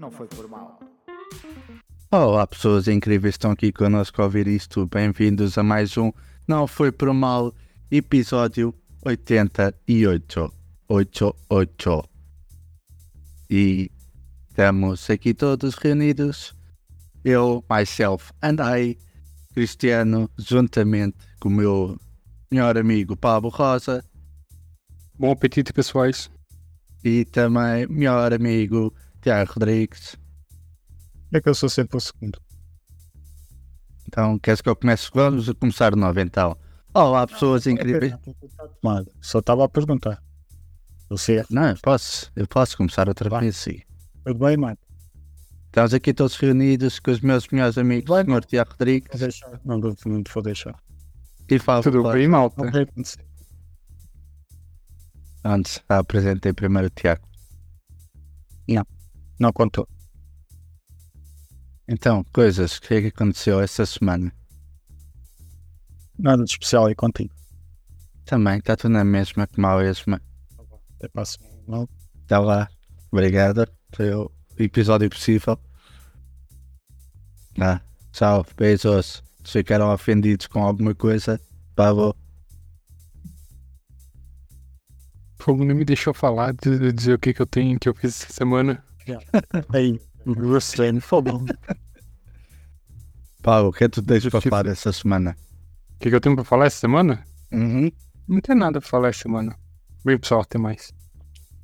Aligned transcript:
não 0.00 0.10
foi 0.10 0.26
por 0.26 0.48
mal. 0.48 0.80
Olá, 2.10 2.46
pessoas 2.46 2.88
incríveis 2.88 3.34
que 3.34 3.38
estão 3.38 3.50
aqui 3.50 3.70
connosco 3.70 4.20
a 4.20 4.24
ouvir 4.24 4.48
isto. 4.48 4.86
Bem-vindos 4.86 5.58
a 5.58 5.62
mais 5.62 5.96
um 5.98 6.10
Não 6.48 6.66
Foi 6.66 6.90
Por 6.90 7.12
Mal, 7.12 7.54
episódio 7.90 8.74
88. 9.04 10.52
88. 10.88 12.10
E 13.50 13.90
estamos 14.48 15.10
aqui 15.10 15.34
todos 15.34 15.74
reunidos. 15.74 16.54
Eu, 17.22 17.62
myself 17.70 18.32
and 18.42 18.56
I, 18.60 18.98
Cristiano, 19.52 20.30
juntamente 20.38 21.18
com 21.38 21.50
o 21.50 21.52
meu 21.52 22.00
melhor 22.50 22.78
amigo 22.78 23.14
Pablo 23.16 23.50
Rosa 23.50 24.02
Bom 25.18 25.30
apetite, 25.30 25.74
pessoais. 25.74 26.30
e 27.04 27.26
também 27.26 27.86
melhor 27.86 28.32
amigo 28.32 28.94
Tiago 29.20 29.52
Rodrigues. 29.52 30.16
É 31.32 31.40
que 31.40 31.48
eu 31.48 31.54
sou 31.54 31.68
sempre 31.68 31.96
o 31.96 32.00
segundo. 32.00 32.40
Então, 34.08 34.38
queres 34.38 34.60
que 34.60 34.68
eu 34.68 34.74
comece? 34.74 35.08
Vamos 35.14 35.48
começar 35.52 35.90
de 35.92 35.98
novo 35.98 36.18
então. 36.20 36.56
Olá, 36.92 37.26
pessoas 37.26 37.66
incríveis. 37.66 38.12
Tomada. 38.80 39.10
Só 39.20 39.38
estava 39.38 39.64
a 39.64 39.68
perguntar. 39.68 40.20
Você, 41.08 41.44
Não, 41.50 41.68
eu 41.68 41.76
posso, 41.82 42.30
eu 42.34 42.46
posso 42.48 42.76
começar 42.76 43.08
outra 43.08 43.28
Vai. 43.28 43.40
vez, 43.42 43.56
sim. 43.56 43.80
tudo 44.24 44.38
bem, 44.38 44.56
mano? 44.56 44.78
Estamos 45.66 45.94
aqui 45.94 46.12
todos 46.12 46.36
reunidos 46.36 46.98
com 46.98 47.12
os 47.12 47.20
meus 47.20 47.46
melhores 47.48 47.78
amigos, 47.78 48.08
Vai, 48.08 48.22
o 48.24 48.26
Sr. 48.26 48.44
Tiago 48.44 48.70
Rodrigues 48.72 49.08
Vou 49.12 49.20
deixar. 49.20 49.60
Não, 49.64 49.78
não, 49.78 49.94
não 50.06 50.22
vou 50.32 50.42
deixar. 50.42 50.74
e 51.48 51.58
Fábio 51.58 51.92
Tudo 51.92 52.10
bem, 52.10 52.26
malta? 52.26 52.64
Não. 52.64 52.86
Antes, 55.44 55.82
apresentei 55.88 56.52
primeiro 56.52 56.88
o 56.88 56.90
Tiago. 56.90 57.28
Não 58.68 58.84
contou. 59.52 59.88
Então, 61.88 62.24
coisas, 62.32 62.76
o 62.76 62.82
que 62.82 62.94
é 62.94 63.00
que 63.00 63.06
aconteceu 63.08 63.60
essa 63.60 63.84
semana? 63.84 64.32
Nada 66.16 66.44
de 66.44 66.50
especial 66.50 66.86
aí 66.86 66.94
contigo. 66.94 67.34
Também, 68.24 68.58
está 68.58 68.76
tudo 68.76 68.92
na 68.92 69.04
mesma, 69.04 69.46
como 69.46 69.66
a 69.66 69.78
mesma. 69.78 70.22
Até 70.96 71.08
passo 71.08 71.38
mal. 71.66 71.88
Está 72.22 72.38
lá, 72.38 72.68
obrigado. 73.10 73.66
Foi 73.92 74.14
o 74.14 74.30
episódio 74.56 75.10
possível. 75.10 75.58
Tá, 77.56 77.82
tchau, 78.12 78.46
beijos. 78.56 79.24
Se 79.42 79.52
ficaram 79.58 79.92
ofendidos 79.92 80.46
com 80.46 80.62
alguma 80.62 80.94
coisa. 80.94 81.40
O 81.76 82.14
fogo 85.42 85.64
nem 85.64 85.74
me 85.74 85.84
deixou 85.84 86.12
falar, 86.12 86.52
de, 86.52 86.78
de 86.78 86.92
dizer 86.92 87.14
o 87.14 87.18
que, 87.18 87.32
que 87.32 87.40
eu 87.40 87.46
tenho, 87.46 87.80
que 87.80 87.88
eu 87.88 87.94
fiz 87.94 88.22
essa 88.22 88.32
semana. 88.32 88.84
Aí, 89.74 90.00
você 90.24 90.92
não 90.92 91.00
foi 91.00 91.22
bom. 91.22 91.44
Pablo, 93.42 93.70
o 93.70 93.72
que 93.72 93.84
é 93.84 93.88
que 93.88 93.94
tu 93.94 94.02
tens 94.02 94.22
para 94.24 94.30
Justiça. 94.30 94.50
falar 94.50 94.66
essa 94.70 94.92
semana? 94.92 95.36
O 95.94 95.98
que, 95.98 96.10
que 96.10 96.14
eu 96.14 96.20
tenho 96.20 96.36
pra 96.36 96.44
falar 96.44 96.66
essa 96.66 96.78
semana? 96.78 97.24
Uhum. 97.52 97.90
Não 98.28 98.40
tem 98.40 98.54
nada 98.54 98.80
pra 98.80 98.88
falar 98.88 99.08
essa 99.08 99.22
semana. 99.22 99.56
Bem, 100.04 100.18
pessoal, 100.18 100.42
até 100.42 100.58
mais. 100.58 100.92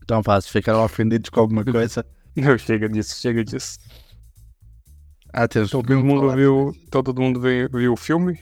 Então 0.03 0.23
se 0.41 0.51
ficaram 0.51 0.85
ofendidos 0.85 1.31
com 1.31 1.41
alguma 1.41 1.65
coisa. 1.65 2.07
Não, 2.37 2.57
chega 2.59 2.89
disso, 2.89 3.19
chega 3.21 3.45
disso. 3.45 3.79
Ah, 5.33 5.49
tens 5.49 5.71
Todo 5.71 6.03
mundo 6.03 6.31
viu, 6.35 6.73
todo 6.91 7.15
mundo 7.21 7.41
viu, 7.41 7.69
viu 7.71 7.93
o 7.93 7.97
filme? 7.97 8.39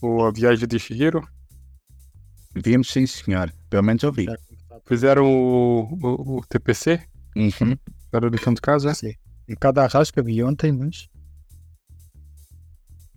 O 0.00 0.24
A 0.24 0.30
Viagem 0.30 0.66
de 0.66 0.78
Chihiro? 0.78 1.26
Vimos 2.54 2.88
sim, 2.88 3.06
senhor. 3.06 3.52
Pelo 3.68 3.82
menos 3.82 4.02
eu 4.02 4.12
vi. 4.12 4.26
Fizeram 4.86 5.26
o, 5.26 5.98
o, 6.02 6.38
o 6.38 6.46
TPC? 6.46 7.00
Uhum. 7.36 7.76
Era 8.12 8.30
do 8.30 8.38
canto 8.38 8.56
de 8.56 8.62
casa? 8.62 8.92
Sim. 8.94 9.14
E 9.48 9.56
cada 9.56 9.84
arrasca 9.84 10.22
vi 10.22 10.42
ontem, 10.42 10.72
mas. 10.72 11.08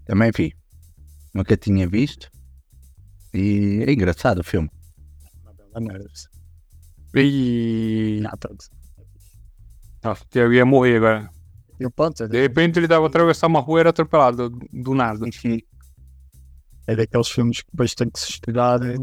Também 0.05 0.31
vi. 0.35 0.53
Nunca 1.33 1.57
tinha 1.57 1.87
visto. 1.87 2.29
E 3.33 3.83
é 3.87 3.91
engraçado 3.91 4.39
o 4.39 4.43
filme. 4.43 4.69
Uma 5.43 5.53
bela 5.53 5.81
merda. 5.81 6.09
E. 7.15 8.21
Nossa, 10.03 10.25
eu 10.35 10.53
ia 10.53 10.65
morrer 10.65 10.97
agora. 10.97 11.29
E 11.79 11.85
o 11.85 11.91
ponto 11.91 12.23
é, 12.23 12.27
De 12.27 12.41
repente 12.41 12.77
ele 12.77 12.87
dava 12.87 13.07
atravessar 13.07 13.47
uma 13.47 13.59
rua 13.59 13.79
e 13.79 13.81
era 13.81 13.89
atropelado 13.89 14.49
do, 14.49 14.59
do 14.71 14.93
nada. 14.93 15.25
é 16.87 16.95
daqueles 16.95 17.29
filmes 17.29 17.61
que 17.61 17.71
depois 17.71 17.95
tem 17.95 18.09
que 18.09 18.19
se 18.19 18.29
estudar 18.31 18.81
eh, 18.83 18.95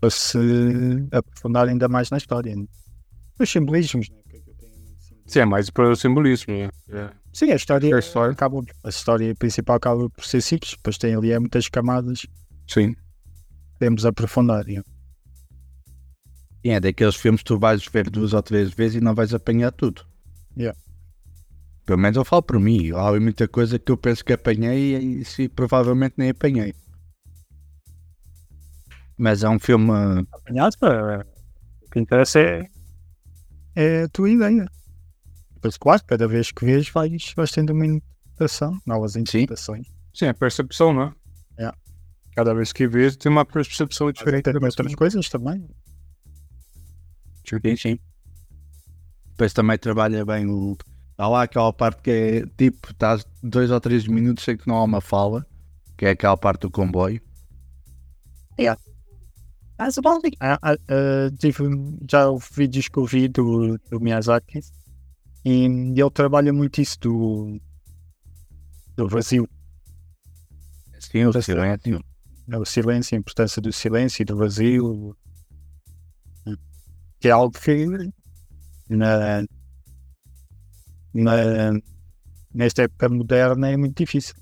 para 0.00 0.10
se 0.10 0.38
aprofundar 1.10 1.68
ainda 1.68 1.88
mais 1.88 2.10
na 2.10 2.18
história. 2.18 2.54
né? 2.54 2.64
Os 3.40 3.50
simbolismos, 3.50 4.08
né? 4.08 4.16
Sim, 5.26 5.40
é 5.40 5.44
mais 5.44 5.70
para 5.70 5.90
o 5.90 5.96
simbolismo. 5.96 6.54
É. 6.54 6.70
Sim, 7.32 7.50
a 7.50 7.56
história, 7.56 7.94
A 7.94 7.98
história. 7.98 8.32
acaba, 8.32 8.62
a 8.84 8.88
história 8.88 9.34
principal 9.34 9.76
acaba 9.76 10.08
por 10.08 10.24
ser 10.24 10.40
simples, 10.40 10.72
depois 10.72 10.96
tem 10.96 11.14
ali 11.14 11.32
é, 11.32 11.38
muitas 11.38 11.68
camadas 11.68 12.22
que 12.66 12.72
Sim. 12.72 12.94
podemos 13.74 14.06
aprofundar. 14.06 14.64
E 14.68 14.80
é 16.70 16.80
daqueles 16.80 17.16
filmes 17.16 17.40
que 17.42 17.46
tu 17.46 17.58
vais 17.58 17.84
ver 17.86 18.08
duas 18.08 18.32
ou 18.32 18.42
três 18.42 18.72
vezes 18.72 18.96
e 18.96 19.00
não 19.00 19.14
vais 19.14 19.34
apanhar 19.34 19.72
tudo. 19.72 20.06
Yeah. 20.56 20.78
Pelo 21.84 21.98
menos 21.98 22.16
eu 22.16 22.24
falo 22.24 22.42
por 22.42 22.58
mim. 22.58 22.90
Há 22.92 23.12
muita 23.20 23.46
coisa 23.46 23.78
que 23.78 23.92
eu 23.92 23.96
penso 23.96 24.24
que 24.24 24.32
apanhei 24.32 24.96
e 24.96 25.24
se 25.24 25.48
provavelmente 25.48 26.14
nem 26.16 26.30
apanhei. 26.30 26.74
Mas 29.16 29.44
é 29.44 29.48
um 29.48 29.58
filme. 29.58 29.92
Apanhado, 30.32 30.76
pá, 30.78 31.24
o 31.84 31.90
que 31.90 32.00
interessa 32.00 32.40
é, 32.40 32.68
é 33.76 34.02
a 34.02 34.08
tua 34.08 34.28
ideia. 34.28 34.66
Depois, 35.56 35.76
claro, 35.76 36.02
cada 36.06 36.28
vez 36.28 36.52
que 36.52 36.64
vês, 36.64 36.88
vais, 36.90 37.32
vais 37.34 37.50
tendo 37.50 37.72
uma 37.72 37.86
interpretação, 37.86 38.78
novas 38.86 39.16
interpretações. 39.16 39.88
Sim, 40.14 40.26
é 40.26 40.32
percepção, 40.32 40.92
né? 40.92 41.12
É. 41.58 41.72
Cada 42.34 42.54
vez 42.54 42.72
que 42.72 42.86
vês, 42.86 43.16
tem 43.16 43.32
uma 43.32 43.44
percepção 43.44 44.12
diferente. 44.12 44.44
tem 44.44 44.54
outras 44.54 44.94
coisas 44.94 45.28
também. 45.28 45.66
Sim, 47.48 47.76
sim. 47.76 47.98
Depois 49.30 49.52
também 49.52 49.78
trabalha 49.78 50.24
bem 50.24 50.46
o. 50.46 50.76
Há 51.18 51.28
lá 51.28 51.42
aquela 51.42 51.72
parte 51.72 52.02
que 52.02 52.10
é 52.10 52.46
tipo, 52.58 52.90
estás 52.90 53.26
dois 53.42 53.70
ou 53.70 53.80
três 53.80 54.06
minutos 54.06 54.44
sem 54.44 54.56
que 54.56 54.68
não 54.68 54.76
há 54.76 54.84
uma 54.84 55.00
fala, 55.00 55.46
que 55.96 56.04
é 56.04 56.10
aquela 56.10 56.36
parte 56.36 56.62
do 56.62 56.70
comboio. 56.70 57.20
Ah, 60.40 60.58
ah, 60.62 60.76
ah, 60.88 61.30
tive, 61.38 61.64
já 62.10 62.28
houve 62.28 62.46
vídeos 62.54 62.88
que 62.88 62.98
eu 62.98 63.06
vi 63.06 63.28
do, 63.28 63.78
do 63.90 64.00
Miyazaki 64.00 64.60
e 65.48 65.64
ele 66.00 66.10
trabalha 66.12 66.52
muito 66.52 66.80
isso 66.80 66.98
do, 66.98 67.60
do 68.96 69.08
vazio, 69.08 69.48
Sim, 70.98 71.24
o 71.26 71.32
silêncio. 71.40 72.00
né, 72.48 72.58
o 72.58 72.64
silêncio, 72.64 73.16
a 73.16 73.20
importância 73.20 73.62
do 73.62 73.72
silêncio 73.72 74.22
e 74.22 74.24
do 74.24 74.36
vazio, 74.36 75.16
que 77.20 77.28
é 77.28 77.30
algo 77.30 77.56
que 77.56 77.86
na, 78.88 79.42
na, 81.14 81.72
nesta 82.52 82.82
época 82.82 83.08
moderna 83.08 83.70
é 83.70 83.76
muito 83.76 83.96
difícil. 83.98 84.34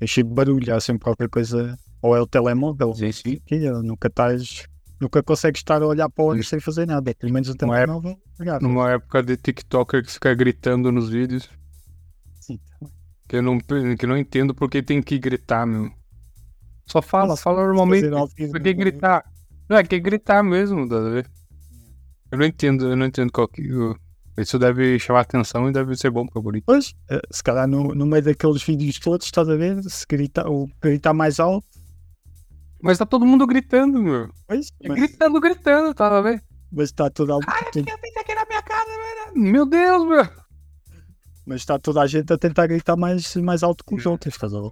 É 0.00 0.06
cheio 0.06 0.28
de 0.28 0.32
barulho, 0.32 0.72
há 0.72 0.80
sempre 0.80 1.02
qualquer 1.02 1.28
coisa, 1.28 1.76
ou 2.00 2.14
é 2.16 2.20
o 2.20 2.26
telemóvel, 2.26 2.94
Sim, 2.94 3.10
sim. 3.10 3.40
que 3.44 3.58
nunca 3.82 4.06
estás, 4.06 4.64
nunca 5.00 5.22
consegues 5.22 5.60
estar 5.60 5.82
a 5.82 5.86
olhar 5.86 6.08
para 6.08 6.24
o 6.24 6.28
olho 6.28 6.44
sem 6.44 6.58
fazer 6.60 6.86
nada, 6.86 7.14
pelo 7.14 7.32
menos 7.32 7.48
o 7.48 7.54
Não 7.60 7.74
é- 7.74 7.80
telemóvel. 7.80 8.18
Obrigado. 8.34 8.62
Numa 8.62 8.90
época 8.92 9.22
de 9.22 9.36
TikToker 9.36 10.04
que 10.04 10.12
fica 10.12 10.34
gritando 10.34 10.90
nos 10.92 11.08
vídeos, 11.08 11.48
Sim. 12.40 12.58
que 13.28 13.36
eu 13.36 13.42
não, 13.42 13.58
que 13.58 14.04
eu 14.04 14.08
não 14.08 14.16
entendo 14.18 14.54
porque 14.54 14.82
tem 14.82 15.02
que 15.02 15.18
gritar, 15.18 15.66
meu. 15.66 15.90
Só 16.86 17.02
fala, 17.02 17.28
Mas 17.30 17.40
fala 17.42 17.64
normalmente. 17.66 18.08
Por 18.08 18.28
que 18.34 18.46
não- 18.46 18.74
gritar? 18.78 19.24
Não, 19.68 19.76
é 19.76 19.82
que 19.84 19.98
gritar 19.98 20.42
mesmo, 20.44 20.88
tá 20.88 20.96
a 20.98 21.10
ver? 21.10 21.28
Eu 22.30 22.38
não 22.38 22.46
entendo, 22.46 22.88
eu 22.88 22.96
não 22.96 23.06
entendo 23.06 23.32
qual 23.32 23.48
que. 23.48 23.72
o- 23.72 23.96
Isso 24.38 24.58
deve 24.58 24.98
chamar 24.98 25.20
atenção 25.20 25.66
e 25.68 25.72
deve 25.72 25.96
ser 25.96 26.10
bom 26.10 26.26
pro 26.26 26.38
algoritmo. 26.40 26.66
Pois, 26.66 26.92
eh, 27.10 27.22
se 27.30 27.42
calhar 27.42 27.66
no, 27.66 27.94
no 27.94 28.04
meio 28.04 28.22
daqueles 28.22 28.62
vídeos 28.62 28.98
todos, 28.98 29.24
estás 29.24 29.48
a 29.48 29.56
ver? 29.56 29.82
Se 29.84 30.04
gritar, 30.06 30.46
ou 30.46 30.68
gritar 30.80 31.14
mais 31.14 31.40
alto, 31.40 31.66
Mas 32.86 32.98
tá 32.98 33.04
todo 33.06 33.26
mundo 33.26 33.46
gritando, 33.46 34.02
meu. 34.02 34.30
pois, 34.46 34.68
É 34.80 34.88
mas, 34.88 34.98
Gritando, 34.98 35.40
gritando, 35.40 35.94
tá 35.94 36.16
a 36.18 36.20
ver? 36.20 36.42
mas 36.72 36.88
está 36.90 37.10
toda, 37.10 37.34
a- 37.34 37.38
Meu 39.34 39.66
Deus, 39.66 40.06
meu. 40.06 40.28
mas 41.46 41.60
está 41.60 41.78
toda 41.78 42.00
a 42.02 42.06
gente 42.06 42.32
a 42.32 42.38
tentar 42.38 42.66
gritar 42.66 42.96
mais, 42.96 43.34
mais 43.36 43.62
alto 43.62 43.84
que 43.84 43.94
os 43.94 44.06
outros, 44.06 44.34
estás 44.34 44.52
a? 44.54 44.70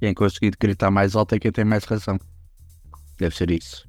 Quem 0.00 0.14
conseguir 0.14 0.56
gritar 0.58 0.90
mais 0.90 1.14
alto 1.14 1.34
é 1.34 1.38
quem 1.38 1.52
tem 1.52 1.64
mais 1.64 1.84
razão. 1.84 2.18
Deve 3.18 3.36
ser 3.36 3.50
isso. 3.50 3.86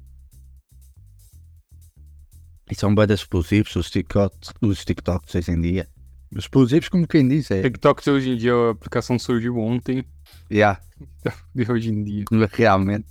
E 2.70 2.74
são 2.74 2.94
bandas 2.94 3.20
explosivos, 3.20 3.74
os 3.76 3.90
TikToks, 3.90 4.50
os 4.60 4.84
TikToks 4.84 5.34
hoje 5.34 5.50
em 5.52 5.60
dia. 5.60 5.88
Explosivos 6.34 6.88
como 6.88 7.06
quem 7.06 7.28
diz, 7.28 7.50
é. 7.50 7.62
TikTok 7.62 8.08
hoje 8.08 8.30
em 8.30 8.36
dia, 8.36 8.54
a 8.54 8.70
aplicação 8.70 9.18
surgiu 9.18 9.58
ontem. 9.58 10.04
Yeah, 10.50 10.80
De 11.54 11.70
hoje 11.70 11.90
em 11.90 12.04
dia. 12.04 12.24
realmente. 12.52 13.06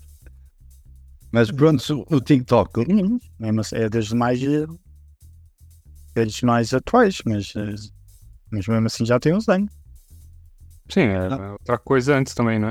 Mas 1.32 1.50
pronto, 1.50 2.06
o- 2.10 2.20
TikTok, 2.22 2.82
assim, 2.82 3.76
é 3.76 3.90
das 3.90 4.12
mais. 4.12 4.42
eh, 4.44 4.66
tradicionais 6.14 6.74
atuais, 6.74 7.22
mas, 7.26 7.54
eh, 7.56 7.76
mas 8.52 8.68
mesmo 8.68 8.86
assim 8.88 9.06
já 9.06 9.20
tem 9.20 9.34
uns 9.34 9.48
anos. 9.48 9.72
Sim, 10.90 11.02
é 11.02 11.52
outra 11.52 11.78
coisa 11.78 12.18
antes 12.18 12.34
também, 12.34 12.60
não 12.60 12.68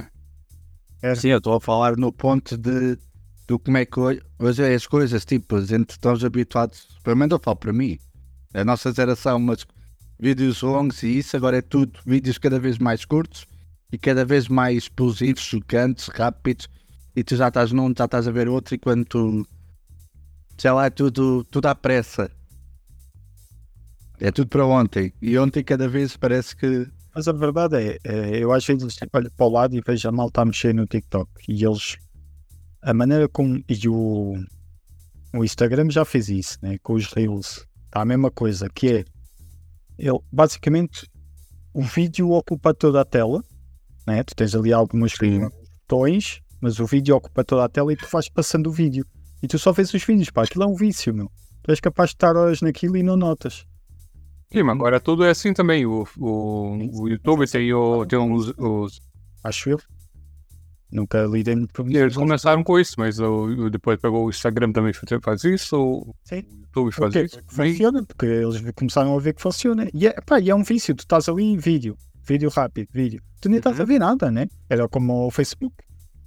é? 1.02 1.14
Sim, 1.14 1.28
eu 1.28 1.38
estou 1.38 1.54
a 1.54 1.60
falar 1.60 1.96
no 1.96 2.12
ponto 2.12 2.56
de 2.58 2.98
do 3.48 3.58
como 3.58 3.78
é 3.78 3.84
que 3.86 3.98
hoje, 3.98 4.22
hoje 4.38 4.62
é 4.62 4.74
as 4.74 4.86
coisas, 4.86 5.24
tipo, 5.24 5.56
a 5.56 5.60
gente 5.64 5.90
estamos 5.90 6.24
habituados, 6.24 6.86
pelo 7.02 7.16
menos 7.16 7.32
eu 7.32 7.40
falo 7.42 7.56
para 7.56 7.72
mim, 7.72 7.98
a 8.54 8.62
nossa 8.64 8.92
geração, 8.92 9.40
mas 9.40 9.66
vídeos 10.20 10.62
longos 10.62 11.02
e 11.02 11.18
isso, 11.18 11.36
agora 11.36 11.56
é 11.58 11.62
tudo 11.62 11.98
vídeos 12.06 12.38
cada 12.38 12.60
vez 12.60 12.78
mais 12.78 13.04
curtos 13.04 13.44
e 13.92 13.98
cada 13.98 14.24
vez 14.24 14.48
mais 14.48 14.78
explosivos, 14.78 15.42
chocantes, 15.42 16.08
rápidos, 16.08 16.68
e 17.14 17.24
tu 17.24 17.36
já 17.36 17.48
estás 17.48 17.72
num, 17.72 17.92
já 17.96 18.04
estás 18.04 18.28
a 18.28 18.30
ver 18.30 18.48
outro, 18.48 18.74
e 18.74 18.78
quando 18.78 19.04
tu 19.04 19.46
lá 20.64 20.86
é 20.86 20.90
tudo, 20.90 21.44
tudo 21.44 21.66
à 21.66 21.74
pressa. 21.74 22.30
É 24.20 24.30
tudo 24.30 24.48
para 24.48 24.66
ontem. 24.66 25.12
E 25.22 25.38
ontem 25.38 25.64
cada 25.64 25.88
vez 25.88 26.16
parece 26.16 26.54
que. 26.54 26.86
Mas 27.14 27.26
a 27.26 27.32
verdade 27.32 27.76
é, 27.76 27.98
é, 28.04 28.38
eu 28.38 28.52
às 28.52 28.64
vezes 28.64 28.96
olho 29.12 29.30
para 29.30 29.46
o 29.46 29.48
lado 29.48 29.74
e 29.74 29.80
vejo 29.80 30.08
a 30.08 30.12
malta 30.12 30.42
a 30.42 30.44
mexer 30.44 30.74
no 30.74 30.86
TikTok 30.86 31.28
e 31.48 31.64
eles 31.64 31.96
a 32.82 32.94
maneira 32.94 33.28
como 33.28 33.62
e 33.68 33.88
o, 33.88 34.34
o 35.34 35.44
Instagram 35.44 35.90
já 35.90 36.04
fez 36.04 36.28
isso, 36.28 36.58
né? 36.62 36.78
Com 36.82 36.94
os 36.94 37.12
Reels. 37.12 37.66
Está 37.86 38.02
a 38.02 38.04
mesma 38.04 38.30
coisa, 38.30 38.68
que 38.70 38.88
é 38.88 39.04
ele, 39.98 40.18
basicamente 40.30 41.10
o 41.74 41.82
vídeo 41.82 42.30
ocupa 42.30 42.72
toda 42.72 43.00
a 43.00 43.04
tela, 43.04 43.42
né? 44.06 44.22
Tu 44.22 44.34
tens 44.34 44.54
ali 44.54 44.72
algumas 44.72 45.12
botões, 45.88 46.40
mas 46.60 46.78
o 46.78 46.86
vídeo 46.86 47.16
ocupa 47.16 47.44
toda 47.44 47.64
a 47.64 47.68
tela 47.68 47.92
e 47.92 47.96
tu 47.96 48.06
vais 48.10 48.28
passando 48.28 48.68
o 48.68 48.72
vídeo. 48.72 49.04
E 49.42 49.48
tu 49.48 49.58
só 49.58 49.72
vês 49.72 49.92
os 49.94 50.04
vídeos, 50.04 50.30
pá, 50.30 50.44
aquilo 50.44 50.64
é 50.64 50.66
um 50.66 50.74
vício, 50.74 51.14
meu. 51.14 51.30
Tu 51.62 51.70
és 51.70 51.80
capaz 51.80 52.10
de 52.10 52.14
estar 52.16 52.36
horas 52.36 52.60
naquilo 52.60 52.96
e 52.96 53.02
não 53.02 53.16
notas. 53.16 53.64
Sim, 54.52 54.62
mas 54.64 54.74
agora 54.74 54.98
tudo 55.00 55.24
é 55.24 55.30
assim 55.30 55.52
também. 55.52 55.86
O, 55.86 56.06
o, 56.18 57.02
o 57.02 57.08
YouTube 57.08 57.46
tem, 57.46 57.72
o, 57.72 58.04
tem 58.04 58.18
os, 58.18 58.52
os. 58.58 59.00
Acho 59.44 59.70
eu. 59.70 59.80
Nunca 60.92 61.22
lidei 61.24 61.54
muito 61.54 61.72
com 61.72 61.88
Eles 61.88 62.16
começaram 62.16 62.64
com 62.64 62.76
isso, 62.78 62.94
mas 62.98 63.20
o- 63.20 63.70
depois 63.70 63.96
pegou 64.00 64.26
o 64.26 64.30
Instagram 64.30 64.72
também 64.72 64.92
faz 65.22 65.44
isso, 65.44 65.76
o 65.80 66.14
Sim. 66.24 66.42
YouTube 66.64 66.90
faz 66.92 67.12
Porque 67.12 67.26
isso. 67.26 67.40
funciona, 67.46 68.04
porque 68.04 68.26
eles 68.26 68.60
começaram 68.74 69.16
a 69.16 69.20
ver 69.20 69.34
que 69.34 69.40
funciona. 69.40 69.88
E 69.94 70.08
é, 70.08 70.12
pá, 70.20 70.40
e 70.40 70.50
é 70.50 70.54
um 70.54 70.64
vício, 70.64 70.92
tu 70.96 71.00
estás 71.00 71.28
ali 71.28 71.56
vídeo, 71.56 71.96
vídeo 72.30 72.48
rápido, 72.50 72.88
vídeo. 72.92 73.20
Tu 73.40 73.48
nem 73.48 73.58
estás 73.58 73.80
a 73.80 73.84
ver 73.84 73.98
nada, 73.98 74.30
né? 74.30 74.46
Era 74.68 74.88
como 74.88 75.26
o 75.26 75.30
Facebook. 75.30 75.74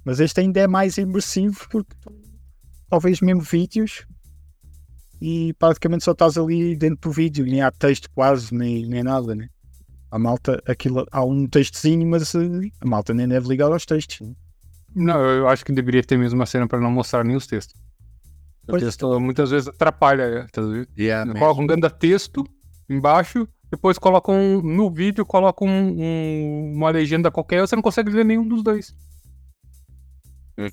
Mas 0.04 0.20
este 0.20 0.40
ainda 0.40 0.60
é 0.60 0.66
mais 0.66 0.98
imersivo 0.98 1.66
porque 1.70 1.94
tu 2.90 3.00
vês 3.00 3.20
mesmo 3.20 3.40
vídeos 3.40 4.06
e 5.20 5.54
praticamente 5.54 6.04
só 6.04 6.12
estás 6.12 6.36
ali 6.36 6.76
dentro 6.76 7.08
do 7.08 7.12
vídeo, 7.12 7.46
nem 7.46 7.62
há 7.62 7.70
texto 7.70 8.10
quase, 8.14 8.54
nem, 8.54 8.86
nem 8.86 9.02
nada, 9.02 9.34
né? 9.34 9.48
A 10.10 10.18
malta, 10.18 10.62
aquilo, 10.68 11.06
há 11.10 11.24
um 11.24 11.46
textozinho, 11.46 12.06
mas 12.06 12.34
eh, 12.34 12.38
a 12.80 12.86
malta 12.86 13.14
nem 13.14 13.26
deve 13.26 13.48
ligar 13.48 13.72
aos 13.72 13.86
textos. 13.86 14.20
né? 14.28 14.34
Não, 14.94 15.18
eu 15.20 15.48
acho 15.48 15.64
que 15.64 15.72
deveria 15.72 16.04
ter 16.04 16.16
mesmo 16.18 16.38
uma 16.38 16.46
cena 16.46 16.68
para 16.68 16.78
não 16.80 16.90
mostrar 16.90 17.24
nem 17.24 17.34
os 17.34 17.46
textos. 17.46 17.80
O 18.64 18.68
Pois. 18.68 18.82
texto 18.82 19.18
muitas 19.18 19.50
vezes 19.50 19.68
atrapalha, 19.68 20.46
tá? 20.52 20.62
Yeah, 20.96 21.24
man. 21.32 21.38
Colocam 21.38 21.64
um 21.64 21.66
grande 21.66 21.88
texto 21.98 22.44
embaixo, 22.88 23.48
depois 23.70 23.98
colocam 23.98 24.60
no 24.62 24.90
vídeo, 24.90 25.24
colocam 25.26 25.66
um- 25.68 25.96
um- 26.00 26.72
uma 26.76 26.90
legenda 26.90 27.30
qualquer, 27.30 27.60
você 27.60 27.74
não 27.74 27.82
consegue 27.82 28.10
ler 28.10 28.24
nenhum 28.24 28.46
dos 28.46 28.62
dois. 28.62 28.94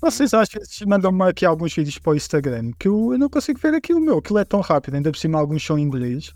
Vocês 0.00 0.32
às 0.32 0.48
vezes 0.48 0.80
mandam-me 0.82 1.24
aqui 1.24 1.44
alguns 1.44 1.74
vídeos 1.74 1.98
para 1.98 2.12
o 2.12 2.16
Instagram 2.16 2.70
que 2.78 2.86
eu, 2.86 3.12
eu 3.12 3.18
não 3.18 3.28
consigo 3.28 3.58
ver 3.58 3.74
aquilo, 3.74 4.00
meu. 4.00 4.18
Aquilo 4.18 4.38
é 4.38 4.44
tão 4.44 4.60
rápido, 4.60 4.94
ainda 4.94 5.10
por 5.10 5.18
cima 5.18 5.40
alguns 5.40 5.64
são 5.64 5.76
em 5.76 5.82
inglês. 5.82 6.32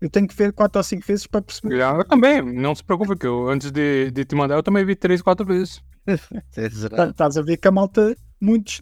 Eu 0.00 0.08
tenho 0.08 0.26
que 0.26 0.34
ver 0.34 0.52
quatro 0.52 0.78
ou 0.78 0.82
cinco 0.84 1.06
vezes 1.06 1.26
para 1.26 1.42
perceber. 1.42 1.74
Eu 1.98 2.04
também, 2.04 2.40
não 2.42 2.74
se 2.74 2.82
preocupe, 2.82 3.16
que 3.16 3.26
eu, 3.26 3.48
antes 3.48 3.70
de, 3.70 4.10
de 4.10 4.24
te 4.24 4.34
mandar, 4.34 4.54
eu 4.56 4.62
também 4.62 4.84
vi 4.84 4.94
três, 4.96 5.20
quatro 5.20 5.44
vezes. 5.44 5.82
Tá- 6.96 7.08
Estás 7.10 7.36
a 7.36 7.42
ver 7.42 7.56
que 7.58 7.68
a 7.68 7.70
malta, 7.72 8.16
muitos. 8.40 8.80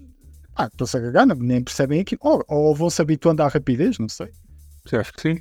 Ah, 0.55 0.67
estão-se 0.67 0.97
a 0.97 1.01
cagar, 1.01 1.27
nem 1.27 1.63
percebem 1.65 2.01
aquilo. 2.01 2.21
Ou, 2.23 2.45
ou 2.49 2.75
vão-se 2.75 3.01
habituando 3.03 3.43
à 3.43 3.49
rapidez, 3.49 3.99
não 3.99 4.09
sei. 4.09 4.29
Você 4.87 4.97
acha 4.97 5.13
que 5.13 5.21
sim? 5.23 5.41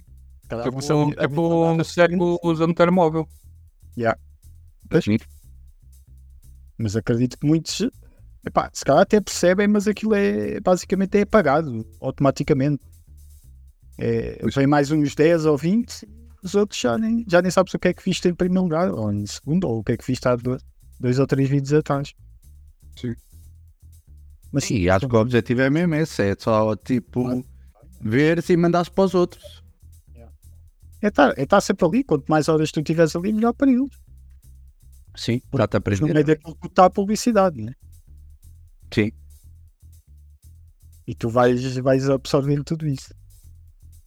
Cada 0.58 0.64
Tipo, 0.64 0.76
um 0.94 1.02
habituado 1.04 1.20
à 1.20 1.28
tipo, 1.28 1.66
rapidez. 1.66 1.88
cego 1.88 2.40
usando 2.44 2.74
telemóvel. 2.74 3.28
Pois. 4.90 5.06
Mas 6.78 6.96
acredito 6.96 7.38
que 7.38 7.46
muitos. 7.48 7.82
Epá, 8.46 8.70
se 8.74 8.84
calhar 8.84 9.02
até 9.04 9.22
percebem, 9.22 9.68
mas 9.68 9.88
aquilo 9.88 10.14
é 10.16 10.60
basicamente 10.60 11.18
é 11.18 11.22
apagado 11.22 11.86
automaticamente. 12.02 12.84
É, 13.98 14.40
vem 14.54 14.68
mais 14.68 14.92
uns 14.92 15.16
10 15.16 15.46
ou 15.46 15.58
20, 15.58 16.08
os 16.44 16.56
outros 16.56 16.80
já 16.80 16.98
nem, 16.98 17.24
já 17.30 17.42
nem 17.42 17.52
sabes 17.52 17.74
o 17.74 17.80
que 17.80 17.88
é 17.88 17.94
que 17.94 18.04
viste 18.04 18.28
em 18.28 18.34
primeiro 18.34 18.64
lugar, 18.64 18.92
ou 18.92 19.12
em 19.14 19.26
segundo, 19.26 19.66
ou 19.68 19.80
o 19.80 19.84
que 19.84 19.94
é 19.94 19.98
que 19.98 20.06
viste 20.06 20.28
há 20.28 20.36
dois, 20.36 20.62
dois 21.00 21.20
ou 21.20 21.28
três 21.28 21.48
vídeos 21.50 21.72
atrás. 21.74 22.14
Sim. 23.00 23.14
Mas 24.52 24.66
Sim, 24.66 24.90
acho 24.90 25.08
que 25.08 25.16
o 25.16 25.20
objetivo 25.20 25.62
é 25.62 25.70
mesmo 25.70 25.96
esse, 25.96 26.22
é 26.22 26.36
só 26.38 26.76
tipo 26.76 27.44
ver 28.02 28.44
e 28.48 28.58
mandar 28.58 28.90
para 28.90 29.04
os 29.06 29.14
outros. 29.14 29.63
É 31.06 31.10
estar 31.10 31.38
é 31.38 31.44
estar 31.44 31.62
sempre 31.62 31.86
ali. 31.86 32.04
Quanto 32.04 32.26
mais 32.28 32.48
horas 32.48 32.72
tu 32.72 32.82
tiveres 32.82 33.16
ali, 33.16 33.34
melhor 33.34 33.54
para 33.54 33.70
eles. 33.72 33.96
Sim, 35.16 35.42
já 35.56 35.68
te 35.68 35.74
No 35.74 35.78
aprender. 35.78 36.14
meio 36.14 36.26
daquilo 36.26 36.56
que 36.56 36.68
está 36.68 36.86
a 36.86 36.90
publicidade, 36.90 37.62
né? 37.62 37.74
Sim. 38.94 39.12
E 41.06 41.14
tu 41.14 41.30
vais, 41.30 41.78
vais 41.78 42.10
absorvendo 42.10 42.64
tudo 42.64 42.88
isso. 42.88 43.14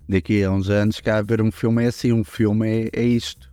Daqui 0.08 0.43
a 0.43 0.50
uns 0.50 0.70
anos, 0.70 1.00
cá 1.00 1.20
ver 1.20 1.43
um 1.43 1.50
filme 1.52 1.84
é 1.84 1.88
assim, 1.88 2.12
um 2.12 2.25
filme 2.25 2.66
é, 2.69 2.90
é 2.93 3.02
isto. 3.02 3.52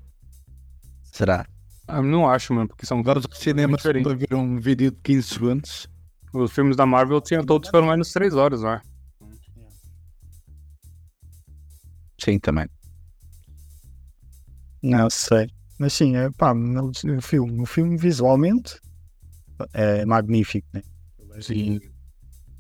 Será? 1.04 1.46
Ah, 1.88 2.01
não 2.01 2.30
acho, 2.30 2.54
mano, 2.54 2.68
porque 2.69 2.86
são 2.86 3.04
Vamos 3.04 3.25
ao 3.25 3.36
cinema 3.36 3.78
para 3.78 4.16
ver 4.16 4.34
um 4.34 4.60
vídeo 4.60 4.92
de 4.92 4.98
15 5.04 5.28
segundos. 5.28 5.88
Os 6.34 6.51
filmes 6.51 6.75
da 6.75 6.86
Marvel 6.86 7.22
tinham 7.22 7.44
todos 7.46 7.69
pelo 7.69 7.88
menos 7.88 8.12
três 8.12 8.34
horas, 8.34 8.62
não 8.62 8.72
é? 8.74 8.81
Sim, 12.19 12.39
também. 12.39 12.68
Não 14.84 15.10
sei. 15.10 15.48
Mas 15.80 15.94
sim, 15.94 16.16
é, 16.16 16.30
pá, 16.32 16.54
o 16.54 17.22
filme, 17.22 17.62
o 17.62 17.66
filme 17.66 17.98
visualmente 17.98 18.75
é 19.74 20.06
magnífico, 20.06 20.68
né? 20.74 20.82
Sim. 21.42 21.80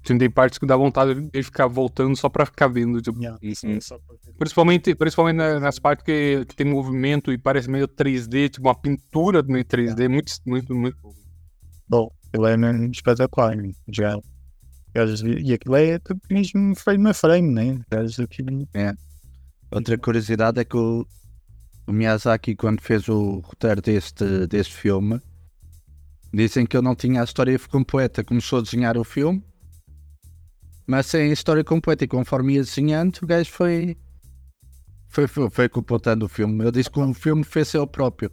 Sim, 0.05 0.17
Tem 0.17 0.29
partes 0.29 0.57
que 0.59 0.65
dá 0.65 0.75
vontade 0.75 1.29
de 1.29 1.43
ficar 1.43 1.67
voltando 1.67 2.15
só 2.17 2.27
pra 2.27 2.45
ficar 2.45 2.67
vendo. 2.67 3.01
Tipo, 3.01 3.19
Yeah, 3.21 3.39
Uhum. 3.41 3.79
só 3.79 3.97
para. 3.99 4.17
Principalmente, 4.37 4.93
principalmente 4.95 5.37
na- 5.37 5.59
nas 5.61 5.79
partes 5.79 6.03
que, 6.03 6.43
que 6.45 6.55
tem 6.55 6.65
movimento 6.67 7.31
e 7.31 7.37
parece 7.37 7.69
meio 7.69 7.87
3D, 7.87 8.49
tipo 8.49 8.67
uma 8.67 8.75
pintura 8.75 9.41
meio 9.43 9.63
3D, 9.63 10.09
muito, 10.09 10.33
muito, 10.45 10.75
muito. 10.75 10.97
Bom, 11.87 12.11
ele 12.33 12.65
é 12.65 12.85
espetacular, 12.87 13.55
né? 13.55 13.71
já. 13.87 14.17
E 15.45 15.53
aquilo 15.53 15.75
é 15.75 15.97
tudo 15.99 16.19
mesmo 16.29 16.75
frame 16.75 17.09
a 17.09 17.13
frame, 17.13 17.49
né? 17.53 17.79
Aquilo- 18.21 18.67
Outra 19.71 19.97
curiosidade 19.97 20.59
é 20.59 20.65
que 20.65 20.75
o, 20.77 21.07
o 21.85 21.91
Miyazaki, 21.91 22.55
quando 22.55 22.81
fez 22.81 23.07
o 23.09 23.39
roteiro 23.39 23.81
deste, 23.81 24.47
deste 24.47 24.73
filme, 24.73 25.21
dizem 26.33 26.65
que 26.65 26.77
ele 26.77 26.85
não 26.85 26.95
tinha 26.95 27.21
a 27.21 27.23
história 27.23 27.57
completa. 27.59 28.23
Começou 28.23 28.59
a 28.59 28.61
desenhar 28.61 28.97
o 28.97 29.03
filme, 29.03 29.43
mas 30.87 31.05
sem 31.07 31.29
a 31.29 31.33
história 31.33 31.63
completa. 31.63 32.03
E 32.03 32.07
conforme 32.07 32.53
ia 32.53 32.63
desenhando, 32.63 33.19
o 33.21 33.27
gajo 33.27 33.51
foi, 33.51 33.97
foi, 35.09 35.27
foi, 35.27 35.49
foi 35.49 35.69
completando 35.69 36.25
o 36.25 36.29
filme. 36.29 36.63
Ele 36.63 36.71
disse 36.71 36.89
que 36.89 36.99
o 36.99 37.13
filme 37.13 37.43
fez 37.43 37.73
ele 37.73 37.87
próprio. 37.87 38.31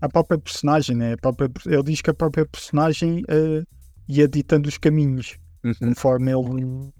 A 0.00 0.08
própria 0.08 0.38
personagem, 0.38 0.96
né? 0.96 1.14
A 1.14 1.16
própria, 1.16 1.50
ele 1.66 1.82
diz 1.84 2.00
que 2.00 2.10
a 2.10 2.14
própria 2.14 2.44
personagem 2.44 3.22
eh, 3.28 3.62
ia 4.08 4.28
ditando 4.28 4.68
os 4.68 4.76
caminhos. 4.76 5.38
conforme 5.78 6.32
ele 6.32 6.92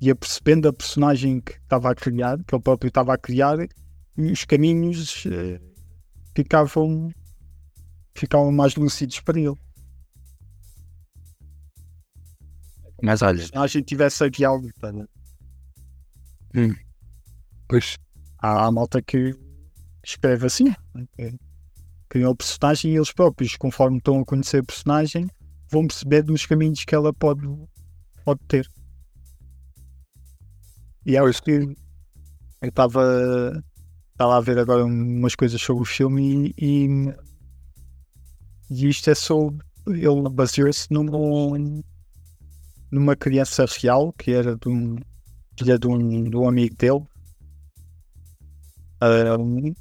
ia 0.00 0.14
percebendo 0.14 0.68
a 0.68 0.72
personagem 0.72 1.40
que 1.40 1.52
estava 1.52 1.90
a 1.90 1.94
criar, 1.94 2.38
que 2.44 2.54
ele 2.54 2.62
próprio 2.62 2.88
estava 2.88 3.14
a 3.14 3.18
criar, 3.18 3.58
os 4.16 4.44
caminhos 4.44 5.24
eh, 5.26 5.60
ficavam, 6.34 7.10
ficavam 8.14 8.50
mais 8.52 8.74
lúcidos 8.76 9.20
para 9.20 9.38
ele. 9.38 9.54
Mas 13.02 13.22
A 13.22 13.28
olha, 13.28 13.38
personagem 13.38 13.82
tivesse 13.82 14.24
aqui 14.24 14.44
algo. 14.44 14.68
tá, 14.80 14.90
né? 14.92 15.06
Pois. 17.68 17.98
Há, 18.38 18.66
há 18.66 18.72
malta 18.72 19.02
que 19.02 19.34
escreve 20.04 20.46
assim, 20.46 20.72
que 21.16 21.36
criam 22.08 22.30
o 22.30 22.36
personagem 22.36 22.92
e 22.92 22.96
eles 22.96 23.12
próprios, 23.12 23.56
conforme 23.56 23.98
estão 23.98 24.20
a 24.20 24.24
conhecer 24.24 24.62
a 24.62 24.64
personagem, 24.64 25.28
vão 25.70 25.86
perceber 25.86 26.22
dos 26.22 26.46
caminhos 26.46 26.84
que 26.84 26.94
ela 26.94 27.12
pode, 27.12 27.46
pode 28.24 28.40
ter. 28.46 28.66
E 31.04 31.16
é 31.16 31.22
o 31.22 31.30
que 31.32 31.76
eu 32.62 32.68
estava 32.68 33.62
estava 34.16 34.36
a 34.36 34.40
ver 34.40 34.58
agora 34.58 34.82
umas 34.82 35.34
coisas 35.34 35.60
sobre 35.60 35.82
o 35.82 35.86
filme 35.86 36.54
e, 36.56 36.88
e, 36.88 37.14
e 38.70 38.88
isto 38.88 39.10
é 39.10 39.14
sobre 39.14 39.58
ele 39.86 40.28
baseou-se 40.30 40.90
numa, 40.90 41.58
numa 42.90 43.14
criança 43.14 43.66
real 43.80 44.12
que 44.14 44.32
era 44.32 44.56
de 44.56 44.68
um 44.68 44.96
filha 45.58 45.78
de 45.78 45.86
um, 45.86 46.24
de 46.24 46.36
um 46.36 46.48
amigo 46.48 46.74
dele 46.76 47.04
Um, 49.02 49.74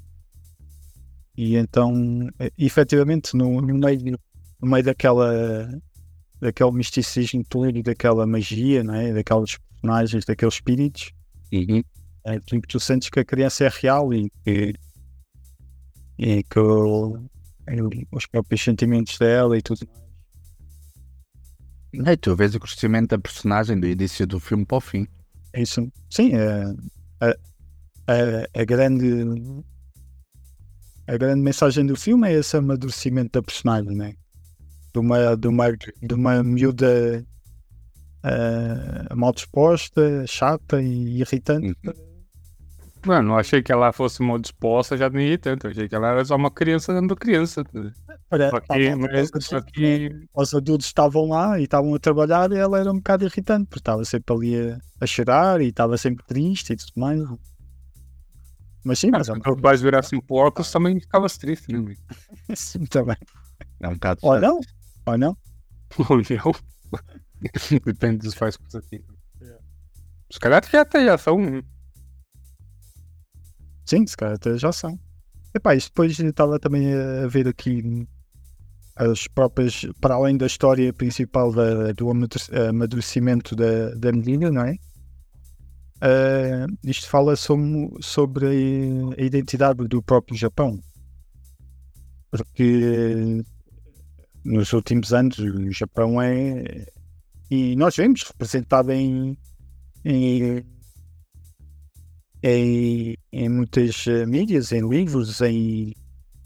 e 1.37 1.55
então, 1.55 2.29
efetivamente, 2.57 3.35
no, 3.35 3.61
no, 3.61 3.73
meio, 3.75 4.19
no 4.61 4.67
meio 4.69 4.83
daquela, 4.83 5.69
daquele 6.41 6.71
misticismo 6.71 7.43
todo, 7.47 7.81
daquela 7.81 8.25
magia, 8.25 8.83
não 8.83 8.93
é? 8.93 9.13
daqueles 9.13 9.57
personagens, 9.57 10.25
daqueles 10.25 10.55
espíritos, 10.55 11.11
Uhum. 11.53 11.83
É, 12.25 12.39
tu, 12.39 12.59
tu 12.61 12.79
sentes 12.79 13.09
que 13.09 13.19
a 13.19 13.25
criança 13.25 13.65
é 13.65 13.69
real 13.69 14.13
e 14.13 14.31
que, 14.43 14.73
e 16.17 16.43
que 16.43 16.59
os 18.11 18.25
próprios 18.25 18.63
sentimentos 18.63 19.17
dela 19.17 19.57
e 19.57 19.61
tudo 19.61 19.87
mais. 21.93 22.07
E 22.07 22.17
tu 22.17 22.35
vês 22.35 22.55
o 22.55 22.59
crescimento 22.59 23.11
da 23.11 23.19
personagem 23.19 23.79
do 23.79 23.87
início 23.87 24.25
do 24.27 24.39
filme 24.39 24.65
para 24.65 24.77
o 24.77 24.81
fim. 24.81 25.07
É 25.53 25.61
Isso, 25.61 25.87
sim, 26.09 26.31
é, 26.33 26.63
a, 27.21 27.29
a, 28.07 28.61
a 28.61 28.65
grande 28.65 29.23
a 31.07 31.17
grande 31.17 31.41
mensagem 31.41 31.85
do 31.85 31.95
filme 31.95 32.27
é 32.27 32.33
esse 32.33 32.57
amadurecimento 32.57 33.33
da 33.33 33.43
personagem, 33.43 33.95
né? 33.95 34.15
De 34.91 34.99
uma, 34.99 35.37
de 35.37 35.47
uma, 35.47 35.71
de 35.71 36.13
uma 36.13 36.43
miúda 36.43 37.23
ah, 38.23 39.13
mal 39.15 39.31
disposta, 39.31 40.25
chata 40.25 40.81
e 40.81 41.19
irritante. 41.19 41.75
Mano, 43.05 43.29
não 43.29 43.37
achei 43.37 43.61
que 43.61 43.71
ela 43.71 43.91
fosse 43.93 44.21
mal 44.23 44.39
disposta, 44.39 44.97
já 44.97 45.09
nem 45.09 45.37
tanto. 45.37 45.67
Eu 45.67 45.71
achei 45.71 45.87
que 45.87 45.95
ela 45.95 46.09
era 46.09 46.25
só 46.25 46.35
uma 46.35 46.49
criança 46.49 46.93
dando 46.93 47.15
criança. 47.15 47.63
Só 47.63 48.59
que, 48.59 48.95
mas, 48.95 49.29
só 49.41 49.61
que 49.61 50.09
os 50.33 50.53
adultos 50.53 50.87
estavam 50.87 51.29
lá 51.29 51.59
e 51.59 51.63
estavam 51.63 51.93
a 51.93 51.99
trabalhar 51.99 52.51
e 52.51 52.57
ela 52.57 52.79
era 52.79 52.91
um 52.91 52.97
bocado 52.97 53.25
irritante, 53.25 53.67
porque 53.67 53.79
estava 53.79 54.03
sempre 54.03 54.35
ali 54.35 54.71
a, 54.71 54.79
a 55.01 55.05
chorar 55.05 55.61
e 55.61 55.67
estava 55.67 55.97
sempre 55.97 56.25
triste 56.25 56.73
e 56.73 56.75
tudo 56.75 56.93
mais. 56.97 57.21
Mas 58.83 58.99
sim, 58.99 59.09
mas 59.11 59.29
é 59.29 59.33
se 59.33 59.49
os 59.49 59.61
pais 59.61 59.81
virassem 59.81 60.21
porcos, 60.21 60.71
também 60.71 60.99
ficava 60.99 61.27
triste, 61.27 61.71
né? 61.71 61.79
amigo? 61.79 62.01
sim, 62.55 62.85
também. 62.85 63.17
É 63.79 63.87
um 63.87 63.93
bocado. 63.93 64.19
Ou 64.23 64.39
não, 64.39 64.59
ou 65.05 65.17
não. 65.17 65.37
Ou 66.09 66.17
não. 66.17 66.51
Depende 67.85 68.17
dos 68.17 68.35
pais 68.35 68.57
que 68.57 68.63
você 68.63 68.81
tem. 68.81 69.03
Os 70.29 70.37
caras 70.37 70.67
já 70.69 70.81
até 70.81 71.05
já 71.05 71.17
são. 71.17 71.63
Sim, 73.85 74.05
se 74.07 74.17
calhar 74.17 74.35
até 74.35 74.57
já 74.57 74.71
são. 74.71 74.99
Epá, 75.53 75.75
isto 75.75 75.89
depois 75.89 76.19
estava 76.19 76.59
também 76.59 76.93
a 76.93 77.27
ver 77.27 77.47
aqui 77.47 78.05
as 78.95 79.27
próprias, 79.27 79.85
para 80.01 80.15
além 80.15 80.37
da 80.37 80.45
história 80.45 80.91
principal 80.91 81.51
da, 81.53 81.91
do 81.91 82.09
amadure- 82.09 82.67
amadurecimento 82.69 83.55
da, 83.55 83.93
da 83.95 84.11
menina, 84.11 84.49
não 84.49 84.63
é? 84.63 84.75
Ah, 86.01 86.65
isto 86.83 87.07
fala 87.09 87.35
sobre, 87.35 87.89
sobre 88.01 88.45
a 89.17 89.23
identidade 89.23 89.87
do 89.87 90.01
próprio 90.01 90.37
Japão. 90.37 90.79
Porque 92.31 93.43
nos 94.43 94.73
últimos 94.73 95.13
anos 95.13 95.37
o 95.39 95.71
Japão 95.71 96.21
é. 96.21 96.85
E 97.49 97.75
nós 97.75 97.95
vemos 97.95 98.23
representado 98.23 98.91
em, 98.91 99.37
em 100.03 100.63
em, 102.47 103.17
em 103.31 103.49
muitas 103.49 104.05
eh, 104.05 104.23
mídias, 104.27 104.71
em 104.71 104.87
livros, 104.87 105.41
em, 105.41 105.95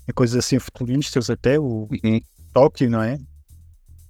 em 0.08 0.14
coisas 0.16 0.38
assim 0.38 0.58
futuristas, 0.58 1.30
até 1.30 1.60
o 1.60 1.90
Uhum. 1.92 2.22
Tóquio, 2.54 2.90
não 2.90 3.04
é? 3.04 3.18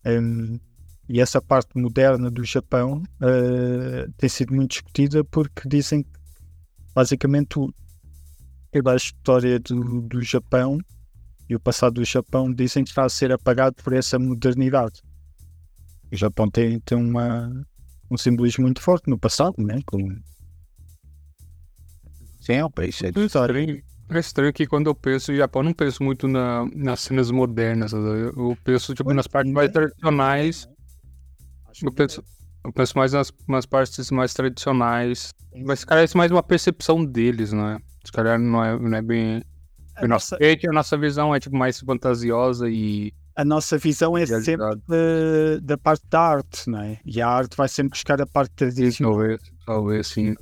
Em, 0.05 0.61
e 1.09 1.19
essa 1.19 1.41
parte 1.41 1.75
moderna 1.79 2.29
do 2.29 2.43
Japão 2.45 3.01
eh, 3.19 4.07
tem 4.17 4.29
sido 4.29 4.53
muito 4.53 4.69
discutida 4.69 5.23
porque 5.23 5.67
dizem 5.67 6.03
que 6.03 6.09
basicamente 6.93 7.55
toda 8.71 8.93
a 8.93 8.95
história 8.95 9.59
do, 9.59 10.01
do 10.03 10.21
Japão 10.21 10.77
e 11.49 11.55
o 11.55 11.59
passado 11.59 11.95
do 11.95 12.05
Japão 12.05 12.53
dizem 12.53 12.83
que 12.83 12.91
está 12.91 13.03
a 13.05 13.09
ser 13.09 13.31
apagado 13.31 13.75
por 13.83 13.93
essa 13.93 14.19
modernidade. 14.19 15.01
O 16.11 16.15
Japão 16.15 16.47
tem, 16.51 16.79
tem 16.81 16.95
uma, 16.95 17.49
um 18.11 18.15
simbolismo 18.17 18.65
muito 18.65 18.79
forte 18.79 19.09
no 19.09 19.17
passado, 19.17 19.55
né? 19.57 19.79
Com, 19.87 19.97
Sim, 22.49 22.81
é 22.81 22.91
cheio 22.91 23.11
de 23.11 23.19
É 23.21 23.25
história. 23.25 23.59
estranho, 23.59 23.83
é 24.09 24.19
estranho 24.19 24.53
que 24.53 24.65
quando 24.65 24.87
eu 24.87 24.95
penso 24.95 25.31
em 25.31 25.35
Japão, 25.35 25.61
eu 25.61 25.65
não 25.65 25.73
penso 25.73 26.03
muito 26.03 26.27
na, 26.27 26.65
nas 26.73 27.01
cenas 27.01 27.29
modernas. 27.29 27.91
sabe? 27.91 28.03
Eu 28.35 28.57
penso 28.63 28.95
tipo, 28.95 29.13
nas 29.13 29.27
partes 29.27 29.53
mais 29.53 29.71
tradicionais. 29.71 30.67
Eu 31.83 31.91
penso, 31.93 32.23
eu 32.65 32.73
penso 32.73 32.97
mais 32.97 33.13
nas, 33.13 33.31
nas 33.47 33.65
partes 33.65 34.09
mais 34.11 34.33
tradicionais. 34.33 35.31
Mas, 35.65 35.85
cara, 35.85 36.03
isso 36.03 36.17
é 36.17 36.19
mais 36.19 36.31
uma 36.31 36.43
percepção 36.43 37.05
deles, 37.05 37.53
não 37.53 37.67
é? 37.69 37.79
Os 38.03 38.11
caras 38.11 38.41
não 38.41 38.63
é, 38.63 38.79
não 38.79 38.97
é 38.97 39.01
bem. 39.01 39.43
A 39.95 40.07
nossa, 40.07 40.37
nossa, 40.39 40.67
a 40.69 40.73
nossa 40.73 40.97
visão 40.97 41.35
é 41.35 41.39
tipo 41.39 41.55
mais 41.55 41.79
fantasiosa 41.79 42.69
e 42.69 43.13
a 43.35 43.45
nossa 43.45 43.77
visão 43.77 44.17
é 44.17 44.25
sempre 44.25 44.55
realizada. 44.57 44.81
da, 44.87 45.59
da 45.61 45.77
parte 45.77 46.03
da 46.09 46.19
arte, 46.19 46.69
não 46.69 46.81
é? 46.81 46.99
E 47.05 47.21
a 47.21 47.27
arte 47.29 47.55
vai 47.55 47.69
sempre 47.69 47.91
buscar 47.91 48.21
a 48.21 48.25
parte 48.25 48.51
tradicional. 48.53 49.13
Talvez, 49.13 49.41
talvez 49.69 50.07
sim. 50.07 50.33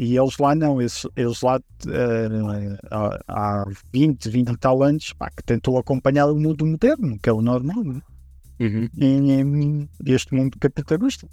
E 0.00 0.16
eles 0.18 0.36
lá 0.38 0.52
não, 0.52 0.80
eles, 0.80 1.06
eles 1.14 1.40
lá 1.42 1.60
eh, 1.86 2.78
há, 2.90 3.18
há 3.28 3.64
20, 3.92 4.28
20 4.28 4.48
e 4.50 4.56
tal 4.56 4.82
anos 4.82 5.12
pá, 5.12 5.30
que 5.30 5.44
tentou 5.44 5.78
acompanhar 5.78 6.26
o 6.26 6.36
mundo 6.36 6.66
moderno, 6.66 7.16
que 7.20 7.28
é 7.28 7.32
o 7.32 7.40
normal, 7.40 7.84
não 7.84 7.98
é? 7.98 8.14
Uhum. 8.64 8.88
em, 8.98 9.88
este 10.06 10.34
mundo 10.34 10.58
capitalista. 10.58 11.28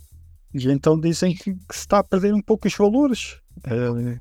E 0.54 0.68
então 0.70 1.00
dizem 1.00 1.34
que, 1.34 1.54
que 1.54 1.74
se 1.74 1.80
está 1.82 2.00
a 2.00 2.04
perder 2.04 2.34
um 2.34 2.42
pouco 2.42 2.68
os 2.68 2.76
valores, 2.76 3.40
eh, 3.66 4.20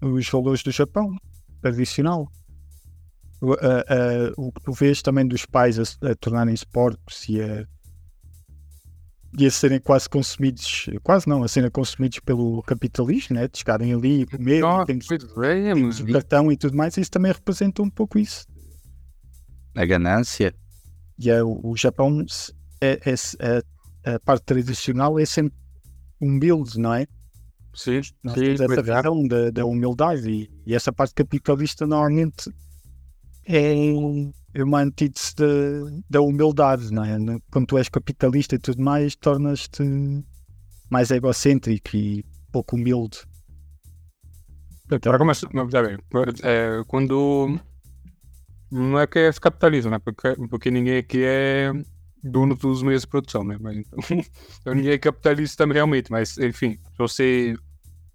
os 0.00 0.28
valores 0.28 0.62
do 0.62 0.70
Japão 0.70 1.16
tradicional. 1.60 2.28
A- 3.42 4.32
o 4.38 4.52
que 4.52 4.62
tu 4.62 4.72
vês 4.72 5.02
também 5.02 5.26
dos 5.26 5.44
pais 5.44 5.78
a, 5.78 5.82
a 6.10 6.14
tornarem-se 6.14 6.64
porcos 6.66 7.28
e 7.28 7.42
a, 7.42 7.66
e 9.36 9.46
a 9.46 9.50
serem 9.50 9.80
quase 9.80 10.08
consumidos, 10.08 10.88
quase 11.02 11.28
não, 11.28 11.42
a 11.42 11.48
serem 11.48 11.70
consumidos 11.70 12.20
pelo 12.20 12.62
capitalismo, 12.62 13.34
né? 13.34 13.48
de 13.48 13.58
chegarem 13.58 13.92
ali 13.92 14.22
e 14.22 14.26
comer, 14.26 14.60
Nossa, 14.60 14.82
e 14.82 14.86
temos, 14.86 15.10
é, 15.10 15.74
temos 15.74 16.00
o 16.00 16.06
cartão 16.06 16.52
e 16.52 16.56
tudo 16.56 16.76
mais, 16.76 16.96
isso 16.96 17.10
também 17.10 17.32
representa 17.32 17.82
um 17.82 17.90
pouco 17.90 18.18
isso. 18.18 18.46
A 19.76 19.84
ganância. 19.84 20.54
E 21.18 21.30
é, 21.30 21.42
o, 21.42 21.60
o 21.64 21.76
Japão, 21.76 22.24
é, 22.80 23.00
é, 23.04 23.14
a, 24.04 24.14
a 24.14 24.20
parte 24.20 24.44
tradicional 24.44 25.18
é 25.18 25.24
sempre 25.24 25.58
humilde, 26.20 26.78
não 26.78 26.94
é? 26.94 27.06
Sim, 27.74 28.00
Nós 28.22 28.34
sim, 28.34 28.40
temos 28.40 28.60
essa 28.60 28.80
é. 28.80 28.82
visão 28.82 29.26
da, 29.26 29.50
da 29.50 29.64
humildade 29.64 30.30
e, 30.30 30.50
e 30.64 30.74
essa 30.74 30.92
parte 30.92 31.12
capitalista 31.12 31.84
normalmente 31.86 32.48
é, 33.46 33.58
é 33.58 34.30
uma 34.62 34.80
antítese 34.80 35.34
da, 35.34 35.44
da 36.10 36.20
humildade, 36.20 36.92
não 36.92 37.04
é? 37.04 37.16
Quando 37.50 37.66
tu 37.66 37.78
és 37.78 37.88
capitalista 37.88 38.54
e 38.54 38.58
tudo 38.58 38.82
mais, 38.82 39.16
tornas-te 39.16 39.82
mais 40.88 41.10
egocêntrico 41.10 41.96
e 41.96 42.24
pouco 42.52 42.76
humilde. 42.76 43.18
Agora 44.90 45.18
começa. 45.18 45.48
Não, 45.52 45.68
já 45.68 45.82
bem. 45.82 45.98
É, 46.42 46.82
quando. 46.86 47.58
Não 48.70 48.98
é 48.98 49.06
que 49.06 49.18
é 49.18 49.32
capitalismo, 49.32 49.90
né? 49.90 49.98
Porque, 49.98 50.34
porque 50.48 50.70
ninguém 50.70 50.98
aqui 50.98 51.22
é 51.24 51.72
dono 52.22 52.54
dos 52.54 52.82
meios 52.82 53.02
de 53.02 53.08
produção, 53.08 53.44
né? 53.44 53.56
Mas, 53.60 53.76
então, 53.76 53.98
então 54.60 54.74
ninguém 54.74 54.92
é 54.92 54.98
capitalista 54.98 55.66
realmente, 55.66 56.10
mas 56.10 56.36
enfim, 56.38 56.78
se 56.92 56.98
você 56.98 57.56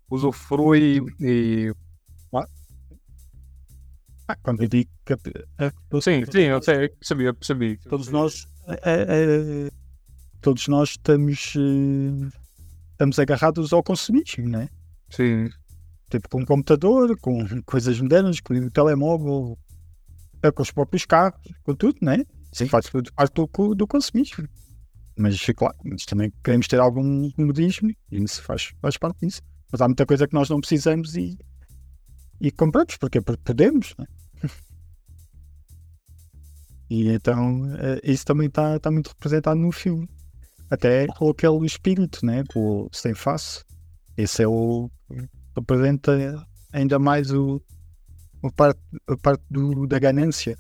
usufrui 0.10 1.02
e. 1.20 1.74
Ah, 4.30 4.36
quando 4.44 4.62
eu 4.62 4.70
digo 4.70 4.92
é, 5.58 5.72
Sim, 6.02 6.24
sim, 6.32 6.42
eu 6.42 6.62
sei, 6.62 6.86
eu 6.86 6.90
percebi, 6.96 7.24
eu 7.24 7.34
percebi. 7.34 7.78
todos 7.90 8.10
nós 8.10 8.48
é, 8.68 8.78
é, 8.86 9.70
todos 10.40 10.68
nós 10.68 10.92
estamos 10.92 11.56
eh, 11.56 12.30
estamos 12.92 13.18
agarrados 13.18 13.74
ao 13.74 13.82
consumismo, 13.82 14.48
não 14.48 14.62
é? 14.62 14.70
Sim, 15.10 15.50
tipo 16.12 16.30
com 16.30 16.42
um 16.42 16.46
computador, 16.46 17.18
com 17.20 17.44
coisas 17.64 18.00
modernas, 18.00 18.40
com 18.40 18.54
o 18.54 18.70
telemóvel, 18.70 19.58
com 20.54 20.62
os 20.62 20.70
próprios 20.70 21.08
carros, 21.08 21.42
com 21.64 21.74
tudo, 21.74 21.98
né? 22.00 22.24
Sim. 22.54 22.68
Faz 22.68 22.86
tudo 22.86 23.12
parte 23.14 23.34
do, 23.34 23.74
do 23.74 23.88
consumismo. 23.88 24.48
Mas, 25.18 25.44
claro, 25.58 25.76
nós 25.84 26.06
também 26.06 26.32
queremos 26.44 26.68
ter 26.68 26.80
algum 26.80 27.32
modismo 27.36 27.90
e 28.12 28.24
isso 28.24 28.44
faz, 28.44 28.74
faz 28.80 28.96
parte 28.96 29.26
disso. 29.26 29.42
Mas 29.72 29.82
há 29.82 29.88
muita 29.88 30.06
coisa 30.06 30.28
que 30.28 30.36
nós 30.36 30.50
não 30.50 30.60
precisamos 30.60 31.16
e, 31.16 31.36
e 32.40 32.52
compramos, 32.52 32.98
porque, 32.98 33.22
porque 33.22 33.44
podemos, 33.44 33.94
né? 33.98 34.06
E 36.90 37.10
então 37.10 37.66
eh, 37.76 38.02
isso 38.04 38.26
também 38.26 38.48
está 38.48 38.80
tá 38.80 38.90
muito 38.90 39.10
representado 39.10 39.60
no 39.60 39.72
filme. 39.72 40.10
Até 40.70 41.08
com 41.08 41.30
aquele 41.30 41.66
espírito, 41.66 42.26
né? 42.26 42.44
Com 42.52 42.84
o 42.84 42.90
sem 42.92 43.14
face. 43.14 43.64
Esse 44.18 44.44
é 44.44 44.48
o 44.48 44.90
representa 45.56 46.46
ainda 46.72 47.00
mais 47.00 47.32
o, 47.32 47.62
o 48.42 48.52
parte, 48.52 48.80
a 49.08 49.18
parte 49.18 49.44
do, 49.50 49.88
da 49.88 50.00
ganância. 50.00 50.56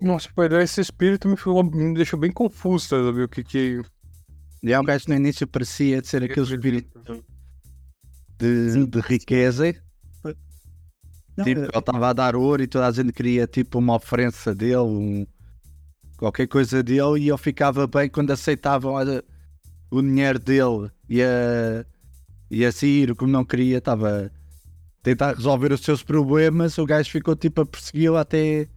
Nossa, 0.00 0.28
pô, 0.34 0.44
esse 0.44 0.80
espírito 0.80 1.28
me, 1.28 1.36
ficou- 1.36 1.62
me 1.62 1.94
deixou 1.94 2.18
bem 2.18 2.32
confuso, 2.32 2.88
sabe? 2.88 3.22
O 3.22 3.28
que 3.28 3.42
que. 3.42 3.82
E 4.62 4.72
há 4.72 4.80
um 4.80 4.84
gajo 4.84 5.06
no 5.08 5.14
início 5.14 5.46
parecia 5.46 6.00
de 6.00 6.08
ser 6.08 6.22
aquele 6.22 6.46
espírito 6.46 7.24
de, 8.38 8.86
de 8.86 9.00
riqueza 9.00 9.74
Não, 11.36 11.44
Tipo, 11.44 11.60
é- 11.60 11.64
ele 11.64 11.78
estava 11.78 12.08
a 12.08 12.12
dar 12.12 12.36
ouro 12.36 12.62
e 12.62 12.66
toda 12.66 12.86
a 12.86 12.92
gente 12.92 13.12
queria 13.12 13.46
tipo 13.46 13.78
uma 13.78 13.96
oferença 13.96 14.54
dele, 14.54 14.76
um- 14.78 15.26
qualquer 16.16 16.46
coisa 16.46 16.82
dele, 16.82 17.18
e 17.20 17.28
ele 17.28 17.38
ficava 17.38 17.86
bem 17.86 18.08
quando 18.08 18.30
aceitavam 18.30 18.96
a- 18.96 19.22
o 19.90 20.00
dinheiro 20.02 20.38
dele 20.38 20.90
e 21.08 21.22
a, 21.22 21.84
e 22.50 22.64
a 22.64 22.70
sair, 22.72 23.14
como 23.16 23.30
não 23.32 23.44
queria, 23.44 23.78
estava 23.78 24.26
a 24.26 24.30
tentar 25.02 25.34
resolver 25.34 25.72
os 25.72 25.80
seus 25.80 26.02
problemas, 26.02 26.78
o 26.78 26.86
gajo 26.86 27.10
ficou 27.10 27.34
tipo 27.36 27.60
a 27.62 27.66
persegui-lo 27.66 28.16
até, 28.16 28.68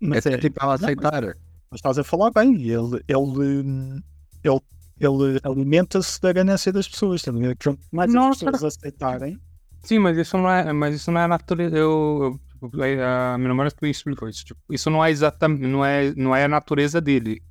mas 0.00 0.26
até 0.26 0.36
é- 0.36 0.38
tipo 0.38 0.62
a 0.64 0.74
aceitar. 0.74 1.22
Mas 1.70 1.78
estás 1.78 1.98
a 1.98 2.04
falar 2.04 2.30
bem, 2.32 2.54
ele, 2.62 3.02
ele, 3.08 4.02
ele, 4.44 4.60
ele 5.00 5.40
alimenta-se 5.42 6.20
da 6.20 6.32
ganância 6.32 6.72
das 6.72 6.86
pessoas, 6.88 7.22
tá? 7.22 7.32
Quanto 7.62 7.80
mais 7.90 8.12
Não, 8.12 8.28
as 8.30 8.38
pessoas 8.42 8.76
aceitarem, 8.76 9.38
Sim, 9.82 9.98
mas 9.98 10.16
isso 10.16 10.36
não 10.38 10.50
é, 10.50 10.72
mas 10.72 10.94
isso 10.94 11.10
não 11.10 11.20
é 11.20 11.24
a 11.24 11.28
natureza. 11.28 11.76
Eu, 11.76 12.38
eu, 12.62 12.68
a 12.82 13.36
minha 13.36 13.48
namorada 13.48 13.74
me 13.82 13.90
explicou 13.90 14.28
isso. 14.28 14.44
Tipo, 14.44 14.60
isso 14.70 14.88
não 14.90 15.04
é 15.04 15.10
exatamente, 15.10 15.66
não 15.66 15.84
é, 15.84 16.14
não 16.14 16.34
é 16.34 16.44
a 16.44 16.48
natureza 16.48 17.00
dele. 17.00 17.42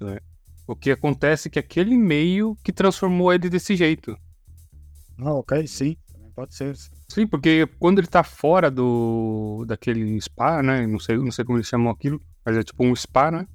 né? 0.00 0.18
O 0.66 0.76
que 0.76 0.90
acontece 0.90 1.48
é 1.48 1.50
que 1.50 1.58
aquele 1.58 1.96
meio 1.96 2.56
que 2.62 2.72
transformou 2.72 3.32
ele 3.32 3.48
desse 3.48 3.74
jeito. 3.74 4.16
ah, 5.18 5.34
ok, 5.34 5.66
sim, 5.66 5.96
também 6.12 6.30
pode 6.32 6.54
ser. 6.54 6.76
sim. 6.76 6.90
Sim, 7.08 7.26
porque 7.26 7.66
quando 7.78 7.98
ele 7.98 8.06
tá 8.06 8.22
fora 8.22 8.70
do 8.70 9.64
daquele 9.66 10.20
spa, 10.20 10.62
né? 10.62 10.86
Não 10.86 10.98
sei, 10.98 11.16
não 11.16 11.32
sei 11.32 11.44
como 11.44 11.56
eles 11.58 11.66
chamam 11.66 11.90
aquilo, 11.90 12.20
mas 12.44 12.56
é 12.56 12.62
tipo 12.62 12.84
um 12.84 12.94
spa, 12.94 13.30
né? 13.30 13.46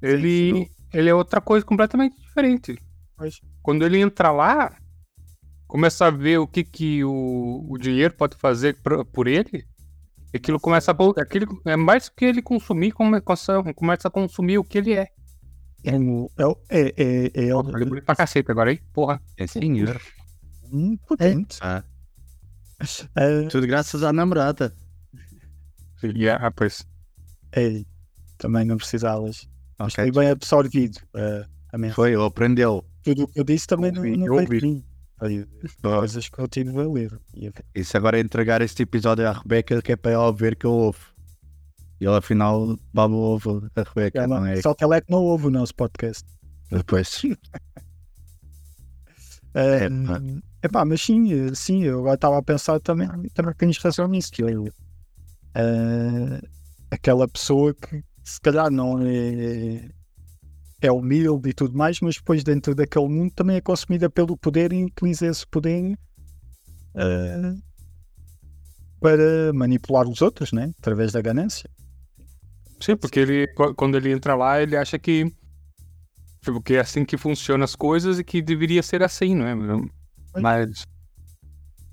Ele, 0.00 0.52
sim. 0.52 0.66
ele 0.94 1.08
é 1.10 1.14
outra 1.14 1.40
coisa 1.40 1.66
completamente 1.66 2.16
diferente. 2.20 2.78
Pois. 3.16 3.40
Quando 3.62 3.84
ele 3.84 3.98
entra 4.00 4.30
lá, 4.30 4.72
começa 5.68 6.06
a 6.06 6.10
ver 6.10 6.38
o 6.38 6.46
que, 6.48 6.64
que 6.64 7.04
o, 7.04 7.64
o 7.68 7.78
dinheiro 7.78 8.14
pode 8.14 8.36
fazer 8.36 8.76
pra- 8.82 9.04
por 9.04 9.28
ele. 9.28 9.64
Aquilo 10.34 10.58
começa 10.58 10.90
a. 10.90 11.22
Aquilo 11.22 11.60
é 11.64 11.76
mais 11.76 12.08
do 12.08 12.14
que 12.16 12.24
ele 12.24 12.42
consumir, 12.42 12.90
come- 12.92 13.20
começa, 13.20 13.62
começa 13.74 14.08
a 14.08 14.10
consumir 14.10 14.58
o 14.58 14.64
que 14.64 14.78
ele 14.78 14.94
é. 14.94 15.08
É, 15.84 15.96
o- 15.96 16.30
é, 16.68 16.80
é, 16.80 16.80
é, 16.80 17.26
é, 17.26 17.42
Ele 17.44 17.50
é 17.50 17.86
bonito 17.86 18.04
pra 18.04 18.16
cacete 18.16 18.50
agora, 18.50 18.72
hein? 18.72 18.80
Porra. 18.92 19.22
É 19.36 19.46
senhor. 19.46 20.00
um 20.72 20.96
potente. 20.98 21.58
Ah, 21.62 21.84
É, 23.16 23.42
tudo 23.48 23.66
graças 23.66 24.02
à 24.02 24.12
namorada. 24.12 24.74
E 26.02 26.26
é, 26.28 26.50
pois. 26.50 26.86
é, 27.52 27.82
também 28.36 28.64
não 28.64 28.76
precisavas. 28.76 29.48
Mas 29.78 29.92
Ok. 29.94 30.04
foi 30.04 30.12
bem 30.22 30.30
absorvido 30.30 31.00
é, 31.14 31.46
a 31.72 31.78
mensagem. 31.78 31.94
Foi, 31.94 32.12
ele 32.12 32.22
aprendeu. 32.24 32.84
Tudo 33.02 33.24
o 33.24 33.28
que 33.28 33.40
eu 33.40 33.44
disse 33.44 33.66
também 33.66 33.90
não, 33.92 34.02
Ouvi, 34.02 34.16
não 34.16 34.26
foi 34.26 34.42
ouvi. 34.44 34.84
Foi 35.18 35.46
coisas 35.82 36.28
que 36.28 36.38
eu 36.38 36.48
tive 36.48 36.70
a 36.80 36.88
ler. 36.88 37.20
E. 37.34 37.50
Isso 37.74 37.96
agora 37.96 38.18
é 38.18 38.20
entregar 38.20 38.62
este 38.62 38.82
episódio 38.82 39.28
à 39.28 39.32
Rebeca, 39.32 39.82
que 39.82 39.92
é 39.92 39.96
para 39.96 40.12
ela 40.12 40.32
ver 40.32 40.56
que 40.56 40.64
eu 40.66 40.72
ouvo. 40.72 41.00
E 42.00 42.06
ela 42.06 42.18
afinal 42.18 42.76
baba 42.94 43.14
o 43.14 43.18
ovo 43.18 43.68
a 43.74 43.82
Rebeca, 43.82 44.22
Ela- 44.22 44.40
não 44.40 44.46
é? 44.46 44.60
Só 44.62 44.74
que 44.74 44.84
ela 44.84 44.96
é 44.96 45.00
que 45.00 45.10
não 45.10 45.18
ouve 45.18 45.46
o 45.46 45.50
nosso 45.50 45.74
podcast. 45.74 46.24
Depois. 46.70 47.22
É, 49.54 49.88
epá, 50.62 50.84
mas 50.84 51.00
sim, 51.00 51.52
sim, 51.54 51.82
eu 51.82 51.98
agora 52.00 52.14
estava 52.14 52.38
a 52.38 52.42
pensar 52.42 52.78
também, 52.80 53.08
também 53.34 53.54
tens 53.54 53.78
razão 53.78 54.06
nisso, 54.06 54.30
que 54.30 54.42
eu, 54.42 54.66
eh, 55.54 56.40
aquela 56.90 57.26
pessoa 57.26 57.74
que 57.74 58.04
se 58.22 58.40
calhar 58.40 58.70
não 58.70 59.00
é, 59.02 59.88
é 60.80 60.90
humilde 60.92 61.50
e 61.50 61.52
tudo 61.52 61.76
mais, 61.76 62.00
mas 62.00 62.16
depois 62.16 62.44
dentro 62.44 62.74
daquele 62.74 63.08
mundo 63.08 63.32
também 63.34 63.56
é 63.56 63.60
consumida 63.60 64.08
pelo 64.08 64.36
poder 64.36 64.72
e 64.72 64.84
utiliza 64.84 65.26
esse 65.26 65.46
poder 65.46 65.98
eh, 66.94 67.54
para 69.00 69.52
manipular 69.54 70.08
os 70.08 70.22
outros, 70.22 70.52
né? 70.52 70.72
através 70.78 71.12
da 71.12 71.20
ganância. 71.20 71.68
Sim, 72.80 72.96
porque 72.96 73.18
ele, 73.20 73.46
qu- 73.54 73.74
quando 73.74 73.96
ele 73.96 74.12
entra 74.12 74.34
lá, 74.34 74.62
ele 74.62 74.76
acha 74.76 74.98
que. 74.98 75.32
Tipo, 76.42 76.62
que 76.62 76.74
é 76.74 76.80
assim 76.80 77.04
que 77.04 77.16
funcionam 77.16 77.64
as 77.64 77.74
coisas 77.74 78.18
e 78.20 78.24
que 78.24 78.40
deveria 78.40 78.82
ser 78.82 79.02
assim, 79.02 79.34
não 79.34 79.46
é? 79.46 79.54
Mas. 80.40 80.84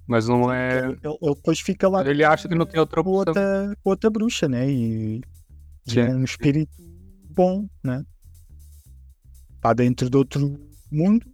Mas 0.07 0.27
não 0.27 0.53
é. 0.53 0.85
Ele, 0.85 0.99
ele 1.03 1.33
depois 1.35 1.59
fica 1.59 1.89
lá 1.89 2.07
Ele 2.07 2.23
acha 2.23 2.47
que 2.47 2.53
não 2.53 2.67
tem 2.67 2.79
outra 2.79 3.01
opção. 3.01 3.13
outra, 3.15 3.77
outra 3.83 4.09
bruxa, 4.11 4.47
né? 4.47 4.69
E, 4.69 5.21
e 5.87 5.99
é 5.99 6.13
um 6.15 6.23
espírito 6.23 6.71
bom, 7.31 7.67
né? 7.83 8.03
Está 9.65 9.73
dentro 9.73 10.07
de 10.11 10.15
outro 10.15 10.59
mundo. 10.91 11.25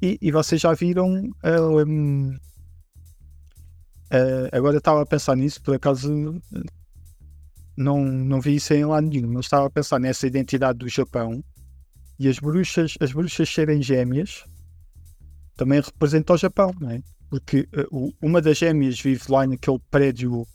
E, 0.00 0.16
e 0.22 0.32
vocês 0.32 0.58
já 0.58 0.72
viram. 0.72 1.28
ah, 1.42 1.84
um, 1.86 2.34
ah, 4.10 4.48
agora 4.56 4.78
estava 4.78 5.02
a 5.02 5.06
pensar 5.06 5.36
nisso, 5.36 5.60
por 5.62 5.74
acaso 5.74 6.40
não, 7.76 8.02
não 8.02 8.40
vi 8.40 8.54
isso 8.54 8.72
em 8.72 8.86
lado 8.86 9.06
nenhum, 9.06 9.34
mas 9.34 9.44
estava 9.44 9.66
a 9.66 9.70
pensar 9.70 9.98
nessa 10.00 10.26
identidade 10.26 10.78
do 10.78 10.88
Japão 10.88 11.44
e 12.18 12.26
as 12.26 12.38
bruxas, 12.38 12.94
as 13.00 13.12
bruxas 13.12 13.50
serem 13.50 13.82
gêmeas 13.82 14.42
também 15.56 15.82
representa 15.82 16.32
o 16.32 16.38
Japão, 16.38 16.74
não 16.80 16.88
é? 16.90 17.02
Porque 17.28 17.68
o- 17.90 18.14
uma 18.22 18.40
das 18.40 18.56
gêmeas 18.56 18.98
vive 18.98 19.24
lá 19.28 19.46
naquele 19.46 19.78
prédio 19.90 20.46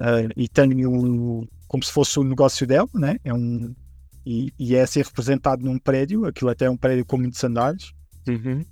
ah, 0.00 0.22
e 0.34 0.48
tem 0.48 0.86
um, 0.86 1.46
como 1.68 1.82
se 1.84 1.92
fosse 1.92 2.18
o 2.18 2.24
negócio 2.24 2.66
dela, 2.66 2.88
né? 2.94 3.16
É 3.22 3.34
um, 3.34 3.74
e, 4.24 4.52
e 4.58 4.74
é 4.74 4.82
assim 4.82 5.00
representado 5.02 5.64
num 5.64 5.78
prédio, 5.78 6.24
aquilo 6.26 6.50
até 6.50 6.66
é 6.66 6.70
um 6.70 6.76
prédio 6.76 7.04
com 7.04 7.18
muitos 7.18 7.42
andares, 7.44 7.92
Uhum. 8.28 8.64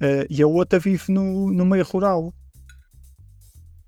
ah, 0.00 0.26
e 0.30 0.42
a 0.42 0.46
outra 0.46 0.78
vive 0.78 1.12
no, 1.12 1.50
no 1.52 1.64
meio 1.66 1.84
rural. 1.84 2.32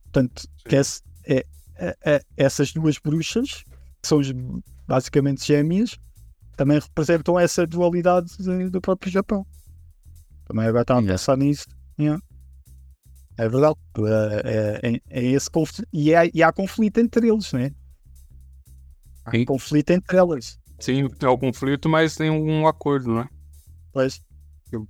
Portanto, 0.04 0.48
esse- 0.66 1.02
é, 1.26 1.44
é- 1.76 1.96
é- 2.04 2.22
essas 2.36 2.72
duas 2.72 2.98
bruxas, 2.98 3.62
que 4.02 4.08
são 4.08 4.20
basicamente 4.86 5.44
gêmeas, 5.46 5.98
também 6.56 6.78
representam 6.78 7.38
essa 7.38 7.66
dualidade 7.66 8.36
de- 8.38 8.70
do 8.70 8.80
próprio 8.80 9.10
Japão. 9.12 9.46
Também 10.46 10.64
agora 10.66 10.82
estava 10.82 11.00
a 11.00 11.02
pensar 11.02 11.36
nisso. 11.36 11.66
Yeah. 11.98 12.22
É 13.36 13.48
verdade. 13.48 13.76
É, 14.44 14.80
é- 14.94 15.00
é 15.10 15.24
esse 15.24 15.50
conflito. 15.50 15.86
E, 15.92 16.14
há- 16.14 16.30
e 16.32 16.42
há 16.42 16.52
conflito 16.52 16.98
entre 16.98 17.28
eles, 17.28 17.52
né? 17.52 17.72
Há 19.24 19.32
Sim. 19.32 19.44
conflito 19.44 19.90
entre 19.90 20.16
elas. 20.16 20.58
Sim, 20.78 21.08
é 21.20 21.28
o 21.28 21.38
conflito, 21.38 21.88
mas 21.88 22.16
tem 22.16 22.30
um 22.30 22.66
acordo, 22.66 23.14
né? 23.14 23.28
Pois, 23.92 24.20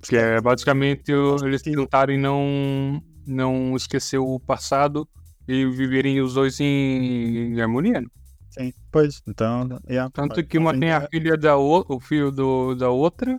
Que 0.03 0.17
é 0.17 0.41
basicamente 0.41 1.13
eles 1.13 1.63
tentarem 1.63 2.19
não, 2.19 3.01
não 3.27 3.77
esquecer 3.77 4.19
o 4.19 4.41
passado 4.41 5.09
e 5.47 5.65
viverem 5.67 6.21
os 6.21 6.35
dois 6.35 6.59
em, 6.61 7.55
em 7.55 7.61
harmonia. 7.61 8.01
né? 8.01 8.07
sim. 8.51 8.73
Pois, 8.91 9.23
então. 9.29 9.69
Yeah, 9.89 10.11
Tanto 10.13 10.45
que 10.45 10.59
uma 10.59 10.71
Assim, 10.71 10.81
tem 10.81 10.91
a 10.93 11.03
é- 11.03 11.09
filha 11.09 11.37
da 11.37 11.57
o, 11.57 11.85
o 11.89 12.01
filho 12.01 12.33
do, 12.33 12.75
da 12.75 12.91
outra. 12.91 13.37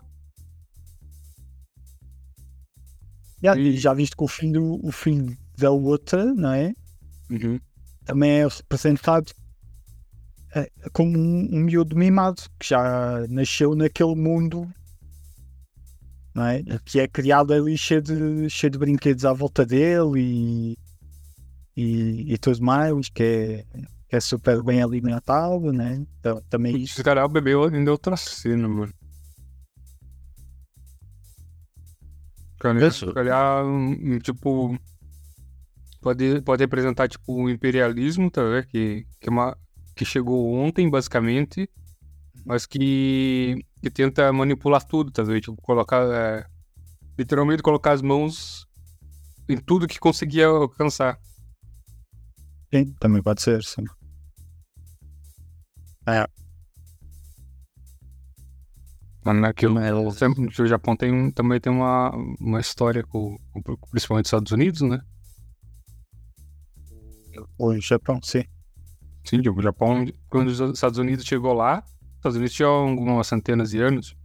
yeah, 3.43 3.59
e- 3.59 3.77
já 3.77 3.93
viste 3.93 4.15
que 4.15 4.23
o 4.23 4.27
filho, 4.27 4.79
o 4.83 4.91
filho 4.91 5.35
da 5.57 5.71
outra, 5.71 6.23
não 6.33 6.53
é? 6.53 6.73
também 8.05 8.31
é 8.39 8.47
representado 8.47 9.31
como 10.93 11.17
um, 11.17 11.49
um 11.51 11.59
miúdo 11.61 11.95
mimado 11.95 12.41
que 12.59 12.69
já 12.69 13.25
nasceu 13.29 13.75
naquele 13.75 14.15
mundo 14.15 14.67
não 16.33 16.45
é? 16.45 16.63
que 16.85 16.99
é 16.99 17.07
criado 17.07 17.53
ali 17.53 17.77
cheio 17.77 18.01
de, 18.01 18.49
cheio 18.49 18.71
de 18.71 18.77
brinquedos 18.77 19.25
à 19.25 19.33
volta 19.33 19.65
dele 19.65 20.19
e, 20.19 20.77
e, 21.75 22.33
e 22.33 22.37
tudo 22.37 22.63
mais 22.63 23.09
que 23.09 23.23
é, 23.23 23.65
que 24.09 24.15
é 24.15 24.19
super 24.19 24.63
bem 24.63 24.81
alimentado 24.81 25.71
né? 25.73 26.05
então, 26.19 26.41
também 26.49 26.77
isso 26.77 26.95
Se 26.95 27.03
calhar 27.03 27.25
o 27.25 27.29
bebê 27.29 27.53
ainda 27.53 27.89
é 27.89 27.91
outra 27.91 28.15
cena, 28.15 28.67
mano. 28.67 28.93
Calhar, 32.59 32.89
Isso. 32.89 33.13
calhar, 33.13 33.63
tipo. 34.23 34.77
Pode, 36.01 36.41
pode 36.41 36.63
representar, 36.63 37.07
tipo, 37.07 37.43
o 37.43 37.49
imperialismo, 37.49 38.31
tá 38.31 38.43
vendo? 38.43 38.67
Que, 38.67 39.05
que, 39.19 39.29
é 39.29 39.31
uma, 39.31 39.57
que 39.97 40.05
chegou 40.05 40.53
ontem, 40.53 40.89
basicamente, 40.89 41.69
mas 42.45 42.65
que, 42.65 43.65
que 43.81 43.89
tenta 43.89 44.31
manipular 44.31 44.83
tudo, 44.83 45.11
tá 45.11 45.23
vendo? 45.23 45.41
Tipo, 45.41 45.61
colocar. 45.61 46.03
é, 46.13 46.45
literalmente 47.17 47.63
colocar 47.63 47.91
as 47.93 48.01
mãos 48.01 48.65
em 49.49 49.57
tudo 49.57 49.87
que 49.87 49.99
conseguia 49.99 50.45
alcançar. 50.47 51.19
sim, 52.73 52.93
também 52.99 53.21
pode 53.21 53.41
ser 53.41 53.63
sim. 53.63 53.83
É, 56.07 56.25
Mano, 59.25 59.41
naquilo, 59.41 59.73
Mas- 59.73 60.15
sempre, 60.17 60.45
o 60.45 60.65
Japão 60.67 60.95
tem, 60.95 61.29
também 61.31 61.59
tem 61.59 61.69
uma, 61.69 62.11
uma 62.39 62.61
história 62.61 63.03
com, 63.03 63.35
com 63.51 63.75
principalmente 63.91 64.25
os 64.25 64.29
Estados 64.29 64.51
Unidos, 64.53 64.81
né? 64.81 65.01
o 67.57 67.77
Japão 67.79 68.19
sim 68.23 68.43
Sim, 69.27 69.41
tipo, 69.41 69.59
o 69.59 69.61
Japão, 69.61 70.05
quando 70.29 70.47
os 70.47 70.59
Estados 70.59 70.97
Unidos 70.97 71.25
chegou 71.25 71.53
lá, 71.53 71.83
os 71.85 72.15
Estados 72.17 72.37
Unidos 72.37 72.53
tinham 72.55 72.71
algumas 72.71 73.27
centenas 73.27 73.71
de 73.71 73.81
anos. 73.81 74.15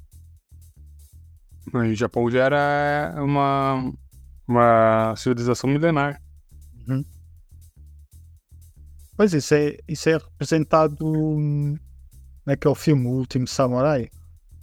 Mas 1.73 1.91
o 1.91 1.95
Japão 1.95 2.31
já 2.31 2.45
era 2.45 3.15
uma, 3.23 3.93
uma 4.47 5.15
civilização 5.17 5.69
milenar. 5.69 6.21
Uhum. 6.87 7.05
Pois 9.17 9.33
isso 9.33 9.55
é, 9.55 9.77
isso 9.89 10.09
é 10.09 10.15
representado 10.19 11.05
hum, 11.07 11.77
naquele 12.47 12.75
filme, 12.75 13.07
O 13.07 13.11
Último 13.11 13.47
Samurai. 13.47 14.09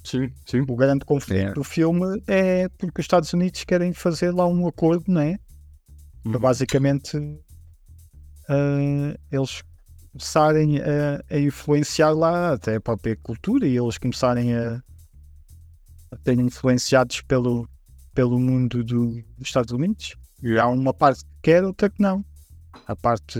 Sim, 0.04 0.32
sim. 0.46 0.62
O 0.62 0.76
grande 0.76 1.04
conflito 1.06 1.50
É. 1.50 1.54
do 1.54 1.64
filme 1.64 2.22
é 2.28 2.70
porque 2.70 3.02
os 3.02 3.04
Estados 3.04 3.32
Unidos 3.34 3.64
querem 3.66 3.94
fazer 3.94 4.32
lá 4.32 4.48
um 4.48 4.66
acordo, 4.68 5.04
não 5.08 5.22
é? 5.22 5.38
Uhum. 6.26 6.38
basicamente 6.40 7.18
ah, 8.50 9.16
eles 9.32 9.64
começarem 10.12 10.80
a, 10.80 11.24
a 11.30 11.40
influenciar 11.40 12.12
lá 12.12 12.54
até 12.54 12.76
a 12.76 12.82
própria 12.82 13.16
cultura 13.18 13.68
e 13.68 13.78
eles 13.78 13.98
começarem 13.98 14.56
a, 14.56 14.82
a 16.12 16.18
serem 16.24 16.46
influenciados 16.46 17.22
pelo, 17.22 17.68
pelo 18.14 18.40
mundo 18.40 18.84
do- 18.84 19.22
dos 19.38 19.48
Estados 19.48 19.72
Unidos. 19.72 20.16
E 20.42 20.58
há 20.58 20.68
uma 20.68 20.94
parte 20.94 21.24
que 21.24 21.32
quer, 21.44 21.64
outra 21.64 21.90
que 21.90 22.02
não. 22.02 22.24
A 22.88 22.96
parte, 22.96 23.40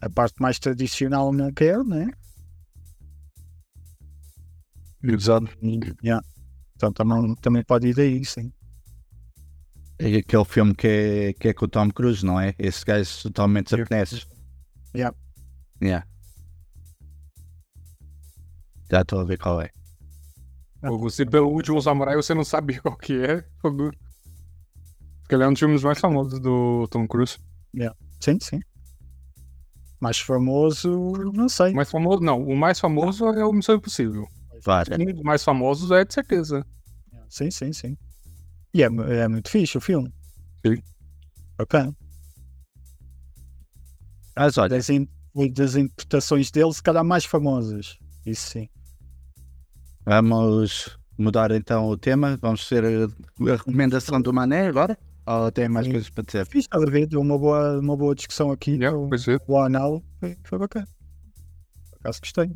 a 0.00 0.10
parte 0.10 0.40
mais 0.40 0.58
tradicional 0.58 1.32
não 1.32 1.52
quer, 1.52 1.82
né? 1.84 2.10
Exato. 5.02 5.48
Yeah. 6.02 6.20
Então 6.74 6.92
também, 6.92 7.34
também 7.36 7.64
pode 7.64 7.88
ir 7.88 7.94
daí, 7.94 8.24
sim. 8.24 8.52
É 9.98 10.16
aquele 10.16 10.44
filme 10.44 10.74
que 10.74 10.86
é, 10.86 11.32
que 11.32 11.48
é 11.48 11.54
com 11.54 11.64
o 11.64 11.68
Tom 11.68 11.90
Cruise, 11.90 12.24
não 12.24 12.38
é? 12.38 12.54
Esse 12.58 12.84
gajo 12.84 13.22
totalmente 13.22 13.70
japonês. 13.70 14.26
Yeah. 14.94 15.16
Yeah. 15.82 16.06
Já 18.90 19.02
estou 19.02 19.20
a 19.20 19.24
ver 19.24 19.38
qual 19.38 19.60
é. 19.60 19.70
Ou 20.82 20.98
Você, 20.98 21.26
pelo 21.26 21.48
último 21.48 21.80
samurai, 21.80 22.16
você 22.16 22.34
não 22.34 22.44
sabe 22.44 22.78
qual 22.80 22.96
que 22.96 23.14
é. 23.14 23.44
Fogo. 23.60 23.90
Porque 25.22 25.34
ele 25.34 25.42
é 25.42 25.48
um 25.48 25.52
dos 25.52 25.58
filmes 25.58 25.82
mais 25.82 25.98
famosos 25.98 26.38
do 26.38 26.86
Tom 26.88 27.06
Cruise. 27.08 27.38
Sim, 28.20 28.38
sim. 28.40 28.60
Mais 30.00 30.18
famoso, 30.18 31.12
não 31.32 31.48
sei. 31.48 31.72
Mais 31.72 31.90
famoso, 31.90 32.22
não. 32.22 32.42
O 32.42 32.56
mais 32.56 32.78
famoso 32.78 33.26
é 33.26 33.44
o 33.44 33.52
Missão 33.52 33.76
Impossível. 33.76 34.26
Claro. 34.62 34.94
Um 35.00 35.12
dos 35.12 35.22
mais 35.22 35.42
famosos 35.42 35.90
é 35.90 36.04
de 36.04 36.14
certeza. 36.14 36.64
Sim, 37.28 37.50
sim, 37.50 37.72
sim. 37.72 37.96
E 38.72 38.82
é, 38.82 38.86
é 38.86 39.28
muito 39.28 39.50
fixe 39.50 39.76
o 39.76 39.80
filme. 39.80 40.12
Sim. 40.64 40.80
Ok. 41.58 41.92
Mas 44.36 44.58
olha, 44.58 44.76
in- 45.36 45.52
das 45.52 45.76
interpretações 45.76 46.50
dele, 46.50 46.72
se 46.72 46.82
calhar 46.82 47.04
mais 47.04 47.24
famosas. 47.24 47.98
Isso 48.24 48.50
sim. 48.50 48.68
vamos 50.04 50.98
mudar 51.18 51.50
então 51.50 51.86
o 51.88 51.96
tema. 51.96 52.38
Vamos 52.40 52.68
ter 52.68 52.84
a, 52.84 53.52
recomendação 53.52 54.20
do 54.20 54.32
Mané 54.32 54.66
agora? 54.68 54.98
Ou 55.26 55.50
tem 55.50 55.68
mais 55.68 55.86
Sim. 55.86 55.92
coisas 55.92 56.10
para 56.10 56.22
dizer? 56.24 56.46
Fiz, 56.46 56.66
a 56.70 56.78
ver? 56.78 57.06
Deu 57.08 57.20
uma 57.20 57.36
boa, 57.36 57.80
uma 57.80 57.96
boa 57.96 58.14
discussão 58.14 58.52
aqui. 58.52 58.72
Yeah, 58.72 58.96
com- 58.96 59.08
é. 59.32 59.38
o 59.48 59.58
anal 59.58 60.00
foi, 60.20 60.36
foi 60.44 60.58
bacana. 60.58 60.86
Por 61.90 61.98
acaso 61.98 62.20
gostei. 62.20 62.52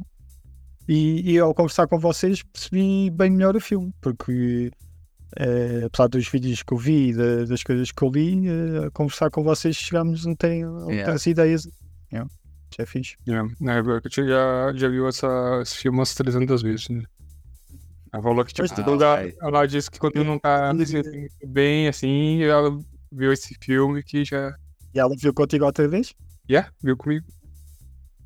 E, 0.89 1.33
e 1.33 1.39
ao 1.39 1.53
conversar 1.53 1.89
com 1.89 1.99
vocês 1.99 2.43
percebi 2.45 3.11
bem 3.11 3.31
melhor 3.31 3.57
o 3.57 3.61
filme, 3.61 3.93
porque 4.01 4.71
eh, 5.37 5.83
apesar 5.85 6.09
dos 6.09 6.29
vídeos 6.29 6.63
que 6.63 6.73
eu 6.73 6.79
vi 6.79 7.09
e 7.09 7.13
da- 7.15 7.45
das 7.45 7.63
coisas 7.65 7.91
que 7.91 8.03
eu 8.05 8.09
li, 8.11 8.47
eh, 8.49 8.87
a 8.87 8.91
conversar 8.93 9.31
com 9.31 9.43
vocês 9.43 9.75
chegámos 9.77 10.25
a 10.27 10.35
ter 10.37 10.65
outras 10.67 11.27
ideias. 11.27 11.69
Yeah. 12.13 12.31
Isso 12.71 12.83
é 12.83 12.87
fixe. 12.87 13.17
É, 13.27 13.43
né, 13.61 13.81
eu 13.81 14.27
já, 14.27 14.73
já 14.75 14.89
viu 14.89 15.09
essa, 15.09 15.61
esse 15.63 15.77
filme 15.77 15.99
umas 15.99 16.15
300 16.15 16.63
vezes. 16.63 16.89
Né? 16.89 17.03
Ela 18.13 18.23
falou 18.23 18.45
que, 18.45 18.53
tipo, 18.53 18.69
Pois, 18.69 18.85
quando 18.85 19.05
ela, 19.05 19.33
ela 19.43 19.67
disse 19.67 19.91
que 19.91 19.99
quando 19.99 20.25
não 20.25 20.39
tá 20.39 20.75
se 20.77 20.87
sentindo 20.87 21.29
bem, 21.47 21.89
assim, 21.89 22.43
ela 22.43 22.79
viu 23.13 23.33
esse 23.33 23.55
filme 23.61 24.03
que 24.03 24.25
já. 24.25 24.55
E 24.95 24.99
ela 24.99 25.15
viu 25.17 25.33
contigo 25.33 25.65
outra 25.65 25.87
vez? 25.89 26.15
Yeah, 26.49 26.71
viu 26.83 26.97
comigo. 26.97 27.27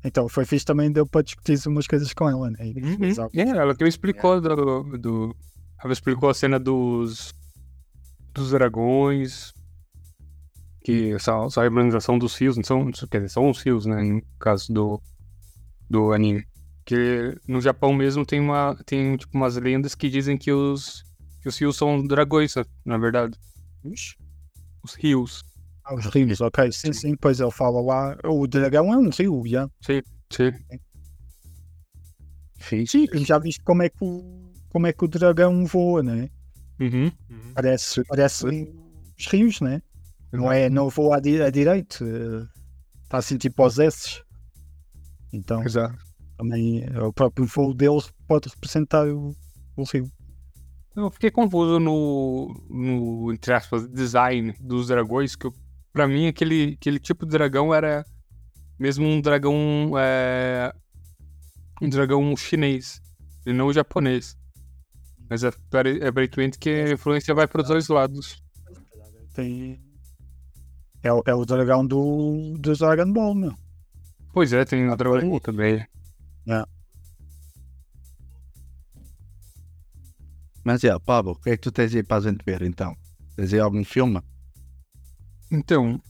Então 0.03 0.29
foi 0.29 0.45
fixe 0.45 0.63
também, 0.63 0.91
deu 0.91 1.05
para 1.05 1.23
discutir 1.23 1.59
umas 1.67 1.87
coisas 1.87 2.13
com 2.13 2.29
ela, 2.29 2.51
né? 2.51 2.57
Uhum. 2.59 3.21
algo. 3.23 3.31
É, 3.33 3.49
ela 3.49 3.75
que 3.75 3.83
me 3.83 3.89
explicou 3.89 4.39
do, 4.39 4.97
do. 4.97 5.35
Ela 5.83 5.93
explicou 5.93 6.29
a 6.29 6.33
cena 6.33 6.59
dos. 6.59 7.33
dos 8.31 8.51
dragões. 8.51 9.54
Que 10.85 11.13
essa, 11.13 11.31
essa 11.45 11.63
representação 11.63 12.19
dos 12.19 12.35
fios, 12.35 12.55
são, 12.63 12.91
quer 13.09 13.17
dizer, 13.17 13.29
são 13.29 13.49
os 13.49 13.57
fios, 13.57 13.87
né? 13.87 14.03
No 14.03 14.21
caso 14.39 14.71
do. 14.71 15.01
do 15.89 16.13
anime. 16.13 16.45
Que 16.85 17.35
no 17.47 17.59
Japão 17.59 17.91
mesmo 17.91 18.23
tem 18.23 18.39
uma. 18.39 18.77
tem 18.85 19.17
tipo 19.17 19.35
umas 19.35 19.55
lendas 19.57 19.95
que 19.95 20.07
dizem 20.07 20.37
que 20.37 20.51
os. 20.51 21.03
que 21.41 21.49
os 21.49 21.57
fios 21.57 21.75
são 21.75 22.05
dragões, 22.05 22.55
né, 22.55 22.63
na 22.85 22.99
verdade. 22.99 23.35
Ixi. 23.83 24.15
Os 24.83 24.93
rios. 24.93 25.43
Ah, 25.83 25.95
os 25.95 26.05
rios, 26.05 26.39
ok. 26.39 26.71
Sim, 26.71 26.93
sim, 26.93 27.15
pois 27.19 27.39
ele 27.39 27.49
fala 27.49 27.81
lá. 27.81 28.15
O 28.23 28.45
dragão 28.45 28.93
é 28.93 28.97
um 28.97 29.09
rio, 29.09 29.41
já. 29.47 29.67
Sim. 29.81 30.03
Fixe. 32.59 33.09
E 33.11 33.25
já 33.25 33.39
viste 33.39 33.63
como 33.63 33.81
é 33.81 33.89
que 33.89 33.97
o, 34.01 34.51
como 34.69 34.85
é 34.85 34.93
que 34.93 35.03
o 35.03 35.07
dragão 35.07 35.65
voa, 35.65 36.03
né? 36.03 36.29
Uhum. 36.79 37.11
Parece, 37.55 38.03
parece 38.03 38.45
os 39.17 39.27
rios, 39.27 39.61
né? 39.61 39.81
Não 40.35 40.51
é, 40.51 40.69
não 40.69 40.89
voa 40.89 41.17
a, 41.17 41.19
di 41.19 41.41
a 41.41 41.49
direito. 41.49 42.03
Está 43.03 43.17
assim 43.17 43.37
tipo 43.37 43.61
aos 43.63 43.79
S. 43.79 44.21
Então 45.31 45.63
Exato. 45.63 45.95
também 46.37 46.83
eh, 46.83 47.01
o 47.01 47.11
próprio 47.11 47.45
voo 47.45 47.73
dele 47.73 48.01
pode 48.27 48.49
representar 48.49 49.07
o, 49.07 49.35
o 49.75 49.83
rio. 49.83 50.09
Eu 50.95 51.11
fiquei 51.11 51.29
confuso 51.29 51.77
no, 51.77 52.53
no, 52.69 53.33
entre 53.33 53.53
aspas, 53.53 53.85
design 53.89 54.53
dos 54.61 54.87
dragões, 54.87 55.35
que 55.35 55.49
pra 55.91 56.07
mim 56.07 56.27
aquele, 56.27 56.77
aquele 56.79 56.99
tipo 56.99 57.25
de 57.25 57.31
dragão 57.31 57.73
era 57.73 58.05
mesmo 58.79 59.05
um 59.05 59.19
dragão, 59.19 59.91
é, 59.97 60.73
um 61.81 61.89
dragão 61.89 62.35
chinês, 62.37 63.01
e 63.45 63.51
não 63.51 63.73
japonês. 63.73 64.37
Mas 65.29 65.43
é, 65.43 65.49
é 66.01 66.07
aparentemente 66.07 66.57
que 66.57 66.69
a 66.69 66.91
influência 66.93 67.33
vai 67.33 67.47
para 67.47 67.61
os 67.61 67.67
dois 67.67 67.87
lados. 67.89 68.41
Tem... 69.33 69.79
É, 71.07 71.11
o- 71.13 71.23
é 71.25 71.33
o 71.35 71.45
dragão 71.45 71.85
do, 71.85 72.55
do 72.57 72.75
Dragon 72.75 73.11
Ball, 73.13 73.35
meu. 73.35 73.53
Pois 74.33 74.51
é, 74.51 74.65
tem 74.65 74.89
o 74.89 74.95
dragão 74.95 75.29
Ball 75.29 75.39
também. 75.39 75.85
Mas 80.63 80.83
é, 80.83 80.97
Pablo, 80.99 81.33
o 81.33 81.35
que 81.39 81.51
é 81.51 81.57
que 81.57 81.61
tu 81.63 81.71
tens 81.71 81.93
aí 81.95 82.03
para 82.03 82.17
a 82.17 82.21
gente 82.21 82.43
ver 82.43 82.61
então? 82.63 82.95
Tens 83.35 83.53
aí 83.53 83.59
algum 83.59 83.83
filme? 83.83 84.19
Então, 85.51 86.01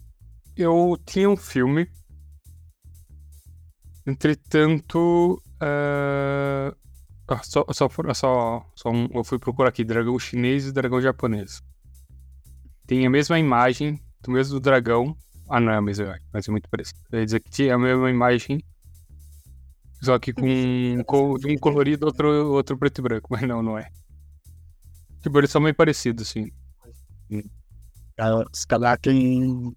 eu 0.55 0.97
tinha 1.05 1.29
um 1.29 1.35
filme. 1.35 1.89
Entretanto, 4.07 5.41
eh, 5.61 6.73
ah, 7.27 7.41
só, 7.43 7.65
só, 7.73 7.89
só, 8.13 8.65
só 8.75 8.89
um- 8.91 9.09
eu 9.13 9.23
fui 9.23 9.39
procurar 9.39 9.69
aqui: 9.69 9.83
dragão 9.83 10.17
chinês 10.19 10.67
e 10.67 10.71
dragão 10.71 11.01
japonês. 11.01 11.61
Tem 12.87 13.05
a 13.05 13.09
mesma 13.09 13.39
imagem 13.39 13.99
do 14.25 14.31
mesmo 14.31 14.59
dragão. 14.59 15.15
Ah, 15.47 15.59
não 15.59 15.71
é 15.71 15.77
a 15.77 15.81
mesma 15.81 16.05
imagem, 16.05 16.25
mas 16.33 16.47
é 16.47 16.51
muito 16.51 16.69
parecido. 16.69 16.99
Eu 17.11 17.19
ia 17.19 17.25
dizer 17.25 17.39
que 17.39 17.49
tinha 17.49 17.75
a 17.75 17.77
mesma 17.77 18.09
imagem, 18.09 18.63
só 20.01 20.19
que 20.19 20.33
com, 20.33 21.03
com 21.05 21.37
de 21.37 21.47
um 21.47 21.57
colorido 21.57 22.05
outro, 22.05 22.53
outro 22.53 22.77
preto 22.77 22.99
e 22.99 23.01
branco, 23.01 23.27
mas 23.31 23.41
não, 23.41 23.61
não 23.61 23.77
é. 23.77 23.89
Tipo, 25.21 25.39
eles 25.39 25.49
são 25.49 25.61
meio 25.61 25.73
parecidos, 25.73 26.27
assim. 26.27 26.51
Ah, 28.19 28.43
Se 28.53 28.67
calhar 28.67 28.99
quem. 28.99 29.75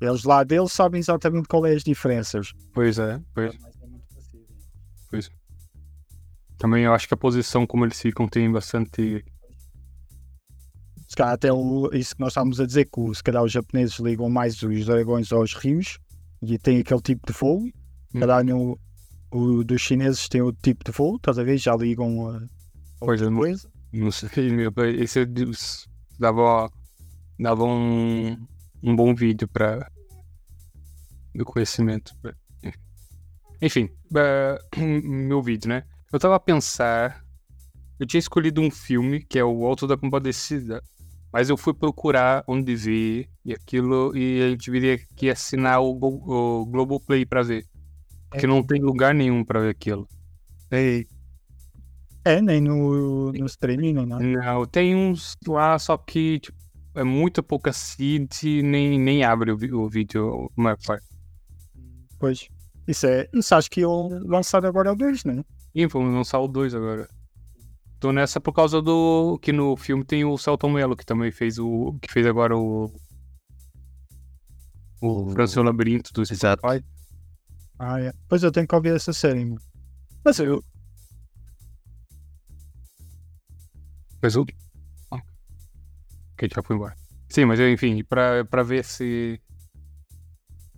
Eles 0.00 0.24
lá 0.24 0.42
deles 0.42 0.72
sabem 0.72 0.98
exatamente 0.98 1.46
qual 1.46 1.66
é 1.66 1.74
as 1.74 1.84
diferenças. 1.84 2.52
Pois 2.72 2.98
é, 2.98 3.20
pois. 3.34 3.56
Mas 3.60 3.76
é 3.82 3.86
muito 3.86 4.04
parecido. 5.10 5.36
Também 6.58 6.84
eu 6.84 6.92
acho 6.94 7.06
que 7.06 7.14
a 7.14 7.16
posição 7.16 7.66
como 7.66 7.84
eles 7.84 8.00
ficam 8.00 8.26
tem 8.26 8.50
bastante. 8.50 9.24
Se 11.10 11.16
calhar 11.16 11.34
até 11.34 11.52
o, 11.52 11.90
isso 11.92 12.14
que 12.14 12.20
nós 12.20 12.30
estávamos 12.30 12.60
a 12.60 12.66
dizer, 12.66 12.84
que 12.84 13.14
se 13.16 13.20
calhar 13.24 13.42
os 13.42 13.50
japoneses 13.50 13.98
ligam 13.98 14.30
mais 14.30 14.62
os 14.62 14.86
dragões 14.86 15.32
aos 15.32 15.54
rios 15.54 15.98
e 16.40 16.56
tem 16.56 16.78
aquele 16.78 17.00
tipo 17.02 17.26
de 17.26 17.36
voo. 17.36 17.62
Se 17.64 18.16
Hum. 18.16 18.20
calhar 18.20 18.44
no, 18.44 18.78
o 19.32 19.64
dos 19.64 19.80
chineses 19.80 20.28
tem 20.28 20.40
outro 20.40 20.62
tipo 20.62 20.84
de 20.84 20.92
voo, 20.92 21.16
estás 21.16 21.36
a 21.36 21.42
ver? 21.42 21.58
Já 21.58 21.74
ligam 21.74 22.28
a, 22.28 22.36
a 22.36 22.40
Pois 23.00 23.20
outra 23.20 23.30
não- 23.30 23.38
coisa. 23.40 23.68
Não 23.92 24.12
sei, 24.12 24.52
meu, 24.52 24.72
esse 25.00 25.26
dava, 26.16 26.70
dava 27.40 27.64
um, 27.64 28.36
um 28.80 28.94
bom 28.94 29.12
vídeo 29.12 29.48
para 29.48 29.90
do 31.34 31.44
conhecimento. 31.44 32.14
Enfim, 33.60 33.88
meu 35.04 35.42
vídeo, 35.42 35.68
né? 35.68 35.82
Eu 36.12 36.20
tava 36.20 36.36
a 36.36 36.40
pensar. 36.40 37.24
Eu 37.98 38.06
tinha 38.06 38.20
escolhido 38.20 38.60
um 38.60 38.70
filme 38.70 39.24
que 39.24 39.38
é 39.40 39.44
o 39.44 39.66
Alto 39.66 39.86
da 39.88 39.96
Compadecida, 39.96 40.80
mas 41.32 41.48
eu 41.48 41.56
fui 41.56 41.72
procurar 41.74 42.42
onde 42.46 42.74
ver 42.74 43.28
e 43.44 43.52
aquilo, 43.52 44.16
e 44.16 44.42
a 44.42 44.50
gente 44.50 44.70
viria 44.70 44.98
que 45.16 45.30
assinar 45.30 45.80
o, 45.82 45.94
Go- 45.94 46.22
o 46.26 46.66
Globoplay 46.66 47.24
pra 47.26 47.42
ver. 47.42 47.64
Porque 48.30 48.46
não 48.46 48.62
tem 48.62 48.80
lugar 48.80 49.12
nenhum 49.14 49.44
pra 49.44 49.60
ver 49.60 49.70
aquilo. 49.70 50.06
É, 52.24 52.40
nem 52.40 52.60
no, 52.60 53.32
no 53.32 53.46
streaming, 53.46 53.94
não. 54.06 54.20
é? 54.20 54.22
Não, 54.22 54.66
tem 54.66 54.94
uns 54.94 55.36
lá, 55.46 55.78
só 55.78 55.96
que 55.96 56.38
tipo, 56.38 56.56
é 56.94 57.02
muito 57.02 57.42
pouca 57.42 57.72
seed 57.72 58.30
e 58.42 58.62
nem, 58.62 58.98
nem 58.98 59.24
abre 59.24 59.50
o, 59.52 59.56
vi- 59.56 59.72
o 59.72 59.88
vídeo, 59.88 60.50
uma 60.56 60.76
parte. 60.76 61.06
Pois. 62.18 62.48
Isso 62.86 63.06
é. 63.06 63.26
Isso 63.32 63.54
acho 63.54 63.70
que 63.70 63.80
iam 63.80 64.08
lançar 64.26 64.64
agora 64.66 64.92
o 64.92 64.96
2, 64.96 65.24
não 65.24 65.40
é? 65.40 65.44
E 65.74 65.86
vamos 65.86 66.12
lançar 66.12 66.40
o 66.40 66.48
2 66.48 66.74
agora. 66.74 67.08
Tô 68.00 68.12
nessa 68.12 68.40
por 68.40 68.52
causa 68.54 68.80
do. 68.80 69.38
que 69.42 69.52
no 69.52 69.76
filme 69.76 70.02
tem 70.04 70.24
o 70.24 70.36
Celton 70.38 70.70
Mello, 70.70 70.96
que 70.96 71.04
também 71.04 71.30
fez 71.30 71.58
o. 71.58 71.96
que 72.00 72.10
fez 72.10 72.26
agora 72.26 72.56
o. 72.56 72.90
O 75.02 75.30
Francisco 75.32 75.62
Labirinto 75.62 76.12
do 76.12 76.22
Exato. 76.22 76.66
Ah, 77.78 78.00
é. 78.00 78.12
Pois 78.28 78.42
eu 78.42 78.50
tenho 78.52 78.66
que 78.66 78.74
ouvir 78.74 78.94
essa 78.94 79.12
série, 79.12 79.44
mano. 79.44 79.60
Mas 80.24 80.38
eu. 80.38 80.62
Mas 84.22 84.36
o. 84.36 84.44
Ah. 85.10 85.20
Ok, 86.34 86.48
já 86.54 86.62
foi 86.62 86.76
embora. 86.76 86.94
Sim, 87.28 87.44
mas 87.44 87.60
enfim, 87.60 88.02
pra, 88.04 88.44
pra 88.44 88.62
ver 88.62 88.80
esse. 88.80 89.40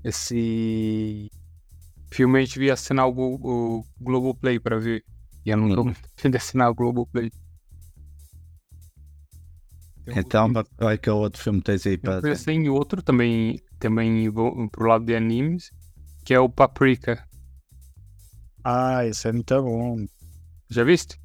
Esse. 0.04 1.30
Filme 2.12 2.38
a 2.38 2.44
gente 2.44 2.54
devia 2.54 2.74
assinar 2.74 3.06
o, 3.08 3.12
Go- 3.12 3.40
o 3.42 3.84
Globoplay 4.00 4.60
pra 4.60 4.78
ver. 4.78 5.04
E 5.44 5.50
eu 5.50 5.56
não 5.56 5.74
tô 5.74 5.88
afim 6.18 6.30
de 6.30 6.36
assinar 6.36 6.70
o 6.70 6.74
Globoplay. 6.74 7.30
Tem 10.04 10.14
um- 10.14 10.18
Então, 10.18 10.52
qual 10.76 10.90
é 10.90 10.98
que 10.98 11.08
é 11.08 11.12
o 11.12 11.16
outro 11.16 11.40
filme 11.42 11.58
que 11.60 11.64
tens 11.66 11.86
aí 11.86 11.96
para. 11.98 12.16
Depois 12.16 12.44
tem 12.44 12.68
outro 12.68 13.02
também, 13.02 13.60
também 13.78 14.28
vou 14.28 14.68
pro 14.68 14.88
lado 14.88 15.04
de 15.04 15.14
animes, 15.14 15.70
que 16.24 16.34
é 16.34 16.40
o 16.40 16.48
Paprika. 16.48 17.24
Ah, 18.64 19.04
esse 19.04 19.28
é 19.28 19.32
muito 19.32 19.62
bom. 19.62 20.04
Já 20.68 20.84
viste? 20.84 21.20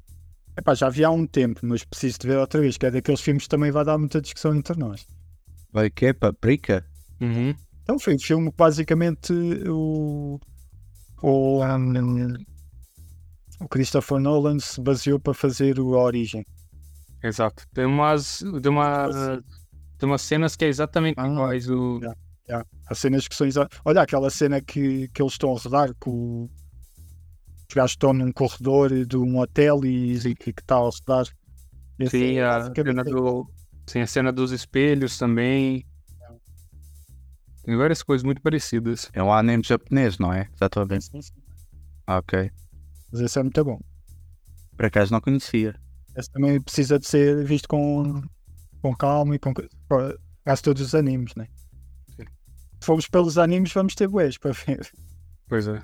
Epá, 0.56 0.74
já 0.74 0.88
vi 0.88 1.04
há 1.04 1.10
um 1.10 1.26
tempo, 1.26 1.60
mas 1.62 1.84
preciso 1.84 2.18
de 2.18 2.26
ver 2.26 2.38
outra 2.38 2.60
vez, 2.60 2.76
que 2.76 2.86
é 2.86 2.90
daqueles 2.90 3.20
filmes 3.20 3.44
que 3.44 3.48
também 3.48 3.70
vai 3.70 3.84
dar 3.84 3.96
muita 3.96 4.20
discussão 4.20 4.54
entre 4.54 4.76
nós. 4.76 5.06
Vai 5.72 5.88
que 5.90 6.06
é? 6.06 6.12
Paprika? 6.12 6.84
Uhum. 7.20 7.54
Então 7.82 7.98
foi 7.98 8.14
um 8.14 8.18
filme 8.18 8.50
que 8.50 8.56
basicamente 8.56 9.32
o. 9.68 10.40
O, 11.22 11.64
um, 11.64 12.34
o 13.60 13.68
Christopher 13.68 14.18
Nolan 14.18 14.58
se 14.58 14.80
baseou 14.80 15.18
para 15.18 15.34
fazer 15.34 15.78
o 15.80 15.94
A 15.96 16.02
Origem. 16.04 16.44
Exato. 17.22 17.64
Tem 17.74 17.84
umas, 17.84 18.38
tem 18.62 18.70
umas, 18.70 19.14
tem 19.98 20.08
umas 20.08 20.22
cenas 20.22 20.54
que 20.56 20.64
é 20.64 20.68
exatamente 20.68 21.18
Ah, 21.18 21.26
iguais. 21.26 21.68
O... 21.68 21.98
yeah. 22.48 22.64
Há 22.88 22.94
cenas 22.94 23.26
que 23.28 23.34
são 23.34 23.46
exa- 23.46 23.68
Olha 23.84 24.02
aquela 24.02 24.30
cena 24.30 24.60
que, 24.60 25.08
que 25.08 25.20
eles 25.20 25.32
estão 25.32 25.54
a 25.54 25.58
rodar, 25.58 25.88
que 26.00 26.08
o- 26.08 26.48
os 27.68 27.74
gajos 27.74 27.90
estão 27.92 28.12
num 28.14 28.32
corredor 28.32 29.04
de 29.04 29.16
um 29.16 29.38
hotel 29.38 29.84
e, 29.84 30.14
e 30.16 30.34
que 30.34 30.50
está 30.50 30.76
a 30.76 30.78
rodar. 30.78 31.26
Esse 31.98 32.18
Sim, 32.18 32.34
é 32.38 32.44
a 32.44 32.72
cena 32.74 33.02
do, 33.04 33.50
sim, 33.86 34.00
a 34.00 34.06
cena 34.06 34.32
dos 34.32 34.52
espelhos 34.52 35.18
também. 35.18 35.84
Tem 37.64 37.76
várias 37.76 38.02
coisas 38.02 38.22
muito 38.24 38.40
parecidas. 38.40 39.10
É 39.12 39.22
um 39.22 39.30
anime 39.32 39.62
japonês, 39.62 40.16
não 40.18 40.32
é? 40.32 40.48
Exatamente. 40.54 41.04
Sim, 41.06 41.20
sim. 41.20 41.32
Ah, 42.06 42.18
ok. 42.18 42.50
Mas 43.10 43.20
esse 43.20 43.38
é 43.38 43.42
muito 43.42 43.64
bom. 43.64 43.78
Por 44.76 44.86
acaso 44.86 45.12
não 45.12 45.20
conhecia. 45.20 45.74
Esse 46.16 46.30
também 46.30 46.60
precisa 46.60 46.98
de 46.98 47.06
ser 47.06 47.44
visto 47.44 47.68
com, 47.68 48.22
com 48.82 48.94
calma 48.94 49.34
e 49.34 49.38
com. 49.38 49.52
Quase 50.44 50.62
todos 50.62 50.82
os 50.82 50.94
animes, 50.94 51.34
né? 51.34 51.46
Sim. 52.16 52.24
Se 52.80 52.86
formos 52.86 53.08
pelos 53.08 53.38
animes, 53.38 53.72
vamos 53.72 53.94
ter 53.94 54.08
boés 54.08 54.38
para 54.38 54.52
ver. 54.52 54.90
Pois 55.48 55.66
é. 55.66 55.82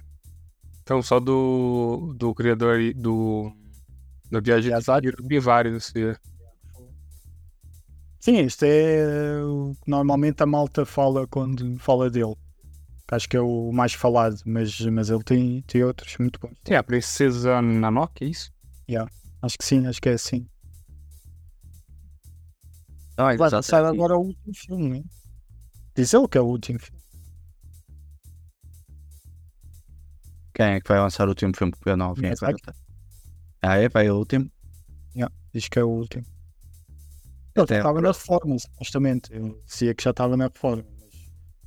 Então, 0.83 1.03
só 1.03 1.19
do, 1.19 2.15
do 2.17 2.35
criador 2.35 2.79
do. 2.95 3.53
Da 4.31 4.41
viagem 4.41 4.73
de 4.73 5.27
vi 5.27 5.39
vários. 5.39 5.95
é. 5.97 6.17
Sim, 8.21 8.39
este 8.39 8.67
é 8.67 9.43
o 9.43 9.75
que 9.83 9.91
normalmente 9.91 10.43
a 10.43 10.47
malta 10.47 10.85
fala 10.87 11.27
quando 11.27 11.79
fala 11.79 12.11
dele. 12.11 12.35
Acho 13.14 13.29
que 13.29 13.37
é 13.37 13.40
o 13.40 13.70
mais 13.72 13.92
falado, 13.92 14.37
mas, 14.44 14.81
mas 14.81 15.09
ele 15.09 15.22
tem, 15.22 15.62
tem 15.62 15.85
outros 15.85 16.16
muito 16.18 16.40
bons. 16.40 16.55
Tem 16.64 16.77
a 16.77 16.83
Princesa 16.83 17.62
Nanoke, 17.62 18.24
é 18.24 18.29
isso? 18.29 18.53
Acho 19.40 19.57
que 19.59 19.64
sim, 19.64 19.87
acho 19.87 20.00
que 20.00 20.09
é 20.09 20.14
assim. 20.14 20.48
Ah, 23.16 23.37
Vai 23.37 23.50
lançar 23.50 23.85
agora 23.85 24.16
o 24.16 24.22
último 24.22 24.55
filme, 24.55 24.88
né? 24.88 25.05
Diz 25.94 26.12
ele 26.12 26.27
que 26.27 26.38
é 26.38 26.40
o 26.40 26.46
último 26.46 26.79
filme. 26.81 27.00
Quem 30.53 30.66
é 30.66 30.81
que 30.81 30.88
vai 30.88 30.98
lançar 30.98 31.27
o 31.27 31.29
último 31.29 31.57
filme 31.57 31.72
que 31.72 31.88
eu 31.88 31.96
não 31.96 32.14
vi? 32.14 32.22
Miyazaki. 32.22 32.62
Ah, 33.62 33.77
é? 33.77 33.88
Vai 33.88 34.11
o 34.11 34.16
último? 34.16 34.50
Diz 35.53 35.68
que 35.68 35.79
é 35.79 35.85
o 35.85 35.88
último. 35.88 36.24
Ele 37.55 37.62
Até, 37.62 37.77
estava 37.77 38.00
na 38.00 38.09
reforma, 38.09 38.59
supostamente. 38.59 39.33
Eu 39.33 39.62
dizia 39.64 39.94
que 39.94 40.03
já 40.03 40.11
estava 40.11 40.37
na 40.37 40.44
reforma. 40.44 40.85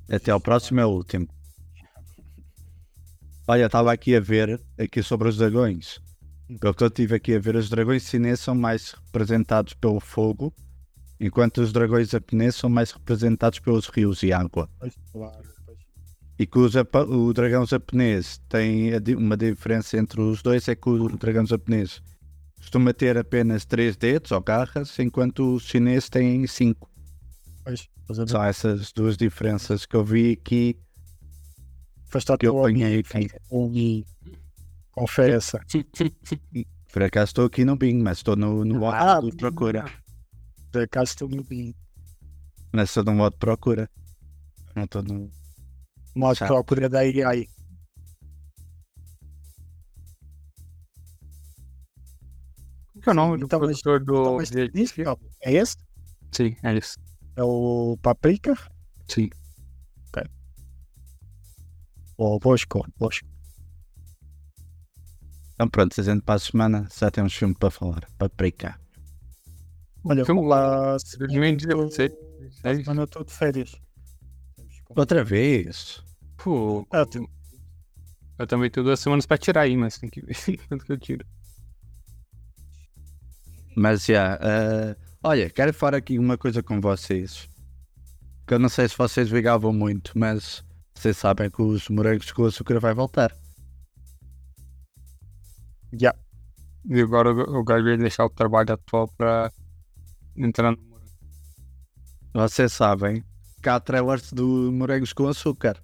Mas... 0.10 0.22
até 0.22 0.36
o 0.36 0.40
próximo 0.42 0.82
é 0.82 0.86
o 0.86 0.90
último. 0.90 1.28
Olha, 3.50 3.68
estava 3.68 3.94
aqui 3.94 4.14
a 4.14 4.20
ver 4.20 4.62
aqui 4.78 5.02
sobre 5.02 5.30
os 5.30 5.38
dragões. 5.38 6.02
Pelo 6.60 6.74
que 6.74 6.84
eu 6.84 6.88
estive 6.88 7.16
aqui 7.16 7.34
a 7.34 7.40
ver, 7.40 7.56
os 7.56 7.70
dragões 7.70 8.04
chineses 8.04 8.42
são 8.42 8.54
mais 8.54 8.92
representados 9.06 9.74
pelo 9.74 10.02
fogo, 10.02 10.54
enquanto 11.18 11.60
os 11.60 11.72
dragões 11.72 12.10
japoneses 12.10 12.56
são 12.58 12.70
mais 12.70 12.92
representados 12.92 13.60
pelos 13.60 13.88
rios 13.88 14.22
e 14.22 14.34
água. 14.34 14.70
E 16.38 16.46
que 16.46 16.60
o, 16.60 17.34
dragão 17.34 17.66
japonês 17.66 18.38
tem 18.50 18.92
uma 19.16 19.38
diferença 19.38 19.98
entre 19.98 20.20
os 20.20 20.42
dois, 20.42 20.68
é 20.68 20.76
que 20.76 20.90
o 20.90 21.18
dragão 21.18 21.46
japonês 21.46 22.02
costuma 22.58 22.94
ter 22.94 23.18
apenas 23.18 23.64
três 23.64 23.96
dedos 23.96 24.32
ou 24.32 24.42
garras, 24.42 25.00
enquanto 25.00 25.56
o 25.56 25.60
chinês 25.60 26.10
tem 26.10 26.46
cinco. 26.48 26.90
Pois? 27.64 27.88
São 28.28 28.44
essas 28.44 28.92
duas 28.92 29.16
diferenças 29.16 29.86
que 29.86 29.96
eu 29.96 30.04
vi 30.04 30.34
aqui, 30.34 30.78
Que 32.40 32.48
eu 32.48 32.60
apanhei 32.60 33.00
aqui. 33.00 33.28
e 33.52 34.06
confessa. 34.92 35.60
Por 36.92 37.04
acaso 37.04 37.30
estou 37.30 37.46
aqui 37.46 37.66
no 37.66 37.76
Bing, 37.76 38.02
mas 38.02 38.18
estou 38.20 38.36
no, 38.36 38.64
no 38.66 38.80
modo 38.80 38.96
Ah, 38.96 39.20
de 39.22 39.36
procura. 39.36 39.86
Por 40.72 40.82
acaso 40.82 41.12
estou 41.12 41.30
no 41.30 41.44
bem. 41.44 41.76
Mas 42.74 42.90
estou 42.90 43.04
no 43.04 43.14
modo 43.14 43.34
de 43.34 43.40
procura. 43.40 43.90
Não 44.76 44.84
estou 44.86 45.04
no. 45.04 45.30
Modo 46.16 46.36
Chato. 46.36 46.48
procura 46.48 46.90
da 46.90 47.00
AI. 47.00 47.48
Qual 52.94 53.02
que 53.04 53.10
é 53.10 53.12
o 53.12 53.16
nome 53.16 53.38
do 53.38 53.46
Então, 53.46 53.60
produtor 53.60 54.04
do. 54.04 54.14
Então, 54.22 54.36
mas 54.38 54.50
de- 54.50 54.72
é 55.44 55.54
esse? 55.54 55.78
Sim, 56.32 56.56
é 56.64 56.74
isso. 56.78 56.98
É 57.36 57.44
o 57.44 57.98
Paprika? 58.02 58.56
Sim. 59.08 59.30
Ou 62.18 62.40
Bosco? 62.40 62.86
Bosco. 62.98 63.28
Então 65.54 65.68
pronto, 65.70 66.00
a 66.00 66.04
gente 66.04 66.22
para 66.22 66.36
a 66.36 66.40
semana 66.40 66.88
já 66.96 67.10
temos 67.10 67.34
filme 67.34 67.56
para 67.56 67.72
falar. 67.72 68.08
Para 68.18 68.30
brincar. 68.36 68.80
Olha, 70.04 70.24
Filme 70.26 70.42
vou 70.42 70.50
lá. 70.50 70.98
Simplesmente 71.00 71.68
eu 71.70 71.90
sei. 71.92 72.08
É 72.64 72.72
isso. 72.74 72.84
Semana 72.84 73.02
eu 73.02 73.06
estou 73.06 73.24
de 73.24 73.32
férias. 73.34 73.72
Outra 74.96 75.24
vez. 75.24 76.02
Pô, 76.38 76.86
Ah, 76.92 77.06
tem- 77.06 77.28
eu 78.40 78.46
também 78.48 78.70
tenho 78.70 78.86
duas 78.86 79.00
semanas 79.00 79.26
pra 79.26 79.38
tirar 79.38 79.62
aí, 79.62 79.76
mas 79.76 79.98
tem 79.98 80.10
que 80.10 80.22
ver 80.22 80.36
quanto 80.70 80.86
que 80.86 80.92
eu 80.92 80.98
tiro. 80.98 81.26
Mas 83.76 84.06
já. 84.06 84.40
eh, 84.42 84.96
olha, 85.24 85.50
quero 85.50 85.74
falar 85.74 85.98
aqui 85.98 86.18
uma 86.18 86.38
coisa 86.38 86.64
com 86.64 86.80
vocês. 86.80 87.50
Que 88.48 88.54
eu 88.54 88.60
não 88.60 88.70
sei 88.70 88.88
se 88.88 88.98
vocês 88.98 89.30
ligavam 89.30 89.74
muito, 89.74 90.18
mas 90.18 90.64
vocês 90.98 91.16
sabem 91.18 91.50
que 91.50 91.62
os 91.62 91.88
morangos 91.90 92.32
com 92.32 92.46
açúcar 92.46 92.80
vai 92.80 92.94
voltar. 92.94 93.32
Já. 95.94 96.16
E 96.90 97.02
agora 97.02 97.30
o 97.32 97.64
gajo 97.64 97.88
ia 97.88 97.98
deixar 97.98 98.26
o 98.26 98.30
trabalho 98.30 98.74
atual 98.74 99.08
pra 99.16 99.52
entrar 100.36 100.72
no 100.72 100.82
morango. 100.82 101.12
Vocês 102.34 102.74
sabem 102.74 103.24
que 103.62 103.70
há 103.70 103.80
trailers 103.80 104.34
do 104.34 104.72
morangos 104.72 105.14
com 105.14 105.28
açúcar. 105.28 105.78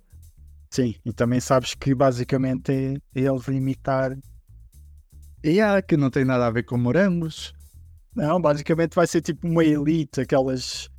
Sim, 0.71 0.95
e 1.05 1.13
também 1.13 1.39
sabes 1.39 1.75
que 1.75 1.93
basicamente 1.93 2.71
é 2.71 3.19
eles 3.19 3.47
imitar. 3.47 4.17
E 5.43 5.61
há 5.61 5.79
que 5.81 5.95
não 5.95 6.09
tem 6.09 6.25
nada 6.25 6.47
a 6.47 6.51
ver 6.51 6.63
com 6.63 6.77
morangos. 6.77 7.53
Não, 8.15 8.41
basicamente 8.41 8.95
vai 8.95 9.05
ser 9.05 9.21
tipo 9.21 9.47
uma 9.47 9.63
elite, 9.63 10.21
aquelas. 10.21 10.89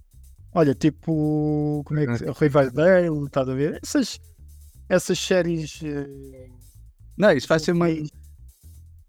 Olha, 0.55 0.75
tipo. 0.75 1.83
Como 1.85 2.01
é 2.01 2.07
que. 2.07 2.25
Riverdale, 2.39 3.25
estás 3.27 3.49
a 3.49 3.55
ver? 3.55 3.81
Essas, 3.83 4.21
essas 4.89 5.19
séries. 5.19 5.81
eh, 5.83 6.49
Não, 7.17 7.33
isso 7.33 7.49
vai 7.49 7.59
ser 7.59 7.73
uma, 7.73 7.87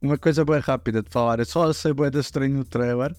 uma 0.02 0.18
coisa 0.18 0.44
bem 0.46 0.60
rápida 0.60 1.02
de 1.02 1.10
falar. 1.10 1.40
Eu 1.40 1.46
só 1.46 1.72
sei 1.74 1.94
bem 1.94 2.10
da 2.12 2.20
estranho 2.20 2.58
no 2.58 2.66
trailer. 2.66 3.14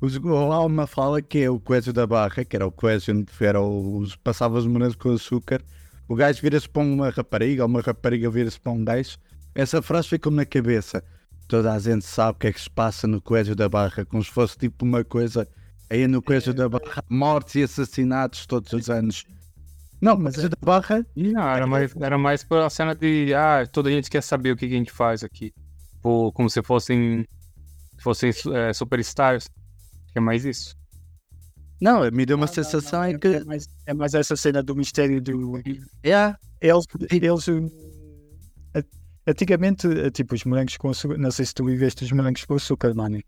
Os, 0.00 0.16
há 0.16 0.60
uma 0.64 0.86
fala 0.86 1.22
que 1.22 1.38
é 1.38 1.50
o 1.50 1.60
Coésio 1.60 1.92
da 1.92 2.06
Barra, 2.06 2.44
que 2.44 2.56
era 2.56 2.66
o 2.66 2.72
Coésio 2.72 3.14
onde 3.14 3.30
era 3.40 3.60
os, 3.60 4.16
passava 4.16 4.58
os 4.58 4.66
morangos 4.66 4.96
com 4.96 5.12
açúcar. 5.12 5.62
O 6.08 6.14
gajo 6.16 6.42
vira-se 6.42 6.68
para 6.68 6.82
uma 6.82 7.10
rapariga, 7.10 7.62
ou 7.62 7.68
uma 7.68 7.80
rapariga 7.80 8.28
vira-se 8.28 8.60
para 8.60 8.72
um 8.72 8.84
gajo. 8.84 9.16
Essa 9.54 9.80
frase 9.80 10.08
ficou-me 10.08 10.36
na 10.38 10.44
cabeça. 10.46 11.02
Toda 11.46 11.72
a 11.72 11.78
gente 11.78 12.04
sabe 12.04 12.36
o 12.36 12.40
que 12.40 12.46
é 12.48 12.52
que 12.52 12.60
se 12.60 12.70
passa 12.70 13.06
no 13.06 13.20
Coésio 13.20 13.54
da 13.54 13.68
Barra, 13.68 14.04
como 14.04 14.22
se 14.22 14.30
fosse 14.30 14.58
tipo 14.58 14.84
uma 14.84 15.04
coisa. 15.04 15.48
Aí 15.92 16.08
no 16.08 16.22
Coésio 16.22 16.54
da 16.54 16.70
Barra, 16.70 17.04
mortes 17.10 17.54
e 17.56 17.62
assassinatos 17.64 18.46
todos 18.46 18.72
os 18.72 18.88
anos. 18.88 19.26
Não, 20.00 20.16
mas 20.16 20.38
a 20.38 20.48
da 20.48 20.56
barra. 20.58 21.06
Não, 21.14 21.46
era 21.46 21.66
mais, 21.66 21.94
era 21.94 22.16
mais 22.16 22.42
pela 22.42 22.70
cena 22.70 22.94
de. 22.94 23.34
Ah, 23.34 23.66
toda 23.70 23.90
a 23.90 23.92
gente 23.92 24.08
quer 24.08 24.22
saber 24.22 24.52
o 24.52 24.56
que, 24.56 24.66
que 24.66 24.74
a 24.74 24.78
gente 24.78 24.90
faz 24.90 25.22
aqui. 25.22 25.52
Ou 26.02 26.32
como 26.32 26.48
se 26.48 26.62
fossem. 26.62 27.26
fossem 28.00 28.30
é, 28.54 28.72
superstars. 28.72 29.50
É 30.14 30.18
mais 30.20 30.46
isso. 30.46 30.74
Não, 31.78 32.10
me 32.10 32.24
deu 32.24 32.38
uma 32.38 32.46
Não, 32.46 32.54
não, 32.54 32.64
sensação 32.64 33.00
não, 33.00 33.08
em 33.10 33.14
é- 33.14 33.18
que. 33.18 33.28
É 33.28 33.44
mais, 33.44 33.68
é 33.84 33.92
mais 33.92 34.14
essa 34.14 34.34
cena 34.34 34.62
do 34.62 34.74
mistério 34.74 35.20
do. 35.20 35.60
Yeah, 36.02 36.38
Eles. 36.58 36.86
eles 37.10 37.48
eh, 38.74 38.82
antigamente, 39.26 39.86
eh, 39.86 40.10
tipo, 40.10 40.34
os 40.34 40.44
morangos 40.44 40.78
com 40.78 40.88
açúcar. 40.88 41.18
Não 41.18 41.30
sei 41.30 41.44
se 41.44 41.52
tu 41.52 41.66
viveste 41.66 42.02
os 42.02 42.12
morangos 42.12 42.46
com 42.46 42.54
açúcar, 42.54 42.94
mano. 42.94 43.20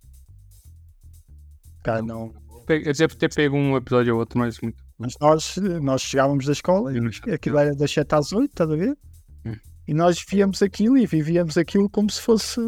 Cara, 1.83 2.01
não. 2.01 2.33
Eu 2.69 2.93
devo 2.93 3.17
ter 3.17 3.33
pego 3.33 3.57
um 3.57 3.77
episódio 3.77 4.15
ou 4.15 4.21
outro, 4.21 4.39
mas 4.39 4.61
muito. 4.61 4.83
Mas 4.99 5.15
nós, 5.21 5.57
nós 5.83 6.03
chegávamos 6.03 6.47
da 6.47 6.53
escola 6.53 6.93
e 6.93 7.33
aquilo 7.33 7.59
era 7.59 7.75
das 7.75 7.91
7 7.91 8.15
às 8.15 8.33
8, 8.33 8.51
estás 8.51 8.71
a 8.71 8.77
ver? 8.77 8.97
Hum. 9.45 9.57
E 9.89 9.95
nós 9.95 10.25
víamos 10.29 10.63
aquilo 10.63 10.97
e 10.97 11.07
vivíamos 11.07 11.59
aquilo 11.59 11.91
como 11.91 12.11
se 12.11 12.21
fosse, 12.21 12.61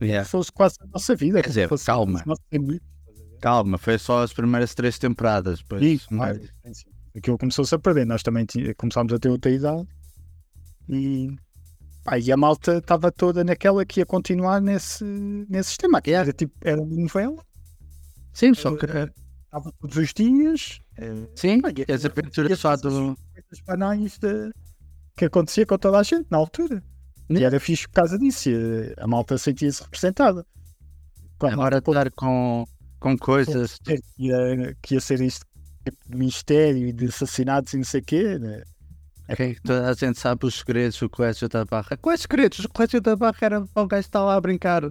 yeah. 0.00 0.24
fosse 0.28 0.52
quase 0.52 0.76
a 0.80 0.86
nossa 0.86 1.16
vida. 1.16 1.42
Quer 1.42 1.48
dizer, 1.48 1.68
calma. 1.84 2.22
Calma, 3.40 3.76
foi 3.76 3.98
só 3.98 4.22
as 4.22 4.32
primeiras 4.32 4.74
três 4.74 4.98
temporadas. 4.98 5.58
Depois, 5.58 5.82
Isso, 5.82 6.12
mais- 6.12 6.38
claro. 6.38 6.52
Aquilo 7.16 7.38
começou-se 7.38 7.74
a 7.74 7.78
perder. 7.78 8.06
Nós 8.06 8.22
também 8.22 8.46
começámos 8.76 9.12
a 9.12 9.18
ter 9.18 9.30
outra 9.30 9.50
idade 9.50 9.86
e, 10.88 11.28
pá, 12.04 12.18
e 12.18 12.30
a 12.30 12.36
malta 12.36 12.78
estava 12.78 13.10
toda 13.10 13.42
naquela 13.42 13.84
que 13.84 14.00
ia 14.00 14.06
continuar 14.06 14.60
nesse, 14.60 15.04
nesse 15.48 15.70
sistema. 15.70 16.00
Que 16.00 16.12
era 16.12 16.32
tipo, 16.32 16.54
era 16.62 16.80
uma 16.80 16.94
novela, 16.94 17.42
Sim, 18.36 18.52
só 18.54 18.76
que. 18.76 18.84
estava 18.84 19.72
todos 19.80 19.96
os 19.96 20.12
dias. 20.12 20.78
eh, 20.98 21.26
Sim, 21.34 21.60
pá, 21.62 21.70
e- 21.70 21.90
as 21.90 22.04
aventuras 22.04 22.58
só 22.58 22.76
do. 22.76 23.16
coisas 23.32 23.60
banais 23.66 24.18
de- 24.18 24.52
que 25.16 25.24
acontecia 25.24 25.64
com 25.64 25.78
toda 25.78 25.98
a 25.98 26.02
gente 26.02 26.26
na 26.30 26.36
altura. 26.36 26.82
E 27.30 27.32
Né? 27.32 27.42
era 27.42 27.58
fixe 27.58 27.88
por 27.88 27.94
causa 27.94 28.18
disso. 28.18 28.50
e 28.50 28.94
A 28.98 29.06
malta 29.06 29.38
sentia-se 29.38 29.82
representada. 29.82 30.44
Quando 31.38 31.54
Agora 31.54 31.78
estar 31.78 32.10
com, 32.12 32.66
com 33.00 33.16
coisas. 33.16 33.78
que 33.82 33.98
ia, 34.18 34.76
que 34.82 34.94
ia 34.94 35.00
ser 35.00 35.20
isto 35.22 35.44
tipo 35.84 35.98
de 36.10 36.16
mistério 36.16 36.86
e 36.88 36.92
de 36.92 37.06
assassinatos 37.06 37.72
e 37.72 37.76
não 37.78 37.84
sei 37.84 38.00
o 38.00 38.04
quê. 38.04 38.38
Né? 38.38 38.62
Ok, 39.30 39.56
toda 39.64 39.90
a 39.90 39.94
gente 39.94 40.18
sabe 40.20 40.44
os 40.46 40.56
segredos 40.58 40.98
do 41.00 41.08
Colégio 41.08 41.48
da 41.48 41.64
Barra. 41.64 41.96
Quais 41.96 42.20
segredos? 42.20 42.58
O 42.64 42.68
Colégio 42.68 43.00
da 43.00 43.16
Barra 43.16 43.38
era 43.40 43.60
para 43.66 43.82
o 43.82 43.86
gajo 43.86 44.00
estar 44.06 44.22
lá 44.22 44.34
a 44.34 44.40
brincar. 44.40 44.82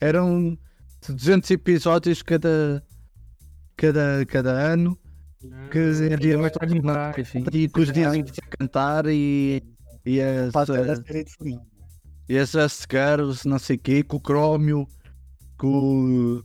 Eram 0.00 0.56
200 1.08 1.50
episódios 1.50 2.22
cada, 2.22 2.84
cada, 3.76 4.24
cada 4.26 4.50
ano. 4.50 4.98
Que 5.70 5.78
havia 6.12 6.36
mais 6.36 6.52
e 7.50 7.66
que 7.66 7.80
os 7.80 7.90
dias 7.90 8.12
a 8.12 8.56
cantar 8.58 9.06
e, 9.06 9.62
e 10.04 10.20
as, 10.20 10.52
Pá, 10.52 10.66
família. 10.66 11.02
e 12.28 12.36
as 12.36 12.50
Just 12.50 12.84
Girls, 12.90 13.48
não 13.48 13.58
sei 13.58 13.76
o 13.76 13.78
quê, 13.78 14.02
com 14.02 14.18
o 14.18 14.20
Crómio, 14.20 14.86
com 15.56 16.42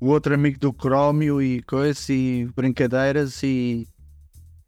o, 0.00 0.08
outro 0.08 0.34
amigo 0.34 0.58
do 0.58 0.72
Crómio 0.72 1.40
e 1.40 1.62
coisas 1.62 2.08
e 2.08 2.50
brincadeiras 2.56 3.40
e, 3.44 3.86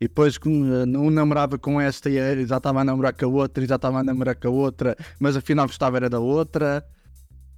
e 0.01 0.07
depois 0.07 0.39
com, 0.39 0.49
um 0.49 1.11
namorava 1.11 1.59
com 1.59 1.81
esta 1.81 2.09
e 2.09 2.19
ele 2.19 2.47
já 2.47 2.59
estava 2.59 2.83
a 2.83 2.85
namorar 2.85 3.15
com 3.15 3.25
a 3.25 3.29
outra 3.29 3.65
e 3.65 3.67
já 3.67 3.75
estava 3.75 3.99
a 3.99 4.05
namorar 4.05 4.37
com 4.37 4.47
a 4.47 4.51
outra, 4.53 4.97
mas 5.19 5.37
afinal 5.37 5.67
gostava 5.67 5.97
era 5.97 6.09
da 6.09 6.21
outra 6.21 6.87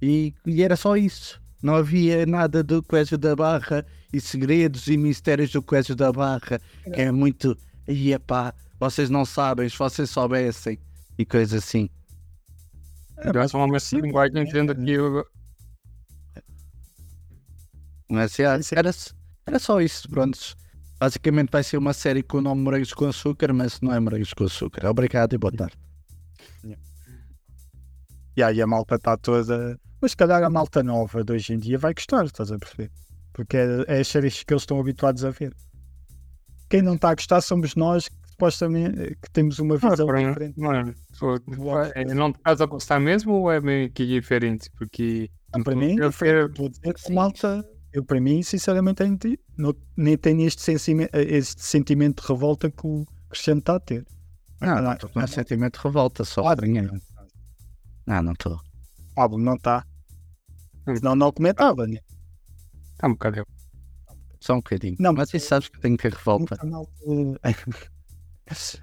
e, 0.01 0.33
e 0.43 0.63
era 0.63 0.75
só 0.75 0.97
isso. 0.97 1.39
Não 1.61 1.75
havia 1.75 2.25
nada 2.25 2.63
do 2.63 2.81
Colégio 2.81 3.17
da 3.17 3.35
Barra 3.35 3.85
e 4.13 4.21
segredos 4.21 4.87
e 4.87 4.97
mistérios 4.97 5.51
do 5.51 5.61
Colégio 5.61 5.95
da 5.95 6.11
Barra, 6.11 6.59
que 6.93 7.01
é 7.01 7.11
muito. 7.11 7.57
E 7.87 8.17
pá, 8.19 8.53
vocês 8.79 9.09
não 9.09 9.25
sabem, 9.25 9.67
se 9.67 9.77
vocês 9.77 10.09
soubessem 10.09 10.79
e 11.17 11.25
coisas 11.25 11.63
assim. 11.63 11.89
Eu 13.17 13.41
acho 13.41 13.57
uma 13.57 13.77
linguagem 14.01 14.45
que 14.45 14.57
eu, 14.91 15.25
Mas 18.09 18.39
é, 18.39 18.43
era, 18.75 18.91
era 19.45 19.59
só 19.59 19.81
isso, 19.81 20.09
pronto. 20.09 20.37
Basicamente 20.99 21.49
vai 21.51 21.63
ser 21.63 21.77
uma 21.77 21.93
série 21.93 22.23
com 22.23 22.37
o 22.37 22.41
nome 22.41 22.61
Morangos 22.61 22.93
com 22.93 23.05
Açúcar, 23.05 23.53
mas 23.53 23.79
não 23.81 23.93
é 23.93 23.99
Morangos 23.99 24.33
com 24.33 24.45
Açúcar. 24.45 24.85
Obrigado 24.87 25.33
e 25.33 25.37
boa 25.37 25.51
tarde. 25.51 25.77
E 28.35 28.43
aí 28.43 28.61
a 28.61 28.67
malta 28.67 28.95
está 28.95 29.17
toda. 29.17 29.79
Mas 30.01 30.11
se 30.11 30.17
calhar 30.17 30.43
a 30.43 30.49
malta 30.49 30.81
nova 30.81 31.23
de 31.23 31.33
hoje 31.33 31.53
em 31.53 31.59
dia 31.59 31.77
vai 31.77 31.93
gostar, 31.93 32.25
estás 32.25 32.51
a 32.51 32.57
perceber? 32.57 32.91
Porque 33.33 33.57
é, 33.57 33.83
é 33.87 33.99
as 33.99 34.07
séries 34.07 34.43
que 34.43 34.53
eles 34.53 34.63
estão 34.63 34.79
habituados 34.79 35.23
a 35.25 35.29
ver. 35.29 35.53
Quem 36.69 36.81
não 36.81 36.95
está 36.95 37.09
a 37.09 37.15
gostar 37.15 37.41
somos 37.41 37.75
nós 37.75 38.07
que 38.07 38.15
supostamente 38.29 39.15
que 39.21 39.29
temos 39.31 39.59
uma 39.59 39.75
Ah, 39.75 39.89
visão 39.89 40.07
mim, 40.07 40.27
diferente. 40.27 40.59
Mano, 40.59 40.95
pô, 41.19 41.79
é, 41.95 42.05
não 42.13 42.29
estás 42.29 42.61
a 42.61 42.65
gostar 42.65 42.99
mesmo 42.99 43.33
ou 43.33 43.51
é 43.51 43.59
meio 43.59 43.91
que 43.91 44.05
diferente? 44.05 44.69
Porque. 44.77 45.29
Não, 45.53 45.63
para 45.63 45.75
mim, 45.75 45.95
eu, 45.97 46.09
dizer 46.09 46.93
que 46.93 47.11
a 47.11 47.13
malta, 47.13 47.65
eu 47.91 48.03
para 48.05 48.21
mim, 48.21 48.41
sinceramente, 48.43 49.03
não- 49.57 49.75
nem 49.97 50.15
tenho 50.17 50.41
este, 50.47 50.71
este 50.71 51.63
sentimento 51.63 52.21
de 52.21 52.27
revolta 52.27 52.69
que 52.69 52.85
o 52.85 53.05
Cristiano 53.29 53.59
está 53.59 53.75
a 53.75 53.79
ter. 53.79 54.05
Não, 54.61 54.81
não, 54.81 54.93
estou 54.93 55.09
com 55.09 55.19
um 55.19 55.27
sentimento 55.27 55.77
de 55.79 55.83
revolta 55.83 56.23
só. 56.23 56.41
Claro, 56.43 56.61
não, 58.05 58.23
não 58.23 58.33
estou. 58.33 58.59
Pablo 59.19 59.37
não 59.37 59.55
está. 59.55 59.85
Hum. 60.87 60.95
Senão 60.95 61.13
não 61.13 61.29
comentava, 61.29 61.85
né? 61.85 61.99
tá 62.97 63.07
um 63.07 63.11
bocado. 63.11 63.45
Só 64.39 64.53
um 64.53 64.59
bocadinho. 64.59 64.95
Não, 64.97 65.11
mas 65.11 65.29
tu 65.29 65.37
sabes 65.41 65.67
que 65.67 65.77
tenho 65.81 65.97
que 65.97 66.03
ter 66.03 66.15
revolta. 66.15 66.55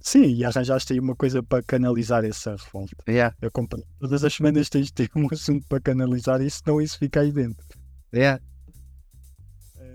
Sim, 0.00 0.24
e 0.24 0.42
arranjaste 0.42 0.94
aí 0.94 1.00
uma 1.00 1.14
coisa 1.14 1.42
para 1.42 1.62
canalizar 1.62 2.24
essa 2.24 2.56
revolta. 2.56 2.96
Yeah, 3.06 3.36
Eu 3.42 3.50
comprei. 3.50 3.84
Todas 4.00 4.24
as 4.24 4.32
semanas 4.32 4.70
tens 4.70 4.86
de 4.86 4.94
ter 4.94 5.10
um 5.14 5.28
assunto 5.30 5.66
para 5.68 5.80
canalizar 5.80 6.40
isso, 6.40 6.62
senão 6.64 6.80
isso 6.80 6.98
fica 6.98 7.20
aí 7.20 7.30
dentro. 7.30 7.62
yeah. 8.14 8.42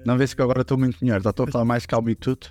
Não 0.06 0.20
vês 0.20 0.36
que 0.36 0.42
agora 0.44 0.62
estou 0.62 0.78
muito 0.78 1.04
melhor, 1.04 1.20
já 1.20 1.32
estou 1.32 1.48
a 1.48 1.52
falar 1.52 1.66
mais 1.66 1.88
calmo 1.88 2.12
e 2.12 2.16
tudo. 2.16 2.48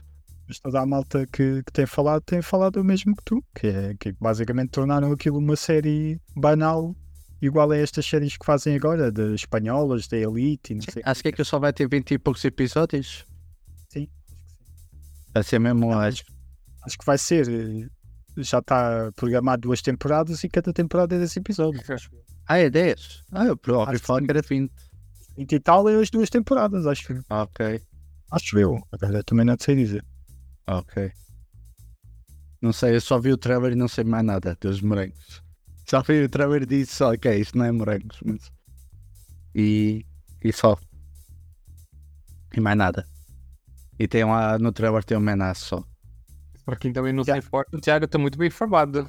Mas 0.49 0.59
toda 0.59 0.81
a 0.81 0.87
malta 0.87 1.25
que, 1.27 1.63
que 1.63 1.73
tem 1.73 1.87
falado 1.87 2.21
tem 2.23 2.43
falado 2.43 2.81
o 2.81 2.85
mesmo 2.85 3.15
que 3.15 3.23
tu, 3.25 3.45
que 3.55 3.69
é 3.69 3.95
que 3.95 4.11
basicamente 4.19 4.71
tornaram 4.71 5.13
aquilo 5.13 5.39
uma 5.39 5.55
série 5.55 6.21
banal, 6.35 6.97
igual 7.41 7.71
a 7.71 7.77
estas 7.77 8.05
séries 8.07 8.37
que 8.37 8.45
fazem 8.45 8.75
agora, 8.75 9.11
de 9.13 9.35
espanholas, 9.35 10.07
da 10.09 10.17
Elite 10.17 10.73
e 10.73 10.77
não 10.77 10.83
sei. 10.83 11.03
Acho 11.05 11.23
que 11.23 11.29
aquilo 11.29 11.45
só 11.45 11.59
vai 11.59 11.73
ter 11.73 11.89
20 11.89 12.13
e 12.13 12.19
poucos 12.19 12.45
episódios. 12.45 13.25
Sim. 13.89 14.09
Vai 15.35 15.43
ser 15.43 15.59
mesmo, 15.59 15.93
acho. 15.93 16.25
Acho 16.85 16.99
que 16.99 17.05
vai 17.07 17.19
ser. 17.19 17.49
eh, 17.49 17.89
Já 18.37 18.59
está 18.59 19.11
programado 19.17 19.63
duas 19.63 19.83
temporadas 19.83 20.43
e 20.45 20.49
cada 20.49 20.73
temporada 20.73 21.15
é 21.17 21.19
desse 21.19 21.39
episódio. 21.39 21.81
Ah, 22.51 22.57
é 22.57 22.71
10? 22.71 23.25
Ah, 23.31 23.45
eu 23.45 23.61
ouvi 23.69 23.91
Acho 23.91 24.01
que 24.01 24.07
falar 24.07 24.23
que 24.23 24.31
era 24.31 24.41
20. 24.41 24.73
20 25.37 25.53
e 25.53 25.61
tal 25.61 25.87
é 25.87 25.97
as 26.01 26.09
duas 26.09 26.31
temporadas, 26.31 26.87
acho. 26.87 27.23
Ok, 27.29 27.83
Acho 28.31 28.59
eu. 28.59 28.79
Agora 28.91 29.23
também 29.23 29.45
não 29.45 29.55
sei 29.61 29.77
dizer. 29.77 30.03
ok. 30.67 31.13
Não 32.63 32.73
sei, 32.73 32.97
eu 32.97 33.01
só 33.03 33.21
vi 33.21 33.33
o 33.33 33.37
trailer 33.37 33.73
e 33.73 33.77
não 33.77 33.87
sei 33.87 34.03
mais 34.03 34.25
nada 34.25 34.57
dos 34.59 34.81
morangos. 34.81 35.43
Só 35.89 36.03
vi 36.03 36.23
o 36.25 36.29
trailer 36.29 36.63
e 36.63 36.67
disse, 36.67 37.03
ok, 37.03 37.41
isto 37.41 37.57
não 37.57 37.65
é 37.65 37.73
morangos, 37.73 38.19
mas... 38.25 38.53
E, 39.55 40.05
e 40.45 40.53
só. 40.53 40.79
E 42.55 42.61
mais 42.61 42.77
nada. 42.77 43.07
E 43.99 44.07
tem 44.07 44.25
lá, 44.25 44.59
no 44.59 44.71
trailer 44.71 45.03
tem 45.03 45.17
um 45.17 45.21
menace 45.21 45.63
só. 45.65 45.83
Para 46.65 46.77
quem 46.77 46.93
também 46.93 47.13
não 47.13 47.25
se 47.25 47.31
Yeah. 47.31 47.47
importa, 47.47 47.77
o 47.77 47.81
Thiago 47.81 48.05
está 48.05 48.19
muito 48.19 48.37
bem 48.37 48.49
informado. 48.49 49.09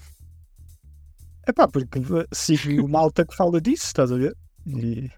É 1.45 1.51
pá, 1.51 1.67
porque 1.67 1.99
sigo 2.33 2.85
o 2.85 2.87
malta 2.87 3.25
que 3.25 3.35
fala 3.35 3.59
disso, 3.59 3.87
estás 3.87 4.11
a 4.11 4.17
ver? 4.17 4.35
E, 4.65 5.11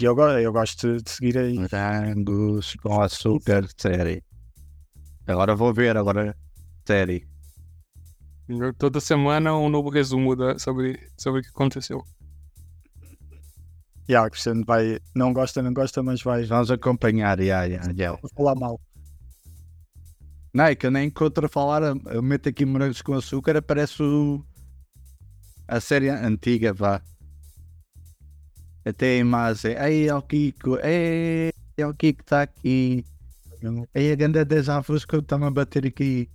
e 0.00 0.04
eu, 0.04 0.18
eu 0.18 0.52
gosto 0.52 0.96
de 1.02 1.10
seguir 1.10 1.36
aí. 1.36 1.58
Morangos 1.58 2.74
com 2.76 3.02
açúcar, 3.02 3.66
série. 3.76 4.24
Agora 5.26 5.54
vou 5.54 5.74
ver, 5.74 5.96
agora, 5.96 6.34
série. 6.86 7.28
Toda 8.78 9.00
semana 9.00 9.56
um 9.56 9.68
novo 9.68 9.88
resumo 9.90 10.36
da- 10.36 10.58
sobre, 10.58 10.98
sobre 11.16 11.40
o 11.40 11.42
que 11.42 11.48
aconteceu. 11.50 12.04
E 14.08 14.14
a 14.14 14.30
Cristiano 14.30 14.64
vai, 14.64 15.00
não 15.14 15.32
gosta, 15.32 15.60
não 15.62 15.74
gosta, 15.74 16.00
mas 16.02 16.22
vai, 16.22 16.44
Vamos 16.44 16.70
acompanhar, 16.70 17.40
já, 17.42 17.68
já, 17.68 17.80
já. 17.92 18.16
falar 18.36 18.54
mal. 18.54 18.80
Não, 20.54 20.64
é 20.64 20.74
que 20.76 20.86
eu 20.86 20.90
nem 20.92 21.08
encontro 21.08 21.44
a 21.46 21.48
falar, 21.48 21.82
eu 22.06 22.22
meto 22.22 22.48
aqui 22.48 22.64
morangos 22.64 23.02
com 23.02 23.14
açúcar, 23.14 23.56
aparece 23.56 24.00
o... 24.02 24.44
a 25.66 25.80
série 25.80 26.08
antiga, 26.08 26.72
vá. 26.72 27.02
Até 28.84 29.16
a 29.16 29.18
imagem, 29.18 29.72
ei, 29.76 30.08
é 30.08 30.14
o 30.14 30.22
Kiko, 30.22 30.78
ei, 30.78 31.52
é 31.76 31.86
o 31.86 31.92
Kiko 31.92 32.22
está 32.22 32.42
aqui. 32.42 33.04
Ei, 33.92 34.12
a 34.12 34.14
grande 34.14 34.44
déjà 34.44 34.80
que 34.82 35.16
eu 35.16 35.20
estava 35.20 35.48
a 35.48 35.50
bater 35.50 35.84
aqui. 35.84 36.30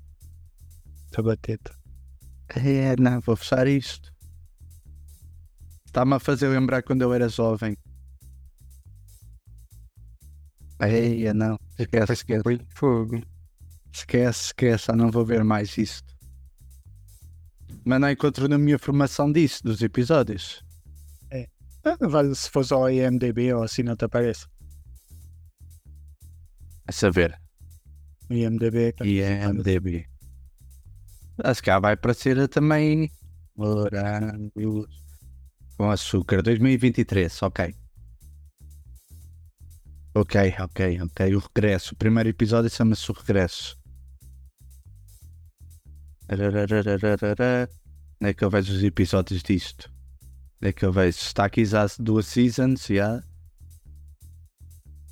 Tabateta. 1.11 1.80
É, 2.55 2.95
não, 2.99 3.21
vou 3.21 3.35
fechar 3.35 3.67
isto. 3.67 4.11
Está-me 5.85 6.15
a 6.15 6.19
fazer 6.19 6.47
lembrar 6.49 6.83
quando 6.83 7.01
eu 7.01 7.13
era 7.13 7.27
jovem. 7.29 7.77
Ei, 10.81 11.31
não, 11.33 11.57
Esquece, 11.77 12.13
esquece. 12.13 12.43
Fogo. 12.75 13.21
Esquece, 13.93 14.45
esquece. 14.45 14.85
Já 14.87 14.93
não 14.95 15.11
vou 15.11 15.25
ver 15.25 15.43
mais 15.43 15.77
isto. 15.77 16.15
Mas 17.85 17.99
não 17.99 18.09
encontro 18.09 18.47
na 18.47 18.57
minha 18.57 18.79
formação 18.79 19.31
disso, 19.31 19.63
dos 19.63 19.81
episódios. 19.81 20.63
Ah, 21.83 21.97
Vale 21.99 22.35
se 22.35 22.47
fosse 22.49 22.71
ao 22.73 22.89
IMDB 22.89 23.53
ou 23.53 23.63
assim 23.63 23.81
não 23.81 23.95
te 23.95 24.05
aparece. 24.05 24.45
A 26.87 26.91
saber. 26.91 27.39
O 28.29 28.33
IMDB 28.33 28.77
é 28.89 28.91
que- 28.91 29.03
IMDB. 29.03 30.07
Acho 31.37 31.61
que 31.61 31.65
cá 31.65 31.79
vai 31.79 31.93
aparecer 31.93 32.47
também 32.47 33.11
morangos 33.55 34.87
com 35.77 35.89
açúcar 35.89 36.41
2023, 36.41 37.41
ok. 37.43 37.75
Ok, 40.13 40.53
ok, 40.59 41.01
ok. 41.01 41.35
O 41.35 41.39
regresso. 41.39 41.93
O 41.93 41.97
primeiro 41.97 42.29
episódio 42.29 42.69
chama-se 42.69 43.09
O 43.09 43.13
Regresso. 43.13 43.79
Onde 46.29 48.29
é 48.29 48.33
que 48.33 48.43
eu 48.43 48.49
vejo 48.49 48.73
os 48.73 48.83
episódios 48.83 49.41
disto? 49.41 49.89
Onde 50.61 50.69
é 50.69 50.73
que 50.73 50.85
eu 50.85 50.91
vejo? 50.91 51.17
Está 51.17 51.45
aqui 51.45 51.65
já 51.65 51.85
duas 51.97 52.27
seasons, 52.27 52.87
já. 52.87 53.23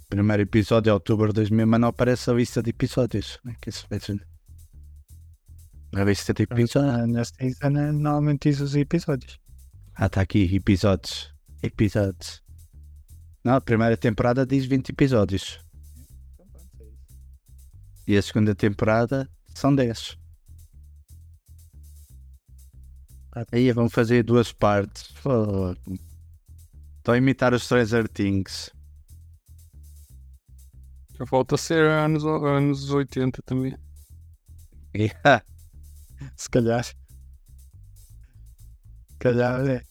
Primeiro 0.10 0.44
episódio, 0.44 0.94
outubro 0.94 1.30
de 1.30 1.36
2000, 1.36 1.68
mas 1.68 1.80
não 1.80 1.88
aparece 1.90 2.30
a 2.30 2.34
lista 2.34 2.62
de 2.62 2.72
episódios. 2.72 3.38
Como 3.38 3.54
é 3.54 3.58
que 3.62 3.70
isso 3.70 3.86
vai 3.90 4.00
ser? 5.92 6.02
A 6.02 6.04
lista 6.06 6.34
de 6.34 6.44
episódios. 6.44 6.94
Ah, 6.94 7.08
Nesta 7.08 7.38
season 7.44 7.70
normalmente 7.94 8.50
diz 8.50 8.60
os 8.60 8.76
episódios. 8.76 9.40
Ah, 9.96 10.06
está 10.06 10.22
aqui, 10.22 10.56
episódios. 10.56 11.34
Episódios. 11.62 12.42
Não, 13.44 13.56
a 13.56 13.62
primeira 13.62 13.98
temporada 13.98 14.46
diz 14.46 14.66
20 14.66 14.90
episódios. 14.90 15.60
E 18.08 18.18
a 18.18 18.22
segunda 18.22 18.56
temporada 18.56 19.30
são 19.54 19.74
10. 19.76 20.18
Ah, 23.36 23.46
Aí 23.52 23.72
vão 23.72 23.90
fazer 23.90 24.24
duas 24.24 24.52
partes. 24.52 25.14
Estão 26.98 27.14
a 27.14 27.18
imitar 27.18 27.54
os 27.54 27.64
Stranger 27.64 28.08
Things. 28.08 28.72
Já 31.18 31.26
falta 31.26 31.58
ser 31.58 31.86
anos, 31.86 32.24
anos 32.26 32.90
80 32.90 33.42
também. 33.44 33.78
Yeah. 34.96 35.44
Se 36.36 36.50
calhar. 36.50 36.84
Se 36.84 36.96
calhar 39.20 39.66
é. 39.68 39.82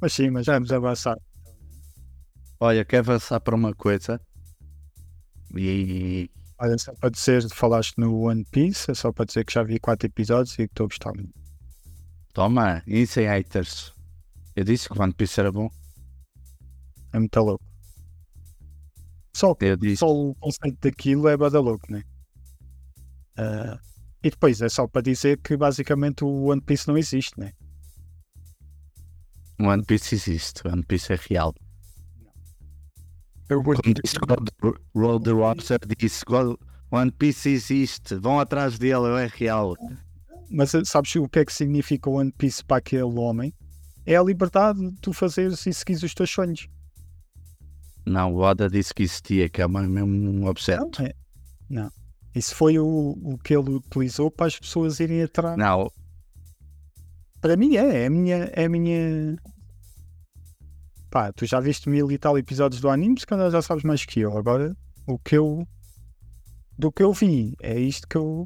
Mas 0.00 0.12
sim, 0.12 0.30
mas 0.30 0.46
vamos 0.46 0.70
avançar. 0.72 1.16
Olha, 2.60 2.84
quer 2.84 2.98
avançar 2.98 3.40
para 3.40 3.54
uma 3.54 3.74
coisa? 3.74 4.20
E 5.56 6.30
Olha, 6.58 6.78
só 6.78 6.94
para 6.94 7.10
dizer, 7.10 7.46
falaste 7.50 7.98
no 7.98 8.18
One 8.22 8.44
Piece, 8.50 8.90
é 8.90 8.94
só 8.94 9.12
para 9.12 9.26
dizer 9.26 9.44
que 9.44 9.52
já 9.52 9.62
vi 9.62 9.78
quatro 9.78 10.06
episódios 10.06 10.54
e 10.54 10.66
que 10.66 10.72
estou 10.72 10.84
a 10.84 10.88
gostar 10.88 11.12
muito. 11.14 11.34
toma, 12.32 12.82
isso 12.86 13.20
é 13.20 13.28
haters. 13.28 13.92
Eu 14.54 14.64
disse 14.64 14.88
que 14.88 14.98
o 14.98 15.02
One 15.02 15.12
Piece 15.12 15.38
era 15.38 15.52
bom. 15.52 15.68
É 17.12 17.18
muito 17.18 17.40
louco. 17.40 17.64
Só, 19.34 19.54
só 19.96 20.08
o 20.08 20.34
conceito 20.36 20.78
daquilo 20.80 21.28
é 21.28 21.36
bada 21.36 21.60
louco, 21.60 21.92
né? 21.92 22.02
Ah, 23.36 23.78
e 24.26 24.30
depois 24.30 24.60
é 24.60 24.68
só 24.68 24.88
para 24.88 25.02
dizer 25.02 25.38
que 25.38 25.56
basicamente 25.56 26.24
o 26.24 26.46
One 26.46 26.60
Piece 26.60 26.88
não 26.88 26.98
existe, 26.98 27.38
né? 27.38 27.52
O 29.56 29.68
One 29.68 29.84
Piece 29.84 30.16
existe. 30.16 30.66
O 30.66 30.72
One 30.72 30.82
Piece 30.82 31.12
é 31.12 31.16
real. 31.28 31.54
Eu 33.48 33.62
vou 33.62 33.76
Como 33.76 34.74
Roll 34.96 35.20
the 35.20 35.30
Robster 35.30 35.78
disse 35.96 36.24
One 36.90 37.12
Piece 37.12 37.50
existe. 37.50 38.16
Vão 38.16 38.40
atrás 38.40 38.80
dele, 38.80 39.06
é 39.22 39.30
real. 39.32 39.76
Mas 40.50 40.74
eh, 40.74 40.84
sabes 40.84 41.14
o 41.14 41.28
que 41.28 41.38
é 41.38 41.44
que 41.44 41.52
significa 41.52 42.10
o 42.10 42.14
One 42.14 42.32
Piece 42.32 42.64
para 42.64 42.78
aquele 42.78 43.04
homem? 43.04 43.54
É 44.04 44.16
a 44.16 44.22
liberdade 44.24 44.90
de 44.90 44.96
tu 45.00 45.12
fazeres 45.12 45.64
e 45.66 45.72
seguires 45.72 46.02
os 46.02 46.14
teus 46.14 46.30
sonhos. 46.30 46.66
Não, 48.04 48.34
o 48.34 48.38
Oda 48.38 48.68
disse 48.68 48.92
que 48.92 49.04
existia, 49.04 49.48
que 49.48 49.62
é 49.62 49.68
mesmo 49.68 50.04
um 50.04 50.46
objeto. 50.46 51.00
Não, 51.00 51.06
é- 51.06 51.14
não. 51.70 52.05
Isso 52.36 52.54
foi 52.54 52.78
o, 52.78 52.86
o 52.86 53.38
que 53.38 53.56
ele 53.56 53.70
utilizou 53.70 54.30
para 54.30 54.46
as 54.46 54.58
pessoas 54.58 55.00
irem 55.00 55.22
atrás. 55.22 55.56
Não, 55.56 55.90
Para 57.40 57.56
mim 57.56 57.76
é, 57.76 58.02
é 58.02 58.06
a 58.06 58.10
minha. 58.10 58.36
É 58.52 58.66
a 58.66 58.68
minha... 58.68 59.36
Pá, 61.10 61.32
tu 61.32 61.46
já 61.46 61.60
viste 61.60 61.88
mil 61.88 62.12
e 62.12 62.18
tal 62.18 62.36
episódios 62.36 62.82
do 62.82 62.90
anime, 62.90 63.18
se 63.18 63.26
calhar 63.26 63.50
já 63.50 63.62
sabes 63.62 63.84
mais 63.84 64.04
que 64.04 64.20
eu. 64.20 64.36
Agora, 64.36 64.76
o 65.06 65.18
que 65.18 65.38
eu. 65.38 65.66
Do 66.78 66.92
que 66.92 67.02
eu 67.02 67.10
vi, 67.14 67.54
é 67.62 67.80
isto 67.80 68.06
que 68.06 68.16
eu. 68.16 68.44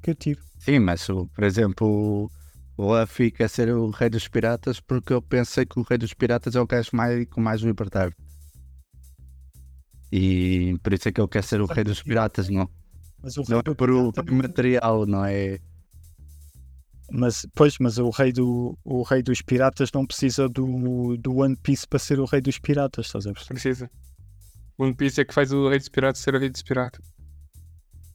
que 0.00 0.10
eu 0.10 0.14
tiro. 0.14 0.40
sim, 0.60 0.78
mas 0.78 1.04
por 1.04 1.42
exemplo, 1.42 2.30
o 2.76 2.94
Luffy 2.94 3.32
quer 3.32 3.50
ser 3.50 3.74
o 3.74 3.90
rei 3.90 4.08
dos 4.08 4.28
piratas 4.28 4.78
porque 4.78 5.12
eu 5.12 5.20
pensei 5.20 5.66
que 5.66 5.80
o 5.80 5.82
rei 5.82 5.98
dos 5.98 6.14
piratas 6.14 6.54
é 6.54 6.60
o 6.60 6.66
gajo 6.66 6.90
mais, 6.92 7.26
com 7.28 7.40
mais 7.40 7.60
liberdade. 7.60 8.14
E 10.12 10.78
por 10.80 10.92
isso 10.92 11.08
é 11.08 11.12
que 11.12 11.20
ele 11.20 11.26
quer 11.26 11.42
ser 11.42 11.60
o 11.60 11.66
rei 11.66 11.82
dos 11.82 12.00
piratas, 12.00 12.48
não? 12.48 12.70
Mas 13.24 13.38
o 13.38 13.42
Não 13.48 13.58
é 13.58 13.62
por 13.62 13.90
o 13.90 14.12
por 14.12 14.30
material, 14.30 15.06
não 15.06 15.24
é? 15.24 15.58
Mas, 17.10 17.46
pois, 17.54 17.78
mas 17.78 17.96
o 17.96 18.10
rei, 18.10 18.32
do, 18.32 18.78
o 18.84 19.02
rei 19.02 19.22
dos 19.22 19.40
piratas 19.40 19.90
não 19.92 20.06
precisa 20.06 20.48
do, 20.48 21.16
do 21.16 21.36
One 21.36 21.56
Piece 21.56 21.86
para 21.88 21.98
ser 21.98 22.20
o 22.20 22.26
rei 22.26 22.42
dos 22.42 22.58
piratas, 22.58 23.06
estás 23.06 23.26
a 23.26 23.32
perceber? 23.32 23.60
Precisa. 23.60 23.90
One 24.76 24.94
Piece 24.94 25.20
é 25.20 25.24
que 25.24 25.32
faz 25.32 25.52
o 25.52 25.68
Rei 25.68 25.78
dos 25.78 25.88
Piratas 25.88 26.20
ser 26.20 26.34
o 26.34 26.38
Rei 26.38 26.50
dos 26.50 26.62
Piratas. 26.62 27.04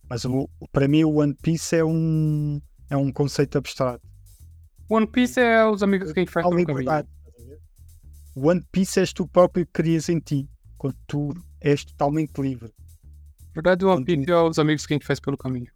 Mas 0.09 0.25
o, 0.25 0.49
para 0.71 0.87
mim 0.87 1.03
o 1.03 1.19
One 1.19 1.33
Piece 1.41 1.77
é 1.77 1.85
um, 1.85 2.61
é 2.89 2.97
um 2.97 3.11
conceito 3.11 3.57
abstrato. 3.57 4.05
One 4.89 5.07
Piece 5.07 5.39
é 5.39 5.65
os 5.65 5.81
amigos 5.81 6.11
que 6.11 6.25
faz 6.25 6.45
pelo 6.45 6.65
caminho. 6.65 7.07
O 8.35 8.47
One 8.49 8.63
Piece 8.71 8.99
és 8.99 9.13
tu 9.13 9.27
próprio 9.27 9.65
que 9.65 9.71
crias 9.71 10.09
em 10.09 10.19
ti, 10.19 10.49
quando 10.77 10.97
tu 11.07 11.33
és 11.61 11.85
totalmente 11.85 12.41
livre. 12.41 12.73
Verdade, 13.61 13.85
o 13.85 13.89
One. 13.89 14.05
Piece 14.05 14.31
é 14.31 14.35
os 14.37 14.57
amigos 14.59 14.85
que 14.85 14.93
a 14.93 14.95
gente 14.95 15.05
faz 15.05 15.19
pelo 15.19 15.37
caminho. 15.37 15.71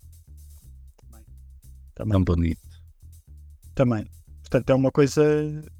Também. 1.96 2.14
Tão 2.14 2.24
bonito. 2.24 2.62
Também. 3.76 4.06
Portanto, 4.42 4.70
é 4.70 4.76
uma 4.76 4.92
coisa 4.92 5.22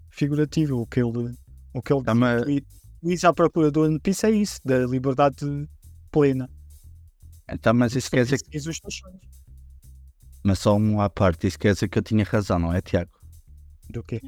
figurativa. 0.10 0.76
O 0.76 0.86
que 0.86 1.00
ele, 1.02 1.34
o 1.74 1.82
que 1.82 1.94
ele 1.94 2.04
Tá, 2.04 2.14
mas- 2.14 2.44
diz 3.02 3.24
à 3.24 3.34
procura 3.34 3.72
do 3.72 3.84
One 3.84 4.00
Piece 4.00 4.26
é 4.26 4.32
isso, 4.32 4.60
da 4.66 4.80
liberdade 4.86 5.46
plena. 6.12 6.50
Então, 7.50 7.74
mas 7.74 7.96
isso 7.96 8.10
quer 8.10 8.24
dizer 8.24 8.38
que. 8.40 8.50
Teus 8.50 8.64
sonhos. 8.64 9.20
Mas 10.44 10.60
só 10.60 10.76
um 10.76 11.00
à 11.00 11.10
parte, 11.10 11.48
isso 11.48 11.58
quer 11.58 11.74
dizer 11.74 11.88
que 11.88 11.98
eu 11.98 12.04
tinha 12.04 12.24
razão, 12.26 12.60
não 12.60 12.74
é, 12.74 12.82
Tiago? 12.82 13.12
Do 13.90 14.04
quê? 14.04 14.20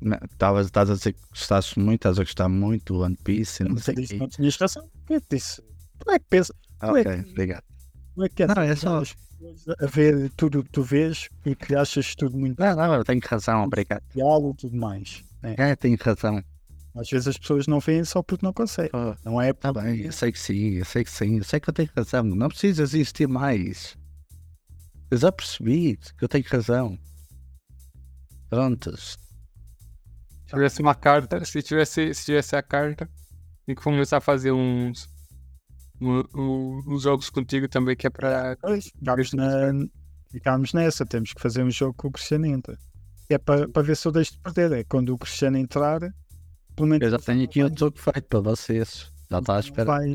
Não, 0.00 0.18
Estavas 0.30 0.66
estás 0.66 0.90
a 0.90 0.94
dizer 0.94 1.12
que 1.12 1.20
gostaste 1.28 1.78
muito, 1.78 2.00
estás 2.00 2.18
a 2.18 2.22
gostar 2.24 2.48
muito 2.48 2.94
do 2.94 3.00
One 3.00 3.16
Piece, 3.22 3.62
não 3.62 3.74
Mas 3.74 3.84
sei 3.84 3.94
eu 3.94 3.98
o 3.98 4.00
disse 4.00 4.14
que 4.14 4.20
não 4.20 4.28
tinhas 4.28 4.56
razão. 4.56 4.90
Quem 5.06 5.16
é 5.16 5.20
que 5.20 5.36
disse? 5.36 5.62
Tu 6.04 6.10
é 6.10 6.18
que 6.18 6.26
pensa, 6.28 6.54
Ok, 6.82 7.00
é 7.00 7.22
que- 7.22 7.30
obrigado. 7.30 7.64
tu 8.14 8.22
é 8.24 8.28
que 8.28 8.46
Não, 8.46 8.62
é 8.62 8.74
só. 8.76 8.98
as 9.00 9.14
pessoas 9.14 9.64
a 9.80 9.86
ver 9.86 10.30
tudo 10.36 10.60
o 10.60 10.64
que 10.64 10.70
tu 10.70 10.82
vês 10.82 11.28
e 11.46 11.54
que 11.54 11.74
achas 11.74 12.14
tudo 12.14 12.36
muito 12.38 12.58
Não, 12.58 12.76
não, 12.76 12.94
eu 12.94 13.04
tenho 13.04 13.20
razão, 13.24 13.64
obrigado. 13.64 14.02
e 14.14 14.54
tudo 14.56 14.76
mais. 14.76 15.22
né? 15.42 15.54
É, 15.58 15.76
tenho 15.76 15.96
razão. 16.00 16.42
Às 16.94 17.08
vezes 17.08 17.28
as 17.28 17.38
pessoas 17.38 17.66
não 17.66 17.78
veem 17.80 18.04
só 18.04 18.22
porque 18.22 18.44
não 18.44 18.52
conseguem. 18.52 18.90
Oh, 18.92 19.14
Não 19.24 19.40
é 19.40 19.52
tá 19.52 19.72
bem, 19.72 20.00
eu 20.00 20.12
sei 20.12 20.32
que 20.32 20.38
sim, 20.38 20.70
eu 20.74 20.84
sei 20.84 21.04
que 21.04 21.10
sim, 21.10 21.38
eu 21.38 21.44
sei 21.44 21.60
que 21.60 21.70
eu 21.70 21.74
tenho 21.74 21.88
razão. 21.96 22.24
Não 22.24 22.48
precisas 22.48 22.92
existir 22.94 23.28
mais. 23.28 23.96
Eu 25.10 25.16
já 25.18 25.30
percebi 25.30 25.96
que 26.18 26.24
eu 26.24 26.28
tenho 26.28 26.44
razão. 26.48 26.98
Prontos. 28.48 29.16
Se 30.46 30.54
tivesse 30.54 30.82
uma 30.82 30.94
carta, 30.94 31.44
se 31.44 31.62
tivesse, 31.62 32.12
se 32.12 32.24
tivesse 32.24 32.56
a 32.56 32.62
carta, 32.62 33.08
tem 33.64 33.74
que 33.74 33.82
começar 33.82 34.16
a 34.16 34.20
fazer 34.20 34.50
uns, 34.50 35.08
um- 36.00 36.24
um- 36.34 36.82
uns 36.94 37.02
jogos 37.02 37.30
contigo 37.30 37.68
também, 37.68 37.96
que 37.96 38.06
é 38.06 38.10
pra. 38.10 38.56
Pois, 38.60 38.86
ficámos, 38.86 39.32
na, 39.32 39.72
ficámos 40.30 40.72
nessa, 40.72 41.04
temos 41.06 41.32
que 41.32 41.40
fazer 41.40 41.62
um 41.62 41.70
jogo 41.70 41.94
com 41.94 42.08
o 42.08 42.12
Cristiano 42.12 42.46
entra. 42.46 42.78
É 43.28 43.38
para 43.38 43.68
para 43.68 43.82
ver 43.82 43.96
se 43.96 44.08
eu 44.08 44.12
deixo 44.12 44.32
de 44.32 44.38
perder. 44.40 44.72
É 44.72 44.84
quando 44.84 45.10
o 45.14 45.18
Cristiano 45.18 45.56
entrar, 45.56 46.00
pelo 46.74 46.88
menos 46.88 47.02
Eu 47.04 47.10
já 47.10 47.18
tenho 47.18 47.44
aqui 47.44 47.62
outro 47.62 47.78
jogo 47.78 47.98
feito 47.98 48.22
para 48.28 48.40
vocês. 48.40 49.10
Já 49.30 49.38
está 49.38 49.52
à 49.52 49.56
não 49.56 49.60
espera. 49.60 49.84
vai- 49.86 50.10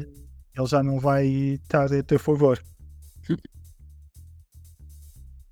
ele 0.57 0.67
já 0.67 0.83
não 0.83 0.99
vai 0.99 1.25
estar 1.27 1.91
a 1.93 2.03
teu 2.03 2.19
favor. 2.19 2.61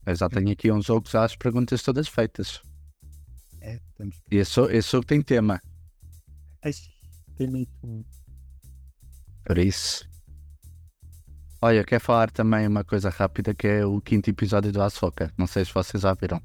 Eu 0.06 0.16
já 0.16 0.28
tenho 0.30 0.52
aqui 0.52 0.70
um 0.72 0.82
jogo 0.82 1.08
já 1.10 1.24
as 1.24 1.36
perguntas 1.36 1.82
todas 1.82 2.10
feitas. 2.10 2.62
É, 3.62 3.80
temos. 3.96 4.18
E 4.30 4.36
esse, 4.36 4.60
esse 4.72 4.92
jogo 4.92 5.06
tem 5.06 5.22
tema. 5.22 5.62
Ai, 6.62 6.74
tem 7.38 7.48
muito. 7.50 7.72
Por 9.46 9.58
isso. 9.58 10.06
Olha, 11.66 11.82
quero 11.86 12.04
falar 12.04 12.30
também 12.30 12.68
uma 12.68 12.84
coisa 12.84 13.10
rápida 13.10 13.54
que 13.54 13.66
é 13.66 13.86
o 13.86 14.02
quinto 14.02 14.30
episódio 14.30 14.70
do 14.70 14.82
Açoka. 14.82 15.32
Não 15.38 15.48
sei 15.48 15.64
se 15.64 15.74
vocês 15.74 16.04
já 16.04 16.14
viram. 16.14 16.42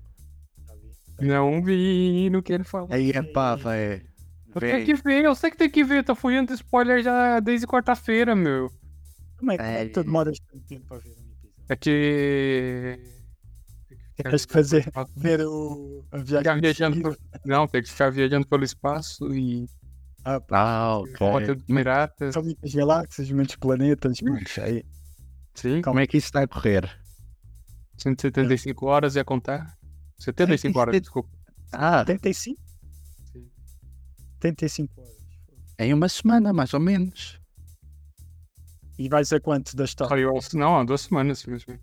Não 1.21 1.61
vi, 1.61 2.31
não 2.31 2.41
quero 2.41 2.63
falar. 2.65 2.95
Aí 2.95 3.11
é 3.11 3.21
pá, 3.21 3.57
véi. 3.57 4.07
Eu 4.55 4.61
tenho 4.61 4.85
que 4.87 4.95
ver, 4.95 5.25
eu 5.25 5.35
sei 5.35 5.51
que 5.51 5.57
tem 5.57 5.69
que 5.69 5.83
ver, 5.83 6.05
tô 6.05 6.15
fugindo 6.15 6.47
de 6.47 6.55
spoiler 6.55 7.03
já 7.03 7.41
desde 7.41 7.67
quarta-feira, 7.67 8.37
meu. 8.37 8.71
Como 9.37 9.51
é 9.51 9.57
que 9.57 9.63
É. 9.65 9.89
tu 9.89 10.05
demoras 10.05 10.39
tanto 10.39 10.65
tempo 10.69 10.87
para 10.87 10.99
ver 10.99 11.09
um 11.09 11.13
episódio? 11.13 11.53
É 11.69 11.75
que. 11.75 12.99
Tens 14.23 14.47
que 14.47 14.53
fazer, 14.53 14.85
ver 15.17 15.41
o 15.45 16.05
a 16.13 16.19
viagem. 16.19 16.61
viajando. 16.61 17.17
Não, 17.45 17.67
tem 17.67 17.83
que 17.83 17.91
ficar 17.91 18.11
viajando 18.13 18.47
pelo 18.47 18.63
espaço 18.63 19.35
e 19.35 19.67
Ah, 20.25 20.41
pá, 20.41 20.59
Ah, 20.61 20.99
ok. 20.99 21.57
piratas. 21.67 22.35
são 22.35 22.43
muitas 22.45 22.73
galáxias, 22.73 23.31
muitos 23.33 23.57
planetas. 23.57 24.19
isso 24.47 24.61
aí. 24.61 24.85
Sim, 25.59 25.83
Como 25.83 25.99
é 25.99 26.07
que 26.07 26.17
isso 26.17 26.27
está 26.29 26.43
a 26.43 26.49
correr? 26.49 26.89
175 27.97 28.87
horas 28.87 29.17
ia 29.17 29.25
contar. 29.25 29.77
75 30.19 30.79
horas, 30.79 31.01
desculpa. 31.01 31.29
Ah, 31.73 32.05
75? 32.07 32.61
Sim. 33.33 33.51
75 34.41 35.01
horas. 35.01 35.17
em 35.81 35.93
uma 35.93 36.09
semana, 36.09 36.53
mais 36.53 36.73
ou 36.75 36.81
menos. 36.81 37.41
E 38.99 39.09
vais 39.09 39.33
a 39.33 39.41
quanto 39.41 39.77
da 39.77 39.85
história? 39.85 40.27
Não, 40.55 40.79
há 40.79 40.85
duas 40.85 41.03
semanas, 41.03 41.41
simplesmente. 41.41 41.83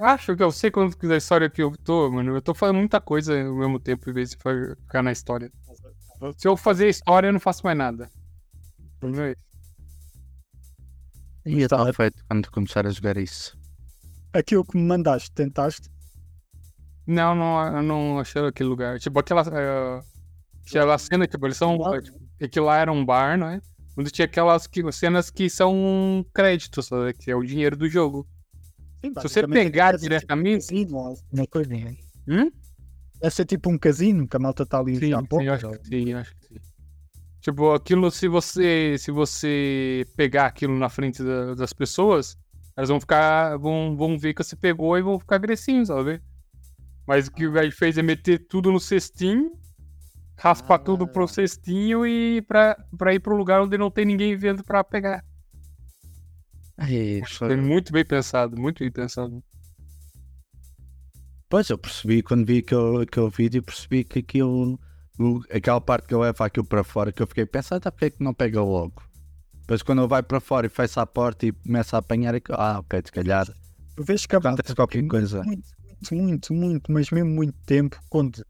Acho 0.00 0.36
que 0.36 0.42
eu 0.42 0.50
sei 0.50 0.70
quanto 0.70 0.96
da 1.06 1.16
história 1.16 1.48
que 1.48 1.62
eu 1.62 1.76
tô, 1.76 2.10
mano. 2.10 2.36
Eu 2.36 2.42
tô 2.42 2.54
fazendo 2.54 2.78
muita 2.78 3.00
coisa 3.00 3.40
ao 3.46 3.54
mesmo 3.54 3.78
tempo, 3.78 4.08
em 4.10 4.12
vez 4.12 4.30
de 4.30 4.36
ficar 4.36 5.02
na 5.02 5.12
história. 5.12 5.52
Se 6.36 6.48
eu 6.48 6.56
fazer 6.56 6.88
história, 6.88 7.28
eu 7.28 7.32
não 7.32 7.40
faço 7.40 7.64
mais 7.64 7.76
nada. 7.76 8.10
O 8.96 8.98
problema 9.00 9.28
é 9.28 9.30
esse. 9.32 9.53
E 11.46 11.60
está 11.62 11.92
feito 11.92 12.24
quando 12.28 12.50
começar 12.50 12.86
a 12.86 12.90
jogar 12.90 13.16
isso. 13.16 13.56
Aquilo 14.32 14.64
que 14.64 14.76
me 14.76 14.82
mandaste, 14.84 15.30
tentaste? 15.32 15.88
Não, 17.06 17.34
não, 17.34 17.76
eu 17.76 17.82
não 17.82 18.18
achei 18.18 18.44
aquele 18.46 18.68
lugar. 18.68 18.98
Tipo, 18.98 19.18
aquela. 19.20 19.42
eh, 19.52 20.00
aquela 20.66 20.96
cena, 20.98 21.26
tipo, 21.26 21.46
eles 21.46 21.56
são. 21.56 21.76
Claro. 21.76 22.02
Tipo, 22.02 22.18
aquilo 22.42 22.66
lá 22.66 22.78
era 22.78 22.90
um 22.90 23.04
bar, 23.04 23.36
não 23.38 23.48
é? 23.48 23.60
Onde 23.96 24.10
tinha 24.10 24.24
aquelas 24.24 24.66
que- 24.66 24.90
cenas 24.90 25.30
que 25.30 25.48
são 25.50 26.24
créditos, 26.34 26.86
sabe? 26.86 27.12
que 27.12 27.30
é 27.30 27.36
o 27.36 27.44
dinheiro 27.44 27.76
do 27.76 27.88
jogo. 27.88 28.26
Sim, 29.04 29.12
Se 29.20 29.22
você 29.28 29.46
pegar 29.46 29.92
ser 29.98 30.00
diretamente. 30.00 30.66
tipo 30.66 30.96
um 30.96 31.14
uma 31.32 31.46
coisa. 31.46 31.74
Hum? 32.26 32.50
Deve 33.20 33.34
ser 33.34 33.44
tipo 33.44 33.70
um 33.70 33.78
casino 33.78 34.26
que 34.26 34.34
a 34.36 34.40
malta 34.40 34.62
está 34.64 34.80
ali 34.80 34.96
Sim, 34.96 35.12
a 35.12 35.20
sim, 35.20 35.26
pouco. 35.26 35.48
acho 35.50 35.70
que 35.78 35.86
sim, 35.86 36.12
acho 36.14 36.34
que 36.36 36.46
sim. 36.48 36.54
Tipo, 37.44 37.74
aquilo, 37.74 38.10
se 38.10 38.26
você, 38.26 38.96
se 38.98 39.10
você 39.10 40.06
pegar 40.16 40.46
aquilo 40.46 40.78
na 40.78 40.88
frente 40.88 41.22
da- 41.22 41.54
das 41.54 41.74
pessoas, 41.74 42.38
elas 42.74 42.88
vão 42.88 42.98
ficar, 42.98 43.58
vão, 43.58 43.94
vão 43.94 44.18
ver 44.18 44.32
que 44.32 44.42
você 44.42 44.56
pegou 44.56 44.96
e 44.96 45.02
vão 45.02 45.18
ficar 45.18 45.36
agressinhos, 45.36 45.88
sabe? 45.88 46.22
Mas 47.06 47.26
o 47.26 47.30
que 47.32 47.46
o 47.46 47.52
velho 47.52 47.70
fez 47.70 47.98
é 47.98 48.02
meter 48.02 48.38
tudo 48.48 48.72
no 48.72 48.80
cestinho, 48.80 49.52
raspar 50.38 50.78
tudo 50.78 51.06
pro 51.06 51.24
Ah. 51.24 51.28
cestinho 51.28 52.06
e 52.06 52.40
pra, 52.48 52.82
pra 52.96 53.12
ir 53.12 53.20
pro 53.20 53.36
lugar 53.36 53.60
onde 53.60 53.76
não 53.76 53.90
tem 53.90 54.06
ninguém 54.06 54.34
vendo 54.38 54.64
pra 54.64 54.82
pegar. 54.82 55.22
Isso- 56.88 57.40
Foi 57.40 57.56
muito 57.56 57.92
bem 57.92 58.06
pensado, 58.06 58.58
muito 58.58 58.78
bem 58.78 58.90
pensado. 58.90 59.44
Pois, 61.48 61.68
eu 61.68 61.76
percebi, 61.76 62.22
quando 62.22 62.46
vi 62.46 62.58
aquele, 62.58 63.02
aquele 63.02 63.28
vídeo, 63.28 63.62
percebi 63.62 64.02
que 64.02 64.20
aquilo, 64.20 64.80
o- 65.18 65.40
aquela 65.50 65.80
parte 65.80 66.06
que 66.08 66.14
ele 66.14 66.22
leva 66.22 66.44
aquilo 66.46 66.66
para 66.66 66.82
fora, 66.84 67.12
que 67.12 67.22
eu 67.22 67.26
fiquei 67.26 67.46
pensando, 67.46 67.86
ah, 67.86 67.92
porque 67.92 68.06
é 68.06 68.10
que 68.10 68.22
não 68.22 68.34
pega 68.34 68.62
logo? 68.62 69.02
Depois 69.60 69.82
quando 69.82 70.00
ele 70.02 70.08
vai 70.08 70.22
para 70.22 70.40
fora 70.40 70.66
e 70.66 70.70
fecha 70.70 71.00
a 71.00 71.06
porta 71.06 71.46
e 71.46 71.52
começa 71.52 71.96
a 71.96 72.00
apanhar 72.00 72.34
aquilo, 72.34 72.58
ah, 72.60 72.78
ok, 72.80 73.00
se 73.04 73.12
calhar 73.12 73.46
Tu 73.96 74.02
vês 74.04 74.26
que 74.26 74.36
acontece 74.36 74.74
qualquer 74.74 75.06
coisa. 75.06 75.42
muito, 75.44 75.62
muito, 76.10 76.14
muito, 76.14 76.52
muito, 76.54 76.92
mas 76.92 77.10
mesmo 77.10 77.30
muito 77.30 77.54
tempo 77.64 77.98
quando 78.10 78.44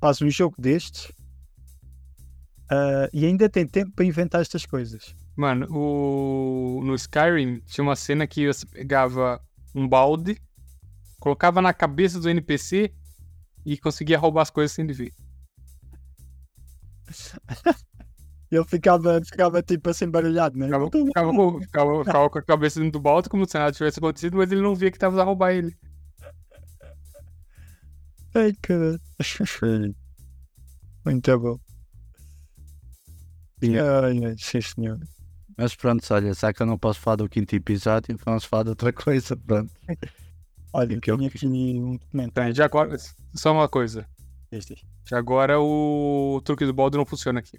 faz 0.00 0.20
um 0.20 0.28
jogo 0.30 0.56
destes 0.58 1.10
ah, 2.70 3.08
e 3.12 3.24
ainda 3.24 3.48
tem 3.48 3.66
tempo 3.66 3.92
para 3.92 4.04
inventar 4.04 4.40
estas 4.40 4.66
coisas. 4.66 5.14
Mano, 5.36 5.66
o... 5.70 6.82
no 6.84 6.94
Skyrim 6.96 7.60
tinha 7.64 7.82
uma 7.84 7.94
cena 7.96 8.26
que 8.26 8.46
você 8.46 8.66
pegava 8.66 9.40
um 9.74 9.86
balde, 9.88 10.36
colocava 11.20 11.62
na 11.62 11.72
cabeça 11.72 12.18
do 12.20 12.28
NPC 12.28 12.92
e 13.64 13.78
conseguia 13.78 14.18
roubar 14.18 14.42
as 14.42 14.50
coisas 14.50 14.72
sem 14.72 14.84
ele 14.84 14.92
ver. 14.92 15.12
Ele 18.50 18.64
ficava, 18.64 19.20
ficava 19.22 19.62
tipo 19.62 19.90
assim 19.90 20.08
baralhado, 20.10 20.56
né? 20.58 20.66
Ficava, 20.66 20.86
ficava 20.90 21.30
com, 21.32 21.60
ficava- 21.60 22.04
ficava 22.04 22.30
com 22.30 22.38
a 22.38 22.42
cabeça 22.42 22.80
dentro 22.80 22.92
do 22.98 23.02
balde 23.02 23.28
como 23.28 23.46
se 23.46 23.58
nada 23.58 23.72
tivesse 23.72 23.98
acontecido, 23.98 24.36
mas 24.38 24.50
ele 24.50 24.62
não 24.62 24.74
via 24.74 24.90
que 24.90 24.98
tava 24.98 25.20
a 25.20 25.24
roubar 25.24 25.52
ele. 25.52 25.76
Ai, 28.34 28.52
caralho. 28.62 29.00
Muito 31.04 31.38
bom. 31.38 31.58
Sim. 33.62 33.76
Ai, 33.78 34.24
ai, 34.24 34.34
sim, 34.38 34.60
senhor. 34.60 34.98
Mas 35.56 35.74
pronto, 35.74 36.04
olha, 36.14 36.32
já 36.32 36.52
que 36.52 36.62
eu 36.62 36.66
não 36.66 36.78
posso 36.78 37.00
falar 37.00 37.16
do 37.16 37.28
quinto 37.28 37.54
episódio, 37.56 38.16
vamos 38.24 38.44
falar 38.44 38.62
de 38.64 38.68
outra 38.70 38.92
coisa, 38.92 39.36
pronto. 39.36 39.72
Olha, 40.72 41.00
Que 41.00 41.10
eu- 41.10 41.16
tinha 41.16 41.28
aqui 41.28 41.46
um 41.46 41.96
documento. 41.96 42.28
Então, 42.30 42.52
já 42.54 42.66
agora, 42.66 42.96
só 43.34 43.52
uma 43.52 43.68
coisa. 43.68 44.06
Este. 44.52 44.86
Já 45.08 45.18
agora 45.18 45.58
o 45.60 46.40
truque 46.44 46.66
do 46.66 46.74
balde 46.74 46.96
não 46.98 47.06
funciona 47.06 47.40
aqui. 47.40 47.58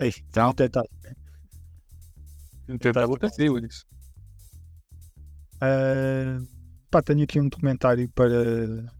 Ei, 0.00 0.12
Então? 0.28 0.52
tentar. 0.52 0.82
Tá. 0.82 0.88
acontecer 3.04 3.48
isso. 3.64 3.84
Ah, 5.60 6.40
pá, 6.90 7.02
tenho 7.02 7.22
aqui 7.22 7.40
um 7.40 7.48
documentário 7.48 8.08
para, 8.10 8.92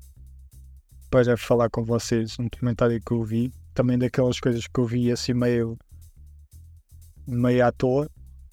para 1.11 1.37
falar 1.37 1.69
com 1.71 1.85
vocês. 1.85 2.39
Um 2.39 2.45
documentário 2.45 3.01
que 3.05 3.13
eu 3.13 3.25
vi. 3.25 3.53
Também 3.75 3.99
daquelas 3.99 4.39
coisas 4.39 4.67
que 4.67 4.79
eu 4.79 4.87
vi 4.87 5.11
assim 5.11 5.33
meio, 5.35 5.77
meio 7.27 7.67
à 7.67 7.73
toa. 7.73 8.09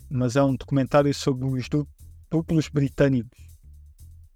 Mas 0.10 0.36
é 0.36 0.44
um 0.44 0.56
documentário 0.56 1.14
sobre 1.14 1.46
os 1.46 1.70
du- 1.70 1.88
duplos 2.32 2.68
britânicos 2.70 3.38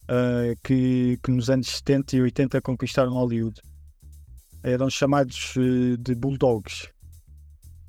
ah, 0.07 0.53
que, 0.63 1.17
que 1.23 1.31
nos 1.31 1.49
anos 1.49 1.67
70 1.67 2.17
e 2.17 2.21
80 2.21 2.61
conquistaram 2.61 3.13
Hollywood. 3.13 3.59
Eram 4.63 4.89
chamados 4.89 5.55
eh, 5.57 5.97
de 5.99 6.15
Bulldogs. 6.15 6.89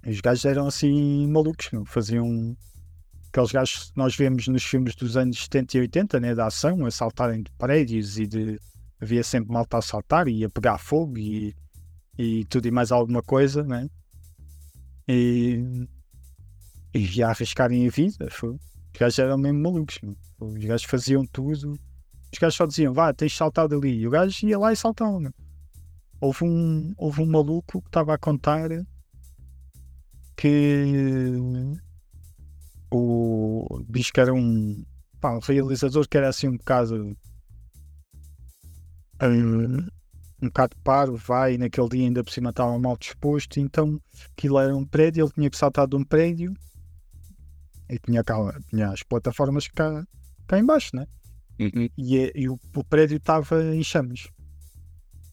Os 0.04 0.20
gajos 0.20 0.44
eram 0.44 0.66
assim 0.66 1.26
malucos, 1.28 1.70
faziam 1.86 2.56
aqueles 3.28 3.52
gajos 3.52 3.90
que 3.90 3.96
nós 3.96 4.16
vemos 4.16 4.48
nos 4.48 4.64
filmes 4.64 4.94
dos 4.96 5.16
anos 5.16 5.44
70 5.44 5.76
e 5.76 5.80
80, 5.82 6.20
né, 6.20 6.34
da 6.34 6.46
ação, 6.46 6.84
a 6.84 6.90
saltarem 6.90 7.42
de 7.42 7.50
prédios 7.52 8.18
e 8.18 8.26
de 8.26 8.60
havia 9.00 9.22
sempre 9.22 9.52
malta 9.52 9.78
a 9.78 9.82
saltar 9.82 10.28
e 10.28 10.44
a 10.44 10.50
pegar 10.50 10.78
fogo 10.78 11.16
e, 11.16 11.54
e 12.18 12.44
tudo 12.46 12.66
e 12.66 12.70
mais 12.70 12.90
alguma 12.90 13.22
coisa, 13.22 13.62
né? 13.62 13.88
E, 15.06 15.86
e 16.94 17.22
a 17.22 17.30
arriscarem 17.30 17.86
a 17.86 17.90
vida. 17.90 18.26
Os 18.26 18.58
gajos 18.98 19.18
eram 19.18 19.38
mesmo 19.38 19.60
malucos, 19.60 20.00
os 20.40 20.64
gajos 20.64 20.86
faziam 20.86 21.24
tudo. 21.26 21.78
Os 22.32 22.38
gajos 22.38 22.56
só 22.56 22.66
diziam, 22.66 22.92
vá, 22.92 23.12
tens 23.12 23.32
de 23.32 23.38
saltar 23.38 23.68
dali. 23.68 24.00
E 24.00 24.06
o 24.06 24.10
gajo 24.10 24.46
ia 24.46 24.58
lá 24.58 24.72
e 24.72 24.76
saltava. 24.76 25.32
Houve 26.24 26.44
um, 26.44 26.94
houve 26.96 27.20
um 27.20 27.26
maluco 27.26 27.82
que 27.82 27.88
estava 27.88 28.14
a 28.14 28.18
contar 28.18 28.70
que 30.34 30.86
o 32.90 33.84
diz 33.90 34.10
que 34.10 34.20
era 34.20 34.32
um, 34.32 34.82
pá, 35.20 35.36
um 35.36 35.40
realizador 35.40 36.08
que 36.08 36.16
era 36.16 36.30
assim 36.30 36.48
um 36.48 36.56
bocado 36.56 37.14
um, 39.22 39.76
um 40.40 40.46
bocado 40.46 40.74
parvo, 40.82 41.14
vai, 41.14 41.54
e 41.54 41.58
naquele 41.58 41.90
dia 41.90 42.04
ainda 42.04 42.24
por 42.24 42.32
cima 42.32 42.48
estava 42.48 42.78
mal 42.78 42.96
disposto, 42.96 43.60
então 43.60 44.00
aquilo 44.32 44.58
era 44.58 44.74
um 44.74 44.86
prédio, 44.86 45.26
ele 45.26 45.32
tinha 45.32 45.50
que 45.50 45.58
saltar 45.58 45.86
de 45.86 45.94
um 45.94 46.04
prédio 46.04 46.54
e 47.90 47.98
tinha, 47.98 48.24
cá, 48.24 48.36
tinha 48.70 48.88
as 48.88 49.02
plataformas 49.02 49.68
cá, 49.68 50.02
cá 50.46 50.58
em 50.58 50.64
baixo, 50.64 50.96
né? 50.96 51.06
Uhum. 51.60 51.88
e, 51.98 52.32
e 52.34 52.48
o, 52.48 52.58
o 52.74 52.82
prédio 52.82 53.18
estava 53.18 53.62
em 53.74 53.84
chamas. 53.84 54.26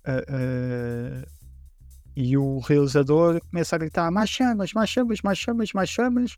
Ah, 0.05 1.25
e 2.15 2.37
o 2.37 2.59
realizador 2.59 3.39
começa 3.49 3.75
a 3.75 3.79
gritar 3.79 4.11
mais 4.11 4.29
chamas, 4.29 4.73
mais 4.73 4.89
chamas, 4.89 5.19
mais 5.23 5.37
chamas, 5.37 5.73
mais 5.73 5.89
chamas. 5.89 6.37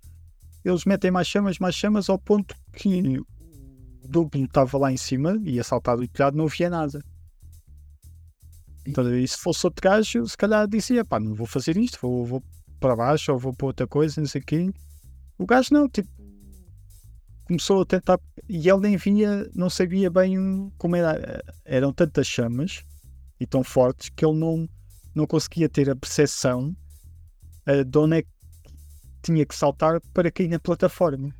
Eles 0.64 0.86
metem 0.86 1.12
mais 1.12 1.28
chamas, 1.28 1.60
mais 1.60 1.76
chamas, 1.76 2.10
ao 2.10 2.20
ponto 2.20 2.56
que 2.74 3.20
o 3.20 4.08
duplo 4.08 4.44
estava 4.44 4.78
lá 4.78 4.92
em 4.92 4.98
cima 4.98 5.40
e 5.44 5.60
a 5.60 5.64
saltar 5.64 5.98
do 5.98 6.08
telhado 6.08 6.38
não 6.38 6.48
via 6.48 6.70
nada. 6.70 7.04
Então, 8.86 9.14
e 9.16 9.28
se 9.28 9.38
fosse 9.38 9.66
outro 9.66 9.82
gajo, 9.82 10.28
se 10.28 10.38
calhar 10.38 10.68
dizia: 10.68 11.04
pá, 11.04 11.20
não 11.20 11.34
vou 11.34 11.48
fazer 11.48 11.76
isto, 11.78 11.98
vou, 12.02 12.26
vou 12.26 12.44
para 12.80 12.96
baixo 12.96 13.32
ou 13.32 13.40
vou 13.40 13.54
para 13.54 13.68
outra 13.68 13.88
coisa, 13.88 14.22
não 14.22 14.28
sei 14.28 14.42
o 14.42 14.46
quê. 14.46 14.72
O 15.38 15.46
gajo 15.46 15.74
não, 15.74 15.90
tipo, 15.90 16.10
começou 17.46 17.82
a 17.82 17.86
tentar 17.86 18.20
e 18.48 18.70
ele 18.70 18.80
nem 18.82 18.98
via, 18.98 19.50
não 19.56 19.70
sabia 19.70 20.10
bem 20.10 20.72
como 20.78 20.96
era. 20.96 21.44
Eram 21.66 21.92
tantas 21.92 22.28
chamas 22.28 22.84
e 23.44 23.48
tão 23.48 23.64
fortes 23.64 24.10
que 24.10 24.26
ele 24.26 24.40
não, 24.40 24.68
não 25.14 25.28
conseguia 25.28 25.68
ter 25.68 25.90
a 25.90 25.96
percepção 25.96 26.76
eh, 27.66 27.84
de 27.84 27.98
onde 27.98 28.18
é 28.18 28.22
que 28.22 28.30
tinha 29.22 29.46
que 29.46 29.54
saltar 29.54 30.00
para 30.14 30.32
cair 30.32 30.48
na 30.48 30.60
plataforma. 30.60 31.34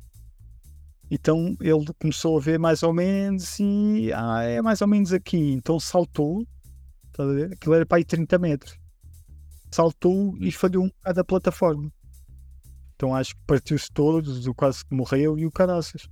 Então 1.10 1.56
ele 1.60 1.86
começou 1.98 2.36
a 2.36 2.40
ver 2.40 2.58
mais 2.58 2.82
ou 2.82 2.92
menos 2.92 3.58
e 3.58 4.10
ah, 4.14 4.42
é 4.42 4.60
mais 4.60 4.80
ou 4.82 4.88
menos 4.88 5.12
aqui. 5.12 5.52
Então 5.52 5.80
saltou, 5.80 6.46
estás 7.06 7.28
a 7.28 7.32
ver? 7.32 7.52
Aquilo 7.52 7.74
era 7.74 7.86
para 7.86 7.98
aí 7.98 8.04
30 8.04 8.38
metros. 8.38 8.78
saltou 9.70 10.36
e 10.40 10.52
falhou 10.52 10.84
um 10.84 10.88
bocado 10.88 11.20
a 11.20 11.24
plataforma. 11.24 11.90
Então 12.96 13.14
acho 13.14 13.34
que 13.34 13.42
partiu-se 13.46 13.90
todos, 13.92 14.46
o 14.46 14.54
quase 14.54 14.84
que 14.84 14.94
morreu 14.94 15.38
e 15.38 15.46
o 15.46 15.50
caraças. 15.50 16.06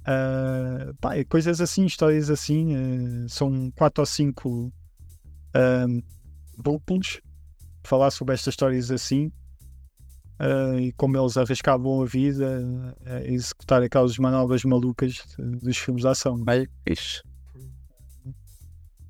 Uh, 0.00 0.94
pá, 1.00 1.12
coisas 1.28 1.60
assim, 1.60 1.84
histórias 1.84 2.30
assim, 2.30 2.74
uh, 2.74 3.28
são 3.28 3.70
quatro 3.72 4.00
ou 4.02 4.06
cinco 4.06 4.72
uh, 5.56 6.02
duplos 6.58 7.20
falar 7.84 8.10
sobre 8.10 8.34
estas 8.34 8.52
histórias 8.52 8.90
assim 8.90 9.32
uh, 10.40 10.78
e 10.78 10.92
como 10.92 11.16
eles 11.16 11.36
arriscavam 11.36 12.02
a 12.02 12.06
vida 12.06 12.96
a 13.06 13.22
executar 13.22 13.82
aquelas 13.82 14.16
manobras 14.18 14.64
malucas 14.64 15.22
dos 15.38 15.76
filmes 15.76 16.02
de 16.02 16.08
ação. 16.08 16.42
Bem, 16.42 16.66
fixe. 16.86 17.22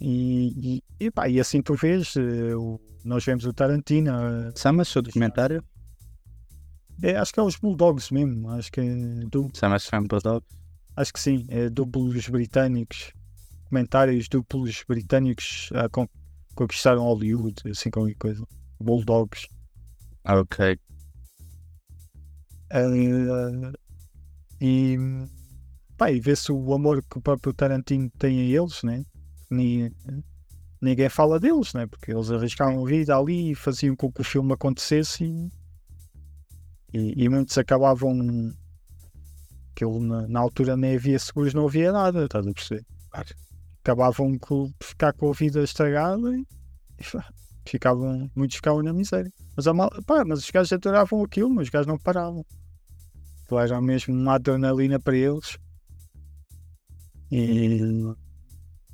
E, 0.01 0.81
e, 0.99 1.05
e, 1.05 1.11
pá, 1.11 1.29
e 1.29 1.39
assim 1.39 1.61
tu 1.61 1.75
vês, 1.75 2.15
uh, 2.17 2.81
nós 3.05 3.25
vemos 3.25 3.45
o 3.45 3.53
Tarantino. 3.53 4.11
Chama-se 4.57 4.99
o 4.99 5.03
documentário? 5.03 5.63
É, 7.03 7.17
acho 7.17 7.33
que 7.33 7.41
é 7.41 7.43
os 7.43 7.57
Bulldogs 7.57 8.11
mesmo. 8.11 8.51
Acho 8.51 8.71
que 8.73 8.81
é 8.81 8.95
do... 9.31 9.51
Chama-se 9.55 9.91
Bulldogs? 9.91 10.47
Acho 10.97 11.13
que 11.13 11.21
sim, 11.21 11.47
é 11.49 11.71
duplos 11.71 12.29
britânicos. 12.29 13.13
Comentários 13.69 14.29
duplos 14.29 14.85
britânicos 14.87 15.71
a 15.75 15.89
con 15.89 16.09
conquistaram 16.61 17.05
Hollywood, 17.05 17.55
assim 17.71 17.91
qualquer 17.91 18.17
coisa. 18.17 18.47
Bulldogs. 18.79 19.49
Ok. 20.27 20.79
Uh, 22.73 23.73
e, 24.61 24.99
pá, 25.97 26.11
e 26.13 26.21
vê-se 26.21 26.53
o 26.53 26.75
amor 26.75 27.03
que 27.03 27.17
o 27.17 27.23
próprio 27.23 27.55
Tarantino 27.55 28.11
tem 28.19 28.41
a 28.41 28.61
eles, 28.61 28.83
né? 28.83 29.03
Ninguém, 29.51 29.95
ninguém 30.83 31.09
fala 31.09 31.41
deles, 31.41 31.73
né? 31.73 31.87
Porque 31.87 32.13
eles 32.13 32.31
arriscavam 32.31 32.85
a 32.85 32.89
vida 32.89 33.17
ali 33.17 33.53
e 33.53 33.55
faziam 33.55 33.97
com 33.97 34.13
que 34.13 34.21
o 34.21 34.25
filme 34.25 34.53
acontecesse 34.53 35.25
e, 35.25 35.51
e, 36.93 37.25
e 37.25 37.29
muitos 37.31 37.57
acabavam 37.57 38.53
que 39.75 39.85
na, 39.87 40.29
na, 40.29 40.41
altura 40.41 40.77
nem 40.77 40.95
havia 40.95 41.19
seguros, 41.19 41.55
não 41.55 41.67
havia 41.67 41.91
nada, 41.91 42.25
estás 42.25 42.47
a 42.47 42.53
perceber? 42.53 42.85
Acabavam 43.91 44.39
por 44.39 44.71
ficar 44.81 45.13
com 45.15 45.31
a 45.31 45.33
vida 45.33 45.65
estragada 45.65 46.33
e, 46.37 46.47
ficavam, 47.67 48.31
muitos 48.37 48.57
ficavam 48.57 48.85
na 48.85 48.93
miséria. 48.93 49.33
Mas, 49.57 49.67
a 49.67 49.75
mal, 49.75 49.91
pá, 50.07 50.25
mas 50.25 50.39
os 50.39 50.51
gajos 50.51 50.73
adoravam 50.73 51.25
aquilo, 51.25 51.51
mas 51.51 51.65
os 51.65 51.71
gajos 51.71 51.89
não 51.89 51.99
paravam. 51.99 52.47
Aquilo 53.43 53.59
era 53.59 53.81
mesmo 53.81 54.15
uma 54.15 54.35
adrenalina 54.35 55.01
para 55.01 55.17
eles. 55.17 55.59
E, 57.33 57.81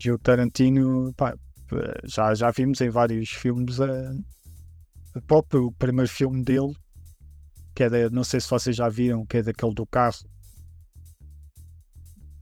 e 0.02 0.10
o 0.10 0.18
Tarantino, 0.18 1.12
pá, 1.14 1.36
já, 2.04 2.34
já 2.34 2.50
vimos 2.50 2.80
em 2.80 2.88
vários 2.88 3.28
filmes 3.28 3.78
a, 3.78 4.12
a 5.14 5.20
pop, 5.26 5.58
o 5.58 5.72
primeiro 5.72 6.10
filme 6.10 6.42
dele, 6.42 6.74
que 7.74 7.82
é 7.82 7.90
da, 7.90 8.08
não 8.08 8.24
sei 8.24 8.40
se 8.40 8.48
vocês 8.48 8.74
já 8.74 8.88
viram, 8.88 9.26
que 9.26 9.36
é 9.36 9.42
daquele 9.42 9.74
do 9.74 9.86
carro. 9.86 10.24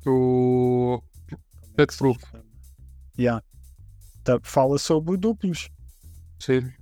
O 0.07 1.03
Deathproof. 1.77 2.19
Yeah. 3.19 3.43
Tá, 4.23 4.41
fala 4.43 4.79
sobre 4.79 5.17
duplos. 5.17 5.69
Sim. 6.39 6.73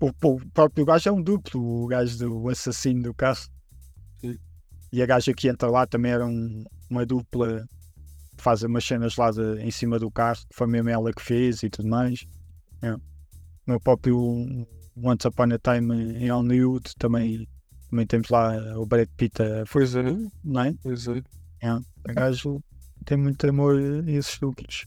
O, 0.00 0.08
o 0.08 0.50
próprio 0.50 0.84
gajo 0.84 1.08
é 1.08 1.12
um 1.12 1.22
duplo, 1.22 1.84
o 1.84 1.86
gajo 1.86 2.18
do 2.18 2.48
assassino 2.48 3.02
do 3.04 3.14
carro. 3.14 3.46
Sim. 4.20 4.36
E 4.92 5.00
a 5.02 5.06
gaja 5.06 5.32
que 5.32 5.48
entra 5.48 5.70
lá 5.70 5.86
também 5.86 6.12
era 6.12 6.26
um, 6.26 6.64
uma 6.90 7.06
dupla 7.06 7.64
que 8.36 8.42
faz 8.42 8.62
umas 8.62 8.84
cenas 8.84 9.16
lá 9.16 9.30
de, 9.30 9.60
em 9.62 9.70
cima 9.70 9.98
do 9.98 10.10
carro, 10.10 10.40
que 10.50 10.56
foi 10.56 10.66
mesmo 10.66 10.90
ela 10.90 11.12
que 11.12 11.22
fez 11.22 11.62
e 11.62 11.70
tudo 11.70 11.88
mais. 11.88 12.26
É. 12.82 12.94
No 13.66 13.80
próprio 13.80 14.16
Once 14.96 15.26
Upon 15.26 15.48
a 15.54 15.58
Time 15.58 16.18
em 16.18 16.28
Hollywood 16.30 16.94
também, 16.98 17.48
também 17.88 18.06
temos 18.06 18.28
lá 18.28 18.56
o 18.76 18.84
Brad 18.84 19.08
Pitt 19.16 19.40
a 19.40 19.64
Pois 19.70 19.94
é. 19.94 20.02
não 20.42 20.60
é? 20.60 20.74
Pois 20.82 21.06
é. 21.06 21.22
é. 21.62 21.74
O 21.74 22.14
gajo 22.14 22.62
tem 23.04 23.16
muito 23.16 23.48
amor 23.48 23.76
a 23.76 24.10
esses 24.10 24.38
duplos. 24.38 24.86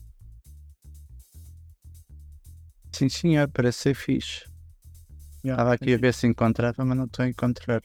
Sim, 2.95 3.09
senhor, 3.09 3.49
parece 3.49 3.79
ser 3.79 3.93
fixe. 3.93 4.45
Yeah, 5.43 5.61
Estava 5.61 5.73
aqui 5.73 5.93
a 5.93 5.97
ver 5.97 6.13
se 6.13 6.27
encontrava, 6.27 6.85
mas 6.85 6.97
não 6.97 7.03
estou 7.03 7.25
a 7.25 7.27
encontrar. 7.27 7.81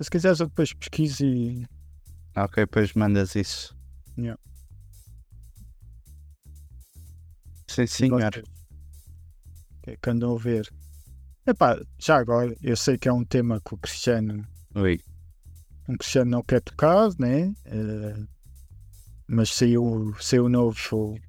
Se 0.00 0.10
quiseres, 0.10 0.40
eu 0.40 0.46
depois 0.46 0.72
pesquiso 0.72 1.26
e. 1.26 1.66
Ok, 2.34 2.62
depois 2.62 2.94
mandas 2.94 3.34
isso. 3.34 3.76
Yeah. 4.16 4.40
Sim, 7.68 7.86
senhor. 7.86 8.30
Que, 9.82 9.90
é 9.90 9.96
que 9.98 10.08
andam 10.08 10.34
a 10.34 10.38
ver. 10.38 10.72
Epá, 11.46 11.78
já 11.98 12.16
agora, 12.16 12.56
eu 12.62 12.78
sei 12.78 12.96
que 12.96 13.10
é 13.10 13.12
um 13.12 13.26
tema 13.26 13.60
que 13.60 13.74
o 13.74 13.76
Cristiano. 13.76 14.42
Oi. 14.74 14.98
Um 15.86 15.98
Cristiano 15.98 16.30
não 16.30 16.42
quer 16.42 16.62
tocar, 16.62 17.10
né? 17.18 17.48
Uh, 17.66 18.26
mas 19.28 19.50
saiu, 19.50 20.16
saiu 20.18 20.46
o 20.46 20.48
novo 20.48 21.20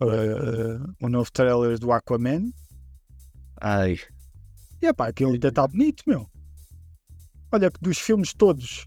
uh, 0.00 0.94
o 1.00 1.08
novo 1.08 1.30
trailer 1.32 1.78
do 1.78 1.92
Aquaman. 1.92 2.50
Ai. 3.60 3.98
E 4.82 4.86
é 4.86 4.92
pá, 4.92 5.08
aquilo 5.08 5.32
ainda 5.32 5.48
está 5.48 5.66
bonito, 5.66 6.02
meu. 6.06 6.26
Olha, 7.52 7.70
dos 7.80 7.98
filmes 7.98 8.32
todos, 8.32 8.86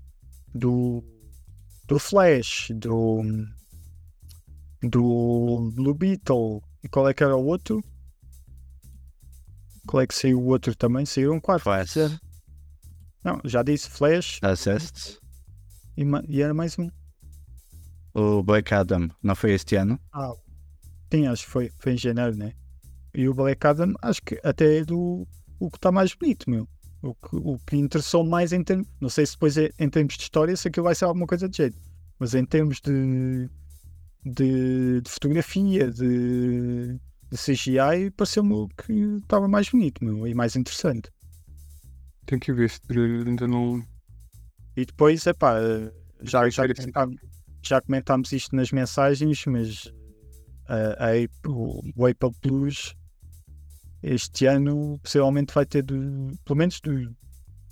do, 0.54 1.04
do 1.86 2.00
Flash, 2.00 2.72
do, 2.76 3.22
do 4.82 5.72
Blue 5.76 5.94
Beetle, 5.94 6.62
e 6.84 6.90
qual 6.90 7.08
é 7.08 7.14
que 7.14 7.24
era 7.24 7.36
o 7.36 7.46
outro? 7.46 7.84
Qual 9.86 10.02
é 10.02 10.08
que 10.08 10.16
saiu 10.16 10.40
o 10.40 10.48
outro 10.48 10.76
também? 10.76 11.06
Saíram 11.06 11.40
quatro. 11.40 11.64
Flash. 11.64 11.96
Não, 13.24 13.40
já 13.46 13.62
disse 13.62 13.90
Flash. 13.90 14.40
Assist. 14.42 15.20
E, 15.98 16.04
e 16.28 16.42
era 16.42 16.54
mais 16.54 16.78
um. 16.80 16.90
O 18.14 18.44
Black 18.44 18.74
Adam, 18.74 19.10
não 19.22 19.36
foi 19.36 19.54
este 19.54 19.76
ano? 19.76 20.00
Ah, 20.12 20.34
Sim, 21.14 21.28
acho 21.28 21.46
que 21.46 21.52
foi, 21.52 21.72
foi 21.78 21.94
em 21.94 21.98
janeiro, 21.98 22.36
né? 22.36 22.54
E 23.14 23.30
o 23.30 23.36
Black 23.36 23.68
Adam, 23.68 23.94
acho 24.02 24.20
que 24.24 24.40
até 24.44 24.80
é 24.80 24.84
do 24.84 25.28
o 25.60 25.70
que 25.70 25.78
está 25.78 25.92
mais 25.92 26.16
bonito, 26.16 26.50
meu. 26.50 26.68
O 27.04 27.14
que, 27.14 27.36
o 27.36 27.60
que 27.68 27.76
interessou 27.78 28.26
mais 28.26 28.52
em 28.52 28.64
termos. 28.64 28.88
Não 29.00 29.10
sei 29.10 29.28
se 29.28 29.34
depois 29.34 29.56
é, 29.56 29.70
em 29.78 29.88
termos 29.92 30.18
de 30.18 30.24
história, 30.24 30.58
se 30.58 30.68
aquilo 30.68 30.86
vai 30.86 30.96
ser 30.96 31.06
alguma 31.06 31.28
coisa 31.28 31.48
de 31.48 31.56
jeito. 31.56 31.78
Mas 32.18 32.34
em 32.34 32.44
termos 32.44 32.82
de, 32.82 33.48
de, 34.26 35.02
de 35.02 35.12
fotografia, 35.12 35.92
de, 35.92 36.98
de 37.30 37.38
CGI, 37.38 38.10
pareceu-me 38.18 38.54
o 38.54 38.68
que 38.70 38.92
estava 39.22 39.48
mais 39.48 39.70
bonito, 39.70 40.04
meu, 40.04 40.28
e 40.28 40.34
mais 40.34 40.56
interessante. 40.56 41.12
Tenho 42.26 42.42
que 42.42 42.52
ver 42.54 42.72
se 42.72 42.82
ainda 42.90 43.48
não. 43.48 43.86
E 44.76 44.84
depois, 44.84 45.28
é 45.28 45.34
pá, 45.34 45.60
já, 46.24 46.50
já, 46.50 46.68
comentámos, 46.68 47.22
já 47.62 47.82
comentámos 47.82 48.32
isto 48.32 48.56
nas 48.56 48.72
mensagens, 48.72 49.46
mas 49.46 49.94
a, 50.68 51.10
a 51.10 51.50
o, 51.50 51.82
o 51.96 52.06
Apple 52.06 52.32
Plus 52.42 52.96
este 54.02 54.46
ano 54.46 55.00
possivelmente 55.02 55.54
vai 55.54 55.66
ter 55.66 55.84
de, 55.84 55.96
pelo 56.44 56.58
menos 56.58 56.80
do, 56.82 57.16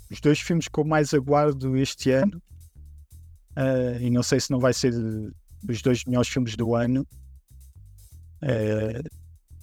os 0.10 0.22
dois 0.22 0.40
filmes 0.40 0.68
que 0.68 0.80
eu 0.80 0.86
mais 0.86 1.14
aguardo 1.14 1.76
este 1.78 2.12
ano 2.12 2.42
uh, 3.58 4.00
e 4.00 4.10
não 4.10 4.24
sei 4.24 4.40
se 4.40 4.52
não 4.52 4.60
vai 4.60 4.74
ser 4.74 4.94
os 5.70 5.82
dois 5.82 6.06
melhores 6.06 6.30
filmes 6.30 6.56
do 6.56 6.74
ano 6.76 7.06
uh, 8.44 9.10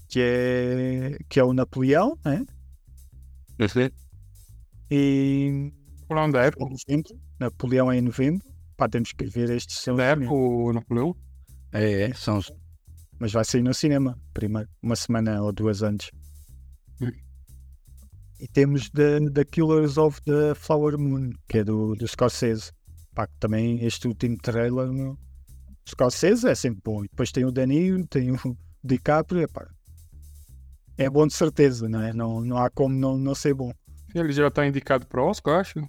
que 0.09 0.21
é 0.21 1.19
que 1.29 1.41
é 1.41 1.45
o 1.45 1.53
Napoleão 1.53 2.19
né? 2.25 2.45
e 4.91 5.73
Napoleão 6.09 6.31
da 6.31 6.43
época. 6.45 6.75
Napoleão 7.39 7.93
é 7.93 7.99
em 7.99 8.01
novembro. 8.01 8.47
Pá, 8.77 8.89
temos 8.89 9.13
que 9.13 9.27
ver 9.27 9.51
estes 9.51 9.85
da 9.95 10.05
época 10.05 10.33
o 10.33 10.73
Napoleão? 10.73 11.15
É, 11.73 12.03
é, 12.03 12.15
são 12.15 12.39
os 12.39 12.51
mas 13.19 13.33
vai 13.33 13.45
sair 13.45 13.63
no 13.63 13.75
cinema 13.75 14.19
primeiro, 14.33 14.69
uma 14.83 14.97
semana 14.97 15.43
ou 15.43 15.53
duas 15.53 15.83
antes. 15.83 16.11
Hum. 17.01 17.11
E 18.41 18.47
temos 18.47 18.89
The, 18.91 19.31
the 19.31 19.45
Killers 19.45 19.97
of 19.97 20.21
the 20.23 20.55
Flower 20.55 20.97
Moon, 20.97 21.31
que 21.49 21.59
é 21.59 21.65
do, 21.65 21.95
do 21.95 22.07
Scorsese. 22.07 22.71
Pá, 23.15 23.27
também 23.41 23.85
este 23.85 24.07
último 24.07 24.37
trailer 24.39 24.87
no 24.93 25.19
Scorsese 25.89 26.49
é 26.49 26.55
sempre 26.55 26.81
bom. 26.85 27.05
E 27.05 27.09
depois 27.09 27.33
tem 27.33 27.45
o 27.45 27.51
Danilo, 27.51 28.07
tem 28.07 28.31
o 28.31 28.57
DiCaprio. 28.85 29.49
É 30.97 31.11
bom 31.11 31.27
de 31.27 31.35
certeza, 31.35 31.89
não 31.89 32.01
é? 32.01 32.13
Não, 32.13 32.41
não 32.41 32.59
há 32.59 32.71
como 32.71 32.95
não, 32.95 33.19
não 33.19 33.35
ser 33.35 33.55
bom. 33.55 33.73
Ele 34.15 34.33
já 34.33 34.47
está 34.47 34.67
indicado 34.67 35.07
para 35.07 35.23
o 35.23 35.27
Oscar, 35.27 35.61
acho. 35.61 35.81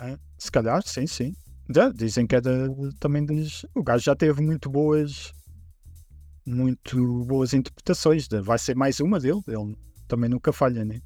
É, 0.00 0.18
se 0.38 0.50
calhar, 0.50 0.82
sim, 0.82 1.06
sim. 1.06 1.34
Já, 1.74 1.90
dizem 1.90 2.26
que 2.26 2.36
é 2.36 2.40
da, 2.40 2.68
também 2.98 3.24
das. 3.24 3.66
O 3.74 3.82
gajo 3.82 4.04
já 4.04 4.14
teve 4.14 4.40
muito 4.40 4.70
boas 4.70 5.32
muito 6.46 7.24
boas 7.24 7.52
interpretações. 7.52 8.28
Vai 8.42 8.58
ser 8.58 8.76
mais 8.76 9.00
uma 9.00 9.18
dele, 9.18 9.42
ele 9.48 9.76
também 10.06 10.30
nunca 10.30 10.52
falha, 10.52 10.84
né? 10.84 11.00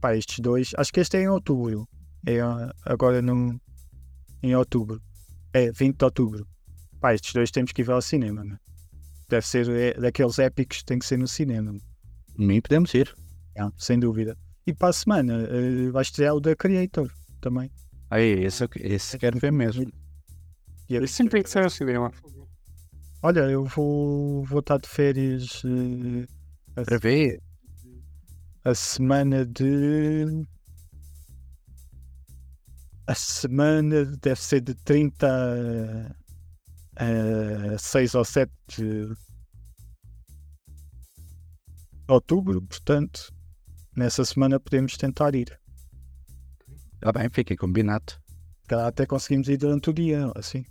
Pá, 0.00 0.14
estes 0.14 0.38
dois, 0.38 0.72
acho 0.76 0.92
que 0.92 1.00
este 1.00 1.16
é 1.16 1.22
em 1.22 1.28
outubro. 1.28 1.88
É 2.26 2.38
agora 2.84 3.22
no, 3.22 3.60
em 4.42 4.54
outubro. 4.54 5.00
É 5.52 5.72
20 5.72 5.96
de 5.96 6.04
outubro. 6.04 6.46
Pá, 7.00 7.14
estes 7.14 7.32
dois 7.32 7.50
temos 7.50 7.72
que 7.72 7.82
ir 7.82 7.90
ao 7.90 8.02
cinema, 8.02 8.44
né? 8.44 8.58
Deve 9.28 9.46
ser 9.46 9.68
é, 9.68 9.94
daqueles 9.94 10.38
épicos 10.38 10.78
que 10.78 10.84
tem 10.84 10.98
que 10.98 11.06
ser 11.06 11.18
no 11.18 11.26
cinema. 11.26 11.76
Nem 12.36 12.60
podemos 12.60 12.94
ir. 12.94 13.14
Yeah, 13.56 13.74
sem 13.76 13.98
dúvida. 13.98 14.36
E 14.66 14.72
para 14.72 14.88
a 14.88 14.92
semana 14.92 15.34
uh, 15.38 15.92
vai 15.92 16.02
estrear 16.02 16.34
o 16.34 16.40
da 16.40 16.54
Creator 16.54 17.10
também. 17.40 17.70
Aí, 18.10 18.44
esse, 18.44 18.64
esse 18.76 19.18
quero 19.18 19.38
ver 19.38 19.52
mesmo. 19.52 19.90
E 20.88 21.06
sempre 21.08 21.32
tem 21.32 21.42
que 21.42 21.50
ser 21.50 21.64
ao 21.64 21.70
cinema. 21.70 22.12
Olha, 23.22 23.40
eu 23.50 23.64
vou, 23.64 24.44
vou 24.44 24.60
estar 24.60 24.78
de 24.78 24.88
férias 24.88 25.62
eh, 25.64 26.26
a, 26.76 26.84
Para 26.84 26.98
ver. 26.98 27.42
a 28.64 28.74
semana 28.74 29.44
de. 29.44 30.46
A 33.08 33.14
semana 33.14 34.04
deve 34.04 34.40
ser 34.40 34.60
de 34.60 34.74
30 34.74 35.26
a, 36.96 37.74
a 37.74 37.78
6 37.78 38.14
ou 38.14 38.24
7 38.24 38.52
de 38.68 39.12
outubro, 42.06 42.62
portanto, 42.62 43.32
nessa 43.96 44.24
semana 44.24 44.60
podemos 44.60 44.96
tentar 44.96 45.34
ir. 45.34 45.58
Está 46.94 47.12
bem, 47.12 47.28
fica 47.30 47.56
combinado. 47.56 48.12
Até 48.70 49.06
conseguimos 49.06 49.48
ir 49.48 49.56
durante 49.56 49.90
o 49.90 49.92
dia, 49.92 50.30
assim. 50.36 50.64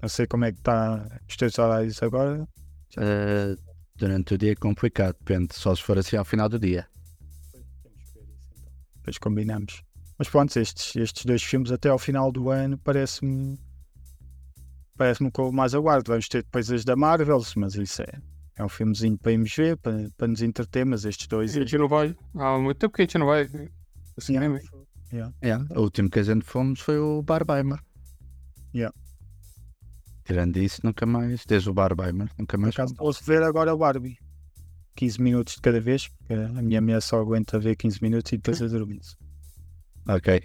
Não 0.00 0.08
sei 0.08 0.26
como 0.26 0.44
é 0.44 0.52
que 0.52 0.58
está 0.58 1.06
os 1.28 1.36
teus 1.36 1.58
horários 1.58 2.02
agora. 2.02 2.46
Eh, 2.98 3.56
durante 3.96 4.34
o 4.34 4.38
dia 4.38 4.52
é 4.52 4.54
complicado, 4.54 5.16
depende, 5.18 5.54
só 5.54 5.74
se 5.74 5.82
for 5.82 5.98
assim 5.98 6.16
ao 6.16 6.24
final 6.24 6.48
do 6.48 6.58
dia. 6.58 6.86
Depois 8.96 9.18
combinamos. 9.18 9.82
Mas 10.18 10.28
pronto, 10.28 10.56
estes, 10.58 10.96
estes 10.96 11.24
dois 11.24 11.42
filmes 11.42 11.70
até 11.70 11.88
ao 11.88 11.98
final 11.98 12.32
do 12.32 12.50
ano 12.50 12.78
parece-me. 12.78 13.58
Parece-me 14.96 15.30
com 15.30 15.52
mais 15.52 15.74
aguardo. 15.74 16.10
Vamos 16.10 16.28
ter 16.28 16.42
depois 16.42 16.70
as 16.70 16.84
da 16.84 16.96
Marvel, 16.96 17.40
mas 17.56 17.74
isso 17.74 18.02
é, 18.02 18.18
é 18.56 18.64
um 18.64 18.68
filmezinho 18.68 19.18
para 19.18 19.32
irmos 19.32 19.54
ver, 19.54 19.76
para, 19.76 20.08
para 20.16 20.26
nos 20.26 20.40
entreter. 20.40 20.86
Mas 20.86 21.04
estes 21.04 21.26
dois. 21.28 21.54
E 21.54 21.58
a 21.58 21.62
gente 21.62 21.78
não 21.78 21.88
vai. 21.88 22.16
Há 22.34 22.58
muito 22.58 22.78
tempo 22.78 22.94
que 22.94 23.02
a 23.02 23.04
gente 23.04 23.18
não 23.18 23.26
vai. 23.26 23.42
ao 23.44 24.20
cinema. 24.20 24.58
É, 25.40 25.56
o 25.56 25.82
último 25.82 26.10
que 26.10 26.18
a 26.18 26.22
gente 26.22 26.44
fomos 26.44 26.80
foi 26.80 26.98
o 26.98 27.22
Barbeimer. 27.22 27.78
Yeah. 28.74 28.94
Tirando 30.26 30.56
isso, 30.56 30.80
nunca 30.82 31.06
mais, 31.06 31.44
desde 31.46 31.70
o 31.70 31.74
Barbeimer, 31.74 32.28
nunca 32.36 32.56
Por 32.56 32.60
mais. 32.62 32.74
acaso 32.74 32.94
posso 32.96 33.24
ver 33.24 33.42
agora 33.44 33.72
o 33.72 33.78
Barbie. 33.78 34.18
15 34.96 35.22
minutos 35.22 35.54
de 35.54 35.60
cada 35.60 35.80
vez, 35.80 36.08
porque 36.08 36.32
a 36.32 36.62
minha 36.62 36.80
mulher 36.80 37.00
só 37.00 37.20
aguenta 37.20 37.58
ver 37.60 37.76
15 37.76 38.02
minutos 38.02 38.32
e 38.32 38.36
depois 38.36 38.60
eu 38.60 38.68
dormir. 38.68 39.00
Ok. 40.08 40.40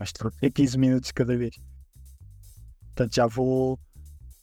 Mas 0.00 0.08
estou 0.08 0.28
a 0.28 0.40
ver 0.40 0.50
15 0.50 0.78
minutos 0.78 1.08
de 1.08 1.14
cada 1.14 1.36
vez. 1.36 1.56
Portanto, 2.86 3.14
já 3.14 3.26
vou. 3.28 3.78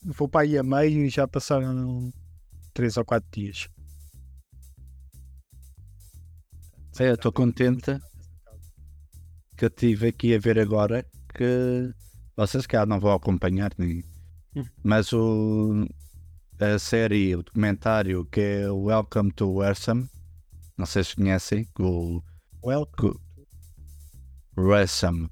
Vou 0.05 0.29
para 0.29 0.41
aí 0.41 0.57
a 0.57 0.63
meio 0.63 1.05
e 1.05 1.09
já 1.09 1.27
passaram 1.27 2.11
3 2.73 2.95
ou 2.95 3.03
4 3.03 3.29
dias. 3.31 3.67
É, 6.97 7.11
estou 7.11 7.31
contente 7.33 7.99
que 9.57 9.65
eu 9.65 9.69
estive 9.69 10.07
aqui 10.07 10.33
a 10.33 10.39
ver 10.39 10.57
agora 10.59 11.05
que 11.35 11.91
vocês 12.37 12.65
cá 12.65 12.85
não 12.85 12.99
vão 13.01 13.11
acompanhar 13.13 13.71
nem. 13.77 14.01
Mas 14.83 15.11
o 15.13 15.87
a 16.59 16.79
série, 16.79 17.35
o 17.35 17.43
documentário 17.43 18.25
que 18.25 18.39
é 18.39 18.71
Welcome 18.71 19.31
to 19.33 19.51
Wrexham, 19.51 20.07
não 20.77 20.85
sei 20.85 21.03
se 21.03 21.15
conhecem, 21.15 21.67
o 21.79 22.21
Welcome. 22.63 23.19
Wrexham, 24.55 25.29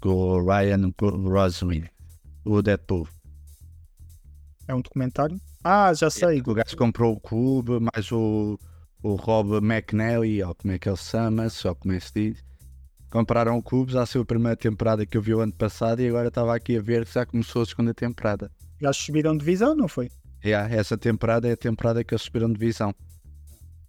com 0.00 0.10
o 0.10 0.44
Ryan 0.44 0.90
Gosling, 0.98 1.86
o 2.44 2.62
Deadpool. 2.62 3.06
É 4.66 4.74
um 4.74 4.80
documentário? 4.80 5.38
Ah, 5.62 5.92
já 5.92 6.08
sei. 6.08 6.40
O 6.40 6.54
gajo 6.54 6.76
comprou 6.76 7.14
o 7.14 7.20
clube, 7.20 7.78
mais 7.80 8.10
o, 8.10 8.58
o 9.02 9.14
Rob 9.14 9.56
McNally, 9.58 10.42
ou 10.42 10.54
como 10.54 10.72
é 10.72 10.78
que 10.78 10.88
ele 10.88 10.96
chama, 10.96 11.46
ou 11.64 11.74
como 11.76 11.94
é 11.94 12.00
que 12.00 12.06
se 12.06 12.12
diz. 12.14 12.44
Compraram 13.10 13.60
já 13.88 14.06
saiu 14.06 14.22
a 14.22 14.24
primeira 14.24 14.56
temporada 14.56 15.04
que 15.04 15.16
eu 15.16 15.22
vi 15.22 15.34
o 15.34 15.40
ano 15.40 15.52
passado 15.52 16.00
e 16.00 16.08
agora 16.08 16.28
estava 16.28 16.54
aqui 16.54 16.76
a 16.76 16.80
ver 16.80 17.04
que 17.04 17.12
já 17.12 17.26
começou 17.26 17.62
a 17.62 17.66
segunda 17.66 17.92
temporada. 17.92 18.50
Já 18.80 18.92
subiram 18.92 19.36
divisão, 19.36 19.74
não 19.74 19.88
foi? 19.88 20.08
Yeah, 20.44 20.72
essa 20.74 20.96
temporada 20.96 21.48
é 21.48 21.52
a 21.52 21.56
temporada 21.56 22.04
que 22.04 22.14
eles 22.14 22.22
subiram 22.22 22.52
divisão. 22.52 22.94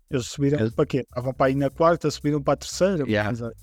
Eles 0.10 0.26
subiram 0.26 0.60
Eles- 0.60 0.74
para 0.74 0.86
quê? 0.88 1.00
Estavam 1.02 1.34
para 1.34 1.46
aí 1.46 1.56
na 1.56 1.70
quarta, 1.70 2.10
subiram 2.10 2.42
para 2.42 2.56
a 2.56 2.58
terceira. 2.58 3.04
Yeah. 3.08 3.32
Exato. 3.32 3.56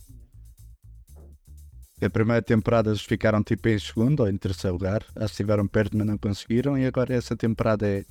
A 2.01 2.09
primeira 2.09 2.41
temporada 2.41 2.91
eles 2.91 3.03
ficaram 3.03 3.43
tipo 3.43 3.69
em 3.69 3.79
segundo 3.79 4.21
ou 4.21 4.29
em 4.29 4.37
terceiro 4.37 4.75
lugar, 4.77 5.03
que 5.03 5.25
estiveram 5.25 5.67
perto 5.67 5.97
mas 5.99 6.07
não 6.07 6.17
conseguiram 6.17 6.79
e 6.79 6.87
agora 6.87 7.13
essa 7.13 7.37
temporada 7.37 7.85
é, 7.87 8.05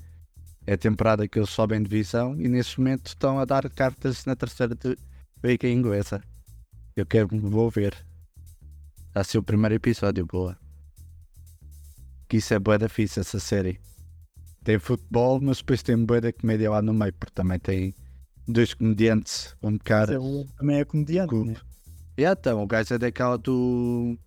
é 0.68 0.74
a 0.74 0.78
temporada 0.78 1.26
que 1.26 1.40
eles 1.40 1.50
sobem 1.50 1.82
divisão 1.82 2.36
e 2.38 2.50
neste 2.50 2.78
momento 2.80 3.08
estão 3.08 3.40
a 3.40 3.46
dar 3.46 3.70
cartas 3.70 4.26
na 4.26 4.36
terceira 4.36 4.76
liga 5.42 5.70
inglesa. 5.70 6.22
Eu 6.98 7.06
quero, 7.06 7.28
vou 7.28 7.70
ver. 7.70 7.96
Já 9.16 9.24
ser 9.24 9.38
o 9.38 9.44
primeiro 9.44 9.76
episódio, 9.76 10.26
boa. 10.26 10.58
Que 12.28 12.38
isso 12.38 12.56
é 12.56 12.58
boa 12.58 12.80
da 12.80 12.90
fixe 12.90 13.20
essa 13.20 13.40
série. 13.40 13.80
Tem 14.64 14.80
futebol, 14.80 15.40
mas 15.40 15.58
depois 15.58 15.84
tem 15.84 15.96
boa 15.96 16.20
da 16.20 16.34
comédia 16.34 16.72
lá 16.72 16.82
no 16.82 16.96
meio, 16.96 17.14
porque 17.14 17.36
também 17.36 17.60
tem 17.60 17.94
dois 18.48 18.74
comediantes, 18.74 19.56
um 19.62 19.78
cara. 19.78 20.20
Também 20.58 20.80
é 20.80 20.86
comediante. 20.86 21.36
Né? 21.36 21.56
E 22.18 22.24
então, 22.24 22.64
o 22.64 22.66
gajo 22.66 22.96
é 22.96 22.98
daquela 22.98 23.38
do. 23.38 24.18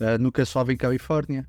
Uh, 0.00 0.18
Nunca 0.18 0.42
Chove 0.46 0.72
em 0.72 0.78
Califórnia. 0.78 1.46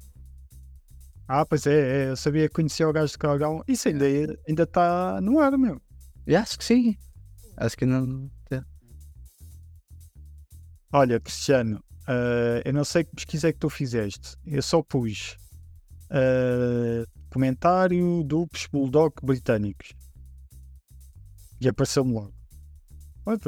Ah, 1.30 1.46
pois 1.46 1.66
é, 1.66 2.08
é, 2.08 2.10
eu 2.10 2.18
sabia 2.18 2.50
que 2.50 2.56
conhecia 2.56 2.90
o 2.90 2.92
gajo 2.92 3.14
de 3.14 3.18
Calgão. 3.18 3.64
Isso 3.70 3.88
ainda 3.88 4.06
ainda 4.46 4.64
está 4.64 5.22
no 5.22 5.40
ar, 5.40 5.58
meu. 5.58 5.82
E 6.28 6.36
acho 6.36 6.58
que 6.58 6.66
sim. 6.66 6.98
Acho 7.56 7.78
que 7.78 7.86
não. 7.86 8.30
Olha, 10.94 11.20
Cristiano, 11.20 11.82
ah, 12.08 12.62
eu 12.66 12.74
não 12.74 12.84
sei 12.84 13.04
que 13.04 13.16
pesquisa 13.16 13.50
é 13.50 13.54
que 13.54 13.60
tu 13.60 13.70
fizeste. 13.70 14.36
Eu 14.46 14.62
só 14.62 14.82
pus 14.82 15.38
ah, 16.10 17.06
comentário 17.30 18.24
duplos 18.24 18.68
bulldog 18.68 19.14
britânicos. 19.24 19.94
E 21.60 21.68
apareceu-me 21.68 22.14
logo. 22.14 22.34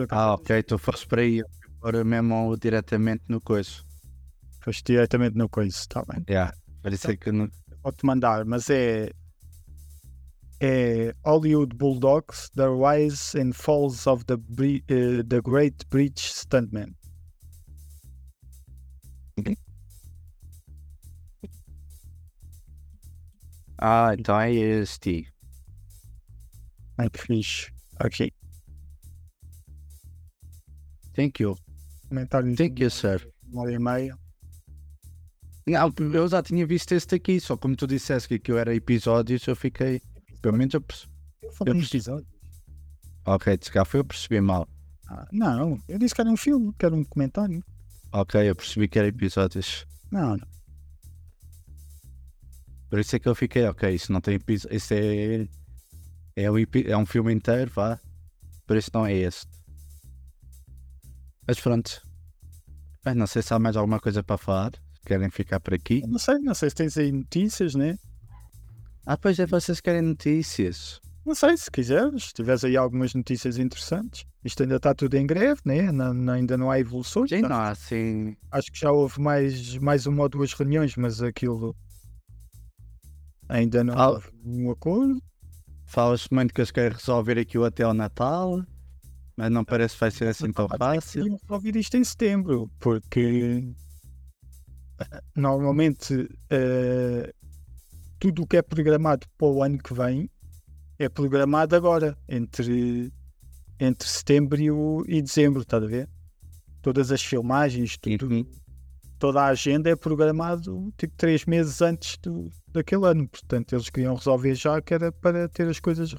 Ah, 0.10 0.36
ok, 0.36 0.64
tu 0.64 0.78
foste 0.78 1.08
para 1.08 1.22
aí. 1.22 1.42
Agora 1.80 2.04
mesmo 2.04 2.56
diretamente 2.58 3.24
no 3.28 3.42
coiso. 3.42 3.84
foste 4.62 4.94
diretamente 4.94 5.36
no 5.36 5.50
coisa, 5.50 5.76
está 5.76 6.04
bem. 6.06 6.24
Yeah. 6.30 6.54
Parecia 6.82 7.18
que 7.18 7.32
não. 7.32 7.50
Vou-te 7.84 8.06
mandar, 8.06 8.46
mas 8.46 8.70
é. 8.70 9.12
É 10.62 11.14
Hollywood 11.26 11.76
Bulldogs, 11.76 12.50
The 12.52 12.68
Rise 12.68 13.38
and 13.38 13.52
Falls 13.52 14.08
of 14.08 14.24
the, 14.26 14.36
eh, 14.88 15.22
the 15.28 15.42
Great 15.42 15.86
British 15.90 16.32
Stuntman. 16.32 16.96
Ah, 23.78 24.14
então 24.18 24.40
é 24.40 24.52
este. 24.54 25.28
Ai 26.98 27.10
que 27.10 27.20
fixe. 27.20 27.72
Ok. 28.04 28.32
Thank 31.16 31.42
you. 31.44 31.58
Comentário 32.10 32.56
Thank 32.56 32.82
you, 32.82 32.90
sir. 32.90 33.28
uma 33.52 33.64
hora 33.64 33.72
e 33.74 33.80
meia. 33.80 34.18
Não, 35.66 35.94
eu 36.14 36.28
já 36.28 36.44
tinha 36.44 36.66
visto 36.68 36.92
este 36.92 37.16
aqui, 37.16 37.40
só 37.40 37.56
como 37.56 37.76
tu 37.76 37.88
disseste 37.88 38.28
que 38.28 38.36
aquilo 38.36 38.58
era 38.58 38.76
episódios, 38.76 39.46
eu 39.48 39.56
fiquei. 39.56 40.02
Pelo 40.42 40.58
menos 40.58 40.74
eu 40.74 40.82
percebi. 40.82 41.12
Eu 41.42 41.52
falei 41.54 41.74
Eu 41.74 41.78
percebi. 41.78 41.98
episódio. 41.98 42.28
Ok, 43.26 43.58
se 43.62 43.72
cá 43.72 43.86
foi, 43.86 44.02
eu 44.02 44.06
percebi 44.06 44.42
mal. 44.42 44.68
Ah, 45.08 45.26
não, 45.32 45.80
eu 45.88 45.98
disse 45.98 46.14
que 46.14 46.22
era 46.22 46.30
um 46.30 46.36
filme, 46.38 46.74
que 46.78 46.86
era 46.86 46.94
um 46.96 47.04
comentário. 47.04 47.64
Ok, 48.14 48.48
eu 48.48 48.56
percebi 48.56 48.88
que 48.88 49.00
era 49.00 49.08
episódios. 49.08 49.88
Não, 50.12 50.38
não. 50.38 50.48
Por 52.88 53.00
isso 53.00 53.16
é 53.16 53.20
que 53.20 53.28
eu 53.28 53.34
fiquei, 53.34 53.66
ok, 53.66 53.90
isso 53.90 54.14
não 54.14 54.22
tem 54.22 54.36
episódio. 54.36 54.78
Isso 54.78 54.94
é. 54.94 55.48
É 56.36 56.52
um, 56.52 56.56
é 56.58 56.96
um 56.96 57.08
filme 57.08 57.34
inteiro, 57.34 57.72
vá. 57.72 58.00
Por 58.68 58.78
isso 58.78 58.92
não 58.94 59.04
é 59.04 59.14
este. 59.14 59.50
Mas 61.48 61.60
pronto. 61.60 62.02
Bem, 63.04 63.16
não 63.16 63.26
sei 63.26 63.42
se 63.42 63.52
há 63.52 63.58
mais 63.58 63.76
alguma 63.76 64.00
coisa 64.00 64.22
para 64.22 64.38
falar. 64.38 64.72
Querem 65.06 65.32
ficar 65.32 65.60
por 65.60 65.74
aqui? 65.74 66.06
Não 66.08 66.20
sei, 66.20 66.38
não 66.38 66.54
sei 66.54 66.70
se 66.70 66.76
tens 66.76 66.98
aí 66.98 67.12
notícias, 67.12 67.74
né? 67.74 67.98
Ah, 69.08 69.18
pois 69.18 69.40
é, 69.40 69.48
vocês 69.48 69.82
querem 69.82 70.04
notícias. 70.04 71.02
Não 71.26 71.34
sei, 71.34 71.56
se 71.56 71.72
quiseres, 71.72 72.26
se 72.26 72.34
tiveres 72.34 72.64
aí 72.66 72.76
algumas 72.76 73.14
notícias 73.14 73.58
interessantes. 73.58 74.26
Isto 74.44 74.64
ainda 74.64 74.76
está 74.76 74.94
tudo 74.94 75.16
em 75.16 75.26
greve, 75.26 75.62
né? 75.64 75.90
Não- 75.92 76.34
ainda 76.34 76.58
não 76.58 76.70
há 76.70 76.80
evoluções. 76.80 77.30
Sim, 77.30 77.42
tá? 77.42 77.50
não 77.50 77.56
há 77.56 77.70
assim. 77.70 78.36
Acho 78.52 78.70
que 78.72 78.80
já 78.80 78.92
houve 78.92 79.22
mais, 79.22 79.78
mais 79.78 80.06
uma 80.06 80.24
ou 80.24 80.30
duas 80.30 80.52
reuniões, 80.54 80.96
mas 80.98 81.22
aquilo 81.22 81.74
ainda 83.48 83.84
não 83.84 83.94
Ah. 83.98 84.10
houve 84.12 84.28
um 84.46 84.70
acordo. 84.72 85.22
Fala-se 85.86 86.28
muito 86.32 86.54
que 86.54 86.60
eles 86.60 86.72
querem 86.72 86.92
resolver 86.98 87.38
aquilo 87.40 87.64
até 87.66 87.84
ao 87.84 87.94
Natal. 87.94 88.62
Mas 89.36 89.50
não 89.50 89.64
parece 89.66 89.96
que 89.96 90.00
vai 90.02 90.12
ser 90.12 90.28
assim 90.28 90.52
tão 90.52 90.68
fácil. 90.68 91.24
Resolver 91.42 91.76
isto 91.78 91.98
em 91.98 92.04
setembro, 92.04 92.70
porque 92.80 93.64
eh, 95.00 95.22
normalmente 95.36 96.30
eh, 96.52 97.34
tudo 98.20 98.44
o 98.44 98.48
que 98.48 98.58
é 98.58 98.62
programado 98.62 99.26
para 99.38 99.48
o 99.48 99.64
ano 99.64 99.78
que 99.80 99.92
vem 99.94 100.30
é 101.00 101.10
programado 101.10 101.76
agora, 101.76 102.18
entre, 102.28 103.12
entre 103.80 104.08
setembro 104.08 104.62
e, 104.62 104.72
o, 104.72 105.04
e 105.08 105.22
dezembro, 105.22 105.62
estás 105.62 105.84
a 105.84 105.88
ver? 105.88 106.10
Todas 106.82 107.12
as 107.12 107.24
filmagens, 107.24 107.98
tudo, 107.98 108.28
Uhum. 108.28 108.46
toda 109.18 109.42
a 109.42 109.48
agenda 109.48 109.90
é 109.90 109.96
programado 109.96 110.94
tipo 110.98 111.14
três 111.16 111.46
meses 111.46 111.82
antes 111.82 112.18
do, 112.18 112.50
daquele 112.68 113.06
ano. 113.08 113.28
Portanto, 113.28 113.74
eles 113.74 113.90
queriam 113.90 114.16
resolver 114.16 114.54
já 114.56 114.82
que 114.82 114.94
era 114.94 115.12
para 115.12 115.48
ter 115.50 115.68
as 115.68 115.80
coisas 115.80 116.14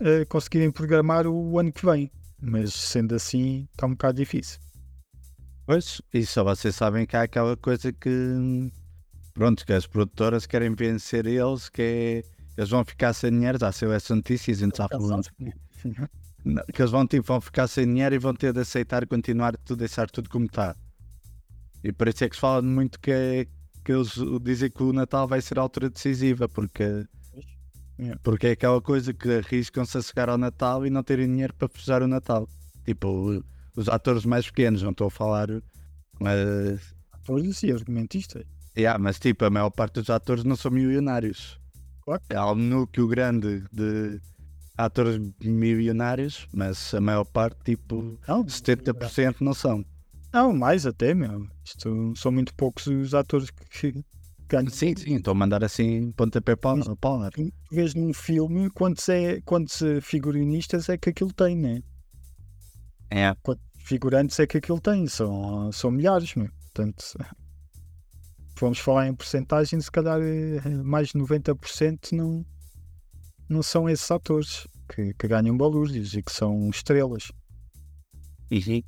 eh, 0.00 0.24
conseguirem 0.26 0.70
programar 0.72 1.26
o 1.26 1.58
ano 1.58 1.72
que 1.72 1.86
vem. 1.86 2.10
Mas 2.40 2.74
sendo 2.74 3.14
assim, 3.14 3.68
está 3.72 3.86
um 3.86 3.90
bocado 3.90 4.16
difícil. 4.18 4.58
Pois, 5.66 6.02
e 6.12 6.26
só 6.26 6.44
vocês 6.44 6.74
sabem 6.74 7.06
que 7.06 7.16
há 7.16 7.22
aquela 7.22 7.56
coisa 7.56 7.92
que. 7.92 8.10
Pronto, 9.32 9.64
que 9.64 9.72
as 9.72 9.86
produtoras 9.86 10.46
querem 10.46 10.74
vencer 10.74 11.26
eles, 11.26 11.68
que 11.70 11.82
é. 11.82 12.33
Eles 12.56 12.70
vão 12.70 12.84
ficar 12.84 13.12
sem 13.12 13.30
dinheiro, 13.30 13.58
já 13.58 13.72
saiu 13.72 13.92
essa 13.92 14.14
notícia 14.14 14.50
e 14.50 14.54
a 14.54 14.56
gente 14.56 14.76
já 14.76 14.88
falou. 14.88 15.20
Que 16.74 16.82
eles 16.82 16.90
vão, 16.90 17.06
tipo, 17.06 17.26
vão 17.26 17.40
ficar 17.40 17.66
sem 17.66 17.86
dinheiro 17.86 18.14
e 18.14 18.18
vão 18.18 18.34
ter 18.34 18.52
de 18.52 18.60
aceitar 18.60 19.06
continuar 19.06 19.56
tudo, 19.56 19.78
deixar 19.78 20.10
tudo 20.10 20.28
como 20.28 20.44
está. 20.44 20.76
E 21.82 21.90
por 21.90 22.06
isso 22.06 22.22
é 22.22 22.28
que 22.28 22.34
se 22.36 22.40
fala 22.40 22.60
muito 22.60 23.00
que, 23.00 23.10
é- 23.10 23.46
que 23.82 23.92
eles 23.92 24.12
dizem 24.42 24.70
que 24.70 24.82
o 24.82 24.92
Natal 24.92 25.26
vai 25.26 25.40
ser 25.40 25.58
a 25.58 25.62
altura 25.62 25.88
decisiva, 25.88 26.46
porque. 26.48 27.06
Yeah. 27.98 28.20
Porque 28.22 28.48
é 28.48 28.50
aquela 28.50 28.80
coisa 28.82 29.14
que 29.14 29.28
arriscam-se 29.38 29.96
a 29.96 30.02
chegar 30.02 30.28
ao 30.28 30.36
Natal 30.36 30.84
e 30.86 30.90
não 30.90 31.02
terem 31.02 31.26
dinheiro 31.28 31.54
para 31.54 31.68
festejar 31.68 32.02
o 32.02 32.08
Natal. 32.08 32.46
Tipo, 32.84 33.42
os 33.74 33.88
atores 33.88 34.26
mais 34.26 34.46
pequenos, 34.46 34.82
não 34.82 34.90
estou 34.90 35.06
a 35.06 35.10
falar. 35.10 35.48
Mas, 36.20 36.94
Atores 37.12 37.62
e 37.62 37.72
argumentistas. 37.72 38.44
yeah, 38.76 38.98
mas 38.98 39.18
tipo, 39.18 39.44
a 39.46 39.50
maior 39.50 39.70
parte 39.70 39.94
dos 39.94 40.10
atores 40.10 40.44
não 40.44 40.56
são 40.56 40.70
milionários. 40.70 41.58
Claro. 42.04 42.22
Há 42.34 42.52
um 42.52 42.56
núcleo 42.56 43.08
grande 43.08 43.64
de 43.72 44.20
atores 44.76 45.18
milionários, 45.42 46.46
mas 46.52 46.92
a 46.92 47.00
maior 47.00 47.24
parte, 47.24 47.58
tipo, 47.64 48.18
Não, 48.28 48.44
70% 48.44 49.36
não 49.40 49.54
são. 49.54 49.84
não, 50.32 50.52
mais 50.52 50.84
até, 50.86 51.14
meu. 51.14 51.46
Isto 51.64 52.12
são 52.16 52.30
muito 52.32 52.52
poucos 52.54 52.86
os 52.86 53.14
atores 53.14 53.50
que 53.50 54.04
ganham. 54.48 54.68
Sim, 54.70 54.94
sim, 54.96 55.16
estou 55.16 55.32
a 55.32 55.34
mandar 55.34 55.64
assim 55.64 56.12
pontapé 56.12 56.54
para 56.56 56.92
o 56.92 56.96
pau. 56.96 57.30
Tu 57.30 57.50
vês 57.70 57.94
num 57.94 58.12
filme 58.12 58.68
quantos, 58.70 59.08
é, 59.08 59.40
quantos 59.42 59.80
figurinistas 60.02 60.88
é 60.88 60.98
que 60.98 61.10
aquilo 61.10 61.32
tem, 61.32 61.56
né? 61.56 61.80
É. 63.10 63.34
Quantos 63.42 63.64
figurantes 63.78 64.38
é 64.40 64.46
que 64.46 64.58
aquilo 64.58 64.80
tem? 64.80 65.06
São, 65.06 65.70
são 65.72 65.90
milhares, 65.90 66.34
meu. 66.34 66.48
Portanto, 66.74 67.04
formos 68.54 68.78
falar 68.78 69.08
em 69.08 69.14
porcentagem, 69.14 69.80
se 69.80 69.90
calhar 69.90 70.20
eh, 70.20 70.60
mais 70.82 71.08
de 71.08 71.18
90% 71.18 72.12
não, 72.12 72.44
não 73.48 73.62
são 73.62 73.88
esses 73.88 74.10
atores 74.10 74.66
que, 74.88 75.14
que 75.14 75.28
ganham 75.28 75.56
balúrdios 75.56 76.14
e 76.14 76.22
que 76.22 76.32
são 76.32 76.68
estrelas. 76.70 77.30
Uhum. 78.50 78.82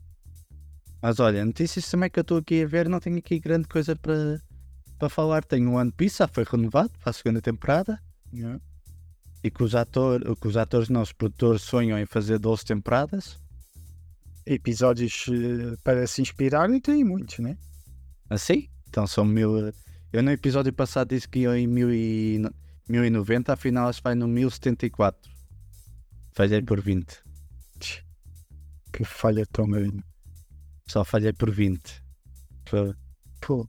Mas 1.03 1.21
olha, 1.21 1.45
notícias 1.45 1.89
também 1.91 2.11
que 2.11 2.19
eu 2.19 2.23
estou 2.23 2.39
aqui 2.39 2.63
a 2.63 2.67
ver, 2.67 2.89
não 2.89 3.01
tenho 3.01 3.19
aqui 3.19 3.39
grande 3.39 3.69
coisa 3.69 3.95
para, 3.97 4.41
para 4.99 5.09
falar. 5.09 5.45
Tenho 5.45 5.71
o 5.71 5.75
One 5.75 5.93
Piece, 5.93 6.19
já 6.19 6.29
foi 6.29 6.45
renovado 6.45 6.91
para 6.99 7.11
a 7.11 7.13
segunda 7.13 7.41
temporada. 7.41 8.01
né? 8.33 8.61
E 9.43 9.51
que 9.51 9.63
os, 9.63 9.75
ator, 9.75 10.21
que 10.37 10.49
os 10.49 10.57
atores, 10.57 10.89
não, 10.89 11.03
os 11.03 11.13
produtores 11.13 11.63
sonham 11.63 11.99
em 11.99 12.07
fazer 12.07 12.39
12 12.39 12.65
temporadas. 12.65 13.39
Episódios 14.45 15.27
eh, 15.29 15.77
para 15.83 16.07
se 16.07 16.23
inspirarem, 16.23 16.81
tem 16.81 17.05
muitos, 17.05 17.39
né? 17.39 17.57
Assim? 18.31 18.69
Então 18.97 19.07
são 19.07 19.27
mil. 19.27 19.71
Eu 20.11 20.23
no 20.23 20.31
episódio 20.31 20.73
passado 20.73 21.09
disse 21.11 21.29
que 21.29 21.41
iam 21.41 21.55
em 21.55 21.67
mil 21.67 21.93
e, 21.93 22.39
no- 22.39 22.51
1090, 22.89 23.53
afinal 23.53 23.89
acho 23.91 23.99
que 23.99 24.05
vai 24.05 24.15
no 24.15 24.27
1074. 24.27 25.31
Falhei 26.33 26.63
por 26.63 26.81
20. 26.81 27.23
Que 28.91 29.05
falha 29.05 29.45
tão 29.53 29.69
grande. 29.69 30.03
Só 30.89 31.05
falhei 31.05 31.31
por 31.35 31.51
20. 31.51 32.03
Foi- 32.67 32.95
Pô, 33.39 33.69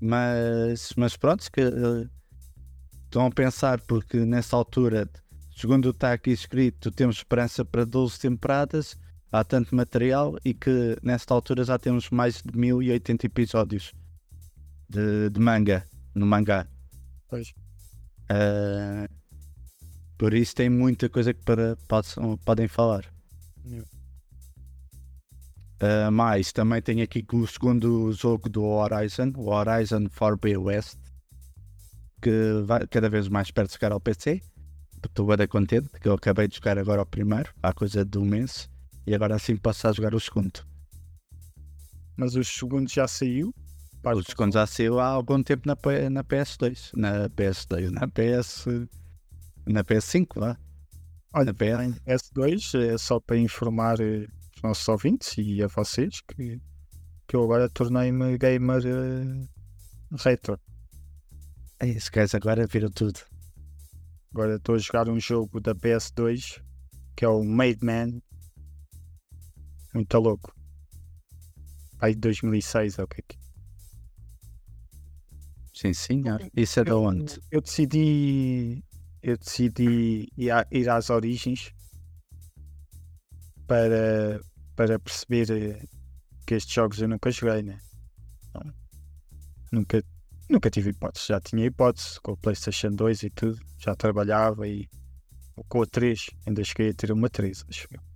Mas, 0.00 0.92
mas 0.96 1.16
pronto, 1.16 1.50
que, 1.50 1.60
eh, 1.60 2.08
estão 3.06 3.26
a 3.26 3.30
pensar 3.32 3.80
porque 3.80 4.18
nessa 4.24 4.54
altura, 4.56 5.10
segundo 5.56 5.90
está 5.90 6.12
aqui 6.12 6.30
escrito, 6.30 6.92
temos 6.92 7.16
esperança 7.16 7.64
para 7.64 7.84
12 7.84 8.16
temporadas, 8.20 8.96
há 9.32 9.42
tanto 9.42 9.74
material 9.74 10.36
e 10.44 10.52
que 10.54 10.96
nesta 11.02 11.32
altura 11.34 11.64
já 11.64 11.78
temos 11.78 12.10
mais 12.10 12.42
de 12.42 12.56
1080 12.56 13.26
episódios 13.26 13.92
de, 14.88 15.30
de 15.30 15.40
manga, 15.40 15.84
no 16.14 16.26
mangá. 16.26 16.66
pois. 17.28 17.52
Ah, 18.28 19.08
por 20.18 20.34
isso 20.34 20.54
tem 20.54 20.70
muita 20.70 21.08
coisa 21.08 21.34
que 21.34 21.42
para, 21.42 21.76
possam- 21.88 22.36
podem 22.44 22.68
falar. 22.68 23.04
Yeah. 23.64 23.88
Ah, 25.80 26.10
mais, 26.10 26.52
também 26.52 26.80
tem 26.80 27.02
aqui 27.02 27.24
o 27.32 27.46
segundo 27.46 28.12
jogo 28.12 28.48
do 28.48 28.62
Horizon, 28.64 29.32
o 29.36 29.48
Horizon 29.50 30.08
Forbidden 30.10 30.58
West, 30.58 30.96
que 32.20 32.62
vai 32.64 32.86
cada 32.86 33.08
vez 33.10 33.26
mais 33.28 33.50
perto 33.50 33.68
de 33.70 33.74
chegar 33.74 33.90
ao 33.92 34.00
PC. 34.00 34.40
Estou 35.04 35.26
bem 35.36 35.48
contente, 35.48 35.88
que 36.00 36.06
eu 36.08 36.12
acabei 36.14 36.46
de 36.46 36.54
jogar 36.54 36.78
agora 36.78 37.02
o 37.02 37.06
primeiro, 37.06 37.52
há 37.60 37.72
coisa 37.72 38.04
de 38.04 38.16
um 38.18 38.24
mês, 38.24 38.70
e 39.06 39.14
agora 39.14 39.36
assim 39.36 39.56
posso 39.56 39.86
a 39.88 39.92
jogar 39.92 40.14
o 40.14 40.20
segundo. 40.20 40.64
Mas 42.16 42.36
o 42.36 42.44
segundo 42.44 42.88
já 42.88 43.08
saiu. 43.08 43.54
O 44.04 44.22
segundo 44.22 44.52
já 44.52 44.66
saiu 44.66 44.98
há 44.98 45.06
algum 45.06 45.42
tempo 45.42 45.62
na, 45.66 45.76
na 46.10 46.24
PS2, 46.24 46.90
na 46.94 47.28
PS2, 47.30 47.90
na 47.90 48.08
PS. 48.08 48.66
na 49.66 49.84
PS5, 49.84 50.40
lá. 50.40 50.58
Olha, 51.32 51.46
na 51.46 51.54
PS. 51.54 52.32
S2 52.32 52.80
é 52.80 52.98
só 52.98 53.20
para 53.20 53.38
informar 53.38 54.00
eh, 54.00 54.26
os 54.56 54.62
nossos 54.62 54.88
ouvintes 54.88 55.34
e 55.38 55.62
a 55.62 55.68
vocês 55.68 56.20
que, 56.20 56.60
que 57.26 57.36
eu 57.36 57.44
agora 57.44 57.68
tornei-me 57.70 58.36
gamer 58.36 58.82
eh, 58.84 59.46
retro. 60.18 60.60
Esse 61.80 62.10
gajo 62.10 62.36
agora 62.36 62.66
vira 62.66 62.90
tudo. 62.90 63.20
Agora 64.32 64.56
estou 64.56 64.74
a 64.74 64.78
jogar 64.78 65.08
um 65.08 65.18
jogo 65.18 65.60
da 65.60 65.74
PS2 65.74 66.62
que 67.16 67.24
é 67.24 67.28
o 67.28 67.44
Made 67.44 67.84
Man. 67.84 68.20
Muito 69.94 70.18
louco. 70.18 70.54
Aí 72.00 72.14
de 72.14 72.20
2006 72.20 72.98
é 72.98 73.02
o 73.04 73.06
que 73.08 73.20
é 73.20 73.24
que 73.28 73.36
é. 73.36 73.42
Sim, 75.74 75.92
senhor. 75.94 76.40
Isso 76.56 76.80
é 76.80 76.84
de 76.84 76.92
onde? 76.92 77.40
Eu 77.50 77.60
decidi, 77.60 78.84
eu 79.22 79.36
decidi 79.38 80.28
ir, 80.36 80.50
a- 80.50 80.66
ir 80.70 80.88
às 80.88 81.10
origens 81.10 81.72
para, 83.66 84.40
para 84.76 84.98
perceber 84.98 85.50
eh, 85.50 85.84
que 86.46 86.54
estes 86.54 86.74
jogos 86.74 87.00
eu 87.00 87.08
nunca 87.08 87.30
joguei, 87.30 87.62
né? 87.62 87.78
Não, 88.54 88.72
nunca, 89.72 90.04
nunca 90.48 90.70
tive 90.70 90.90
hipótese. 90.90 91.26
Já 91.28 91.40
tinha 91.40 91.64
hipótese 91.66 92.20
com 92.20 92.32
o 92.32 92.36
PlayStation 92.36 92.90
2 92.90 93.22
e 93.22 93.30
tudo. 93.30 93.58
Já 93.78 93.94
trabalhava 93.94 94.68
e 94.68 94.88
com 95.68 95.82
a 95.82 95.86
3. 95.86 96.26
Ainda 96.46 96.62
cheguei 96.64 96.90
a 96.90 96.94
ter 96.94 97.12
uma 97.12 97.30
3, 97.30 97.64
acho 97.68 97.86
eu. 97.90 98.11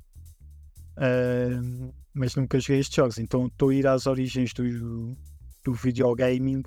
Ah, 0.96 1.60
mas 2.14 2.34
nunca 2.34 2.58
joguei 2.58 2.80
estes 2.80 2.96
jogos. 2.96 3.18
Então 3.18 3.46
estou 3.46 3.70
a 3.70 3.74
ir 3.74 3.86
às 3.86 4.06
origens 4.06 4.52
do, 4.52 5.16
do 5.64 5.74
videogaming 5.74 6.62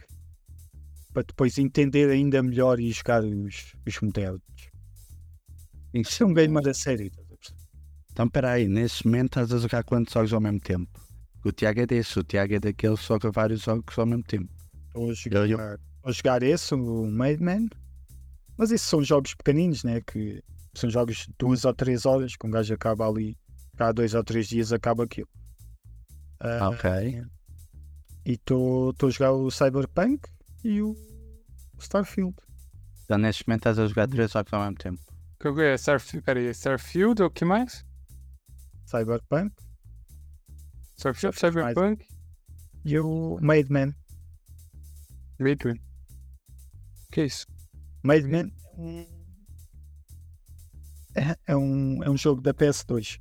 para 1.14 1.24
depois 1.24 1.58
entender 1.58 2.10
ainda 2.10 2.42
melhor 2.44 2.80
e 2.80 2.92
jogar 2.92 3.24
os, 3.24 3.74
os 3.88 4.00
modernos. 4.02 4.42
Isso 5.94 6.24
é 6.24 6.26
um 6.26 6.34
gamer 6.34 6.68
a 6.68 6.74
sério. 6.74 7.12
Então, 8.12 8.26
espera 8.26 8.52
aí, 8.52 8.68
neste 8.68 9.06
momento 9.06 9.40
estás 9.40 9.54
a 9.54 9.58
jogar 9.58 9.84
quantos 9.84 10.14
jogos 10.14 10.34
ao 10.34 10.42
mesmo 10.42 10.60
tempo? 10.60 10.90
O 11.44 11.52
Tiago 11.52 11.80
é 11.80 11.86
desse, 11.86 12.20
o 12.20 12.24
Tiago 12.24 12.54
é 12.54 12.60
daquele 12.60 12.98
que 12.98 13.04
joga 13.04 13.32
vários 13.32 13.62
jogos 13.62 13.98
ao 13.98 14.06
mesmo 14.06 14.24
tempo. 14.24 14.50
Estou 14.88 15.10
a 15.10 15.14
jogar, 15.14 15.48
Eu- 15.48 15.80
a 16.04 16.12
jogar 16.12 16.44
esse, 16.44 16.74
o 16.76 17.06
Made 17.10 17.42
Man. 17.42 17.68
Mas 18.58 18.72
esses 18.72 18.88
são 18.88 19.02
jogos 19.02 19.34
pequeninos, 19.34 19.84
né? 19.84 20.02
Que 20.02 20.44
são 20.76 20.90
jogos 20.90 21.26
de 21.26 21.34
duas 21.40 21.64
ou 21.64 21.74
três 21.74 22.06
horas, 22.06 22.36
que 22.36 22.46
um 22.46 22.52
gajo 22.52 22.74
acaba 22.74 23.08
ali, 23.08 23.38
cada 23.80 23.94
dois 23.94 24.14
ou 24.14 24.24
três 24.24 24.48
dias 24.48 24.74
acaba 24.74 25.06
aquilo. 25.06 25.30
Ah, 26.42 26.70
Ok. 26.70 27.24
E 28.26 28.34
estou 28.34 28.92
estou 28.92 29.08
a 29.08 29.12
jogar 29.12 29.32
o 29.32 29.50
Cyberpunk 29.50 30.30
e 30.64 30.82
o 30.82 30.94
Starfield. 31.80 32.36
Então, 33.06 33.18
neste 33.18 33.48
momento 33.48 33.62
estás 33.62 33.80
a 33.80 33.88
jogar 33.88 34.08
três 34.08 34.32
jogos 34.32 34.52
ao 34.54 34.62
mesmo 34.62 34.76
tempo. 34.76 35.02
Que 35.40 35.48
eu 35.48 35.60
é 35.62 35.76
Starfield, 35.76 36.26
peraí, 36.26 36.50
Starfield, 36.50 37.24
o 37.24 37.30
que 37.32 37.46
mais? 37.46 37.86
Cyberpunk 38.86 39.54
Starfield, 40.98 41.40
Cyberpunk, 41.40 42.06
e 42.84 43.00
o 43.00 43.40
Made 43.42 43.72
Man. 43.72 43.94
Midway. 45.40 45.80
Que 47.12 47.24
isso? 47.26 47.48
Made 48.04 48.28
Man 48.28 48.52
é, 51.16 51.38
é 51.48 51.56
um, 51.56 52.04
é 52.04 52.10
um 52.10 52.18
jogo 52.18 52.42
da 52.42 52.54
PS2. 52.54 53.20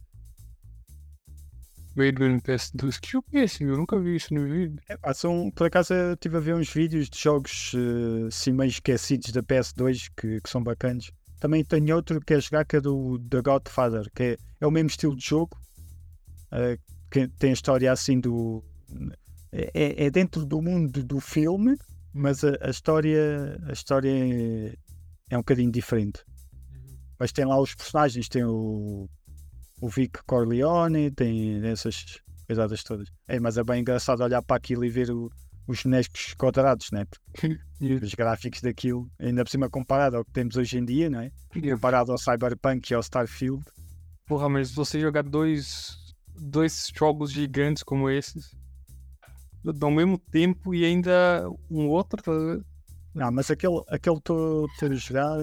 Midway 1.99 2.41
PS2. 2.41 3.01
Que 3.01 3.11
jogo 3.11 3.27
é 3.33 3.41
esse? 3.41 3.65
Eu 3.65 3.77
nunca 3.77 3.99
vi 3.99 4.15
isso 4.15 4.33
no 4.33 4.45
vídeo. 4.45 4.81
É, 4.89 4.97
pá, 4.97 5.13
são, 5.13 5.51
por 5.51 5.67
acaso 5.67 5.93
eu 5.93 6.15
estive 6.15 6.37
a 6.37 6.41
ver 6.41 6.55
uns 6.55 6.73
vídeos 6.73 7.11
de 7.11 7.19
jogos 7.19 7.73
eh, 7.75 8.29
assim 8.29 8.53
meio 8.53 8.69
esquecidos 8.69 9.33
da 9.33 9.43
PS2 9.43 10.11
que, 10.17 10.41
que 10.41 10.49
são 10.49 10.63
bacanas. 10.63 11.11
também 11.41 11.65
tenho 11.65 11.97
outro 11.97 12.21
que 12.21 12.35
é 12.35 12.41
jogar 12.41 12.65
que 12.65 12.77
é 12.77 12.81
do 12.81 13.19
The 13.19 13.43
Godfather, 13.43 14.09
que 14.15 14.23
é, 14.23 14.37
é 14.61 14.67
o 14.67 14.71
mesmo 14.71 14.89
estilo 14.91 15.17
de 15.17 15.27
jogo, 15.27 15.59
eh, 16.53 16.79
que 17.11 17.27
tem 17.27 17.51
a 17.51 17.55
história 17.55 17.91
assim 17.91 18.21
do. 18.21 18.63
É, 19.51 20.07
é 20.07 20.11
dentro 20.11 20.45
do 20.47 20.63
mundo 20.63 21.03
do 21.03 21.21
filme, 21.21 21.77
mas 22.13 22.45
a, 22.45 22.57
a 22.61 22.71
história, 22.71 23.59
a 23.67 23.73
história 23.73 24.11
é, 24.11 24.75
é 25.31 25.37
um 25.37 25.41
bocadinho 25.41 25.73
diferente. 25.73 26.23
Mas 27.19 27.33
tem 27.33 27.45
lá 27.45 27.61
os 27.61 27.75
personagens, 27.75 28.29
tem 28.29 28.45
o, 28.45 29.09
o 29.81 29.89
Vic 29.89 30.20
Corleone, 30.26 31.11
tem 31.11 31.64
essas 31.66 32.20
coisadas 32.47 32.83
todas. 32.83 33.09
É, 33.26 33.39
mas 33.39 33.59
é 33.59 33.64
bem 33.64 33.81
engraçado 33.81 34.22
olhar 34.22 34.43
para 34.43 34.57
aquilo 34.57 34.85
e 34.85 34.89
ver 34.89 35.11
o, 35.11 35.31
os 35.66 35.83
bonecos 35.83 36.35
quadrados, 36.35 36.91
né? 36.91 37.05
Porque 37.33 37.59
os 38.03 38.14
gráficos 38.14 38.61
daquilo, 38.61 39.09
ainda 39.18 39.45
por 39.45 39.51
cima 39.51 39.68
comparado 39.70 40.16
ao 40.16 40.24
que 40.24 40.33
temos 40.33 40.57
hoje 40.57 40.79
em 40.79 40.85
dia, 40.85 41.11
não 41.11 41.20
é? 41.20 41.31
Comparado 41.70 42.12
ao 42.12 42.18
Cyberpunk 42.18 42.91
e 42.91 42.95
ao 42.95 43.01
Starfield. 43.01 43.64
Porra, 44.26 44.49
mas 44.49 44.72
você 44.72 45.01
jogar 45.01 45.22
dois, 45.22 45.97
dois 46.37 46.91
jogos 46.95 47.33
gigantes 47.33 47.83
como 47.83 48.11
esses 48.11 48.57
ao 49.83 49.91
mesmo 49.91 50.18
tempo 50.18 50.74
e 50.74 50.85
ainda 50.85 51.47
um 51.70 51.89
outro, 51.89 52.22
tá? 52.22 52.33
Não, 53.14 53.33
mas 53.33 53.51
aquele 53.51 53.83
aquele 53.89 54.16
estou 54.16 54.68
a 54.83 54.95
jogar. 54.95 55.39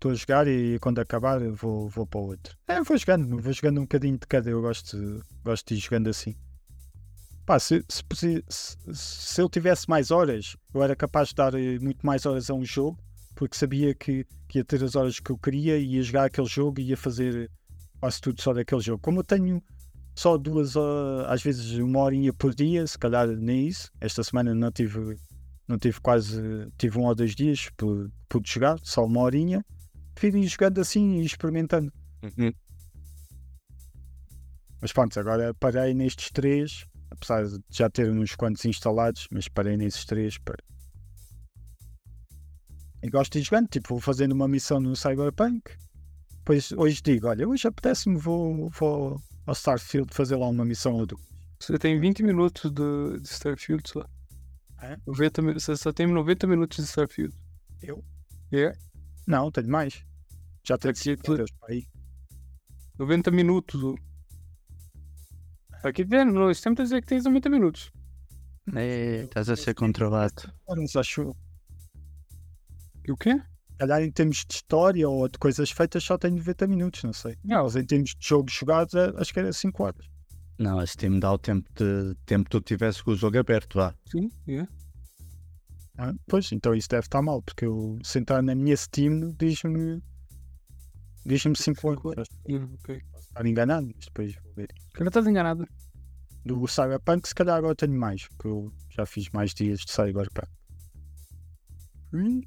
Estou 0.00 0.12
a 0.12 0.14
jogar 0.14 0.48
e 0.48 0.78
quando 0.78 0.98
acabar 0.98 1.38
vou, 1.50 1.86
vou 1.86 2.06
para 2.06 2.20
o 2.20 2.28
outro. 2.28 2.56
É, 2.66 2.82
vou 2.82 2.96
jogando, 2.96 3.38
vou 3.38 3.52
jogando 3.52 3.80
um 3.80 3.82
bocadinho 3.82 4.16
de 4.16 4.26
cada. 4.26 4.48
Eu 4.48 4.62
gosto, 4.62 5.22
gosto 5.44 5.68
de 5.68 5.74
ir 5.74 5.76
jogando 5.78 6.08
assim. 6.08 6.34
Pá, 7.44 7.58
se, 7.58 7.84
se, 7.86 8.42
se, 8.48 8.78
se 8.94 9.42
eu 9.42 9.46
tivesse 9.46 9.90
mais 9.90 10.10
horas, 10.10 10.56
eu 10.72 10.82
era 10.82 10.96
capaz 10.96 11.28
de 11.28 11.34
dar 11.34 11.54
eh, 11.54 11.78
muito 11.78 12.06
mais 12.06 12.24
horas 12.24 12.48
a 12.48 12.54
um 12.54 12.64
jogo, 12.64 12.98
porque 13.34 13.54
sabia 13.54 13.94
que, 13.94 14.24
que 14.48 14.60
ia 14.60 14.64
ter 14.64 14.82
as 14.82 14.96
horas 14.96 15.20
que 15.20 15.30
eu 15.30 15.36
queria 15.36 15.76
e 15.76 15.96
ia 15.96 16.02
jogar 16.02 16.24
aquele 16.24 16.48
jogo 16.48 16.80
e 16.80 16.84
ia 16.84 16.96
fazer 16.96 17.50
quase 18.00 18.22
tudo 18.22 18.40
só 18.40 18.54
daquele 18.54 18.80
jogo. 18.80 19.02
Como 19.02 19.20
eu 19.20 19.24
tenho 19.24 19.62
só 20.14 20.38
duas, 20.38 20.76
horas, 20.76 21.26
às 21.28 21.42
vezes 21.42 21.72
uma 21.72 21.98
horinha 21.98 22.32
por 22.32 22.54
dia, 22.54 22.86
se 22.86 22.98
calhar 22.98 23.28
nem 23.28 23.68
isso. 23.68 23.90
Esta 24.00 24.24
semana 24.24 24.54
não 24.54 24.72
tive, 24.72 25.18
não 25.68 25.76
tive 25.76 26.00
quase, 26.00 26.40
tive 26.78 26.98
um 26.98 27.04
ou 27.04 27.14
dois 27.14 27.34
dias 27.34 27.68
por, 27.76 28.10
por 28.30 28.40
jogar, 28.46 28.78
só 28.82 29.04
uma 29.04 29.20
horinha. 29.20 29.62
Prefiro 30.20 30.36
ir 30.36 30.48
jogando 30.48 30.78
assim 30.82 31.14
e 31.20 31.24
experimentando. 31.24 31.90
Uhum. 32.22 32.52
Mas 34.82 34.92
pronto, 34.92 35.18
agora 35.18 35.54
parei 35.54 35.94
nestes 35.94 36.30
três, 36.30 36.84
apesar 37.10 37.46
de 37.46 37.58
já 37.70 37.88
ter 37.88 38.10
uns 38.10 38.34
quantos 38.34 38.62
instalados, 38.66 39.26
mas 39.32 39.48
parei 39.48 39.78
nesses 39.78 40.04
três 40.04 40.36
para. 40.36 40.62
E 43.02 43.08
gosto 43.08 43.32
de 43.32 43.38
ir 43.38 43.44
jogando, 43.44 43.68
tipo, 43.68 43.88
vou 43.94 44.00
fazendo 44.00 44.32
uma 44.32 44.46
missão 44.46 44.78
no 44.78 44.94
Cyberpunk. 44.94 45.72
Depois 46.40 46.70
hoje 46.72 47.00
digo, 47.02 47.26
olha, 47.28 47.48
hoje 47.48 47.66
apetece-me, 47.66 48.18
vou, 48.18 48.68
vou 48.68 49.18
ao 49.46 49.54
Starfield 49.54 50.12
fazer 50.12 50.36
lá 50.36 50.46
uma 50.48 50.66
missão 50.66 50.96
ou 50.96 51.06
duas. 51.06 51.22
Você 51.58 51.78
tem 51.78 51.98
20 51.98 52.22
minutos 52.22 52.70
de, 52.70 53.20
de 53.22 53.26
Starfield 53.28 53.88
só. 53.88 54.04
É? 54.82 54.98
90, 55.06 55.40
mi- 55.42 55.54
você 55.54 55.74
só 55.78 55.90
tem 55.94 56.06
90 56.06 56.46
minutos 56.46 56.76
de 56.76 56.84
Starfield. 56.84 57.34
Eu? 57.82 58.04
É, 58.52 58.74
Não, 59.26 59.50
tenho 59.50 59.68
mais. 59.70 60.04
Já 60.64 60.76
tenho 60.78 60.92
Aqui, 60.92 61.00
50 61.00 61.30
euros 61.32 61.50
para 61.58 61.72
aí. 61.74 61.86
90 62.98 63.30
minutos. 63.30 63.94
Aqui 65.82 66.04
tem, 66.04 66.24
no 66.24 66.52
sistema 66.54 66.74
está 66.74 66.82
a 66.82 66.84
dizer 66.84 67.00
que 67.00 67.06
tens 67.06 67.24
90 67.24 67.48
minutos. 67.48 67.90
É, 68.74 69.22
estás 69.24 69.48
a 69.48 69.56
ser 69.56 69.74
controlado. 69.74 70.52
Mas 70.68 70.94
acho, 70.94 71.34
E 73.06 73.10
o 73.10 73.16
quê? 73.16 73.40
calhar 73.78 74.02
em 74.02 74.10
termos 74.12 74.44
de 74.46 74.54
história 74.56 75.08
ou 75.08 75.26
de 75.26 75.38
coisas 75.38 75.70
feitas 75.70 76.04
só 76.04 76.18
tenho 76.18 76.36
90 76.36 76.66
minutos, 76.66 77.02
não 77.02 77.14
sei. 77.14 77.36
Não, 77.42 77.64
Mas 77.64 77.76
em 77.76 77.84
termos 77.86 78.10
de 78.10 78.28
jogos 78.28 78.52
jogados, 78.52 78.94
é- 78.94 79.12
acho 79.16 79.32
que 79.32 79.40
era 79.40 79.52
5 79.54 79.82
horas. 79.84 80.06
Não, 80.58 80.82
esse 80.82 80.94
time 80.98 81.18
dá 81.18 81.32
o 81.32 81.38
tempo 81.38 81.66
de 81.74 82.14
tempo 82.26 82.44
que 82.44 82.50
tu 82.50 82.60
tivesse 82.60 83.02
com 83.02 83.12
o 83.12 83.16
jogo 83.16 83.38
aberto, 83.38 83.78
vá. 83.78 83.94
sim, 84.06 84.28
é. 84.46 84.66
Ah, 85.96 86.12
Pois, 86.28 86.52
então 86.52 86.74
isso 86.74 86.88
deve 86.90 87.06
estar 87.06 87.22
mal, 87.22 87.42
porque 87.42 87.64
eu 87.64 87.98
sentar 88.04 88.42
na 88.42 88.54
minha 88.54 88.76
Steam 88.76 89.34
diz-me 89.38 90.02
diz-me 91.24 91.56
5 91.56 92.08
horas. 92.08 92.28
Hum, 92.48 92.74
ok. 92.74 93.00
Posso 93.12 93.24
estar 93.28 93.46
enganado, 93.46 93.86
mas 93.94 94.04
depois 94.06 94.34
vou 94.42 94.52
ver. 94.54 94.68
Cara, 94.94 95.08
estás 95.08 95.26
enganado. 95.26 95.66
Do 96.44 96.66
Cyberpunk, 96.66 97.28
se 97.28 97.34
calhar 97.34 97.58
agora 97.58 97.74
tenho 97.74 97.92
mais, 97.98 98.26
porque 98.28 98.48
eu 98.48 98.72
já 98.90 99.04
fiz 99.04 99.28
mais 99.30 99.52
dias 99.52 99.80
de 99.80 99.90
Cyberpunk. 99.92 100.48
Hum, 102.12 102.40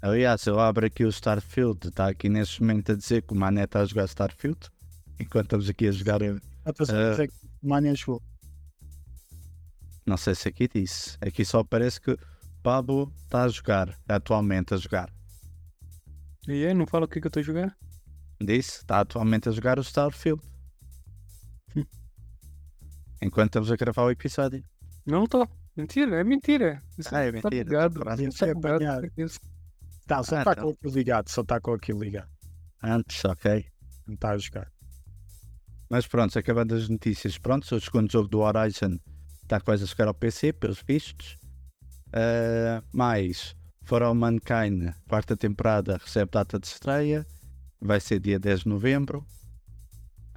Aliás, 0.00 0.44
eu 0.46 0.58
abro 0.58 0.84
aqui 0.84 1.04
o 1.04 1.08
Starfield, 1.08 1.86
está 1.88 2.08
aqui 2.08 2.28
neste 2.28 2.60
momento 2.60 2.90
a 2.90 2.96
dizer 2.96 3.22
que 3.22 3.32
o 3.32 3.36
Mané 3.36 3.62
está 3.64 3.80
a 3.82 3.84
jogar 3.84 4.04
Starfield, 4.06 4.58
enquanto 5.20 5.44
estamos 5.46 5.68
aqui 5.68 5.86
a 5.86 5.92
jogar. 5.92 6.20
eu- 6.22 6.40
a 6.64 6.72
pessoa 6.72 6.98
Ah. 6.98 7.10
dizer 7.12 7.28
que 7.28 7.34
o 7.62 7.68
Mania 7.68 7.94
jogou. 7.94 8.20
Não 10.04 10.16
sei 10.16 10.34
se 10.34 10.48
aqui 10.48 10.66
disse. 10.66 11.16
Aqui 11.20 11.44
só 11.44 11.62
parece 11.62 12.00
que 12.00 12.16
Pablo 12.64 13.12
está 13.22 13.44
a 13.44 13.48
jogar, 13.48 13.96
atualmente 14.08 14.74
a 14.74 14.76
jogar. 14.76 15.08
E 16.48 16.64
é, 16.64 16.74
não 16.74 16.86
fala 16.86 17.04
o 17.04 17.08
que, 17.08 17.20
que 17.20 17.26
eu 17.26 17.28
estou 17.28 17.40
a 17.40 17.44
jogar? 17.44 17.76
Disse, 18.40 18.78
está 18.78 19.00
atualmente 19.00 19.48
a 19.48 19.52
jogar 19.52 19.78
o 19.78 19.82
Starfield. 19.82 20.42
Enquanto 23.22 23.46
estamos 23.50 23.70
a 23.70 23.76
gravar 23.76 24.02
o 24.04 24.10
episódio. 24.10 24.64
Não 25.06 25.24
estou. 25.24 25.48
Mentira, 25.76 26.20
é 26.20 26.24
mentira. 26.24 26.82
Isso 26.98 27.14
Ah, 27.14 27.20
é 27.20 27.32
tá 27.32 27.48
mentira. 27.48 27.64
ligado. 27.64 27.98
É 27.98 28.02
Apanhado. 28.50 29.00
ligado. 29.02 29.32
Tá, 30.06 30.22
só 30.22 30.36
Ah, 30.36 30.38
está 30.40 30.52
então. 30.52 30.64
com 30.64 30.70
aquilo 30.70 30.94
ligado, 30.94 31.28
só 31.28 31.40
está 31.42 31.60
com 31.60 31.72
aquilo 31.72 32.02
ligado. 32.02 32.28
Antes, 32.82 33.24
ok. 33.24 33.64
Não 34.06 34.14
está 34.14 34.30
a 34.30 34.38
jogar. 34.38 34.70
Mas 35.88 36.06
pronto, 36.06 36.36
acabando 36.38 36.74
as 36.74 36.88
notícias, 36.88 37.38
pronto, 37.38 37.62
o 37.74 37.80
segundo 37.80 38.10
jogo 38.10 38.28
do 38.28 38.40
Horizon 38.40 38.98
está 39.42 39.60
quase 39.60 39.84
a 39.84 39.86
chegar 39.86 40.08
ao 40.08 40.14
PC, 40.14 40.52
pelos 40.52 40.82
vistos. 40.82 41.38
Ah, 42.12 42.82
mais, 42.92 43.54
For 43.84 44.02
All 44.02 44.14
Mankind, 44.14 44.90
quarta 45.08 45.36
temporada, 45.36 45.96
recebe 45.98 46.30
data 46.30 46.58
de 46.58 46.66
estreia, 46.66 47.26
vai 47.80 48.00
ser 48.00 48.20
dia 48.20 48.38
10 48.38 48.60
de 48.60 48.68
novembro. 48.68 49.24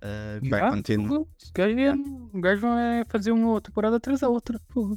Ah, 0.01 0.39
vai 0.49 0.61
Ah, 0.61 0.71
continuar. 0.71 1.19
O 1.21 1.27
gajo 2.41 2.65
é- 2.67 3.01
vai 3.01 3.05
fazer 3.07 3.31
uma 3.31 3.61
temporada 3.61 3.95
atrás 3.97 4.19
da 4.19 4.29
outra. 4.29 4.59
Porra. 4.67 4.95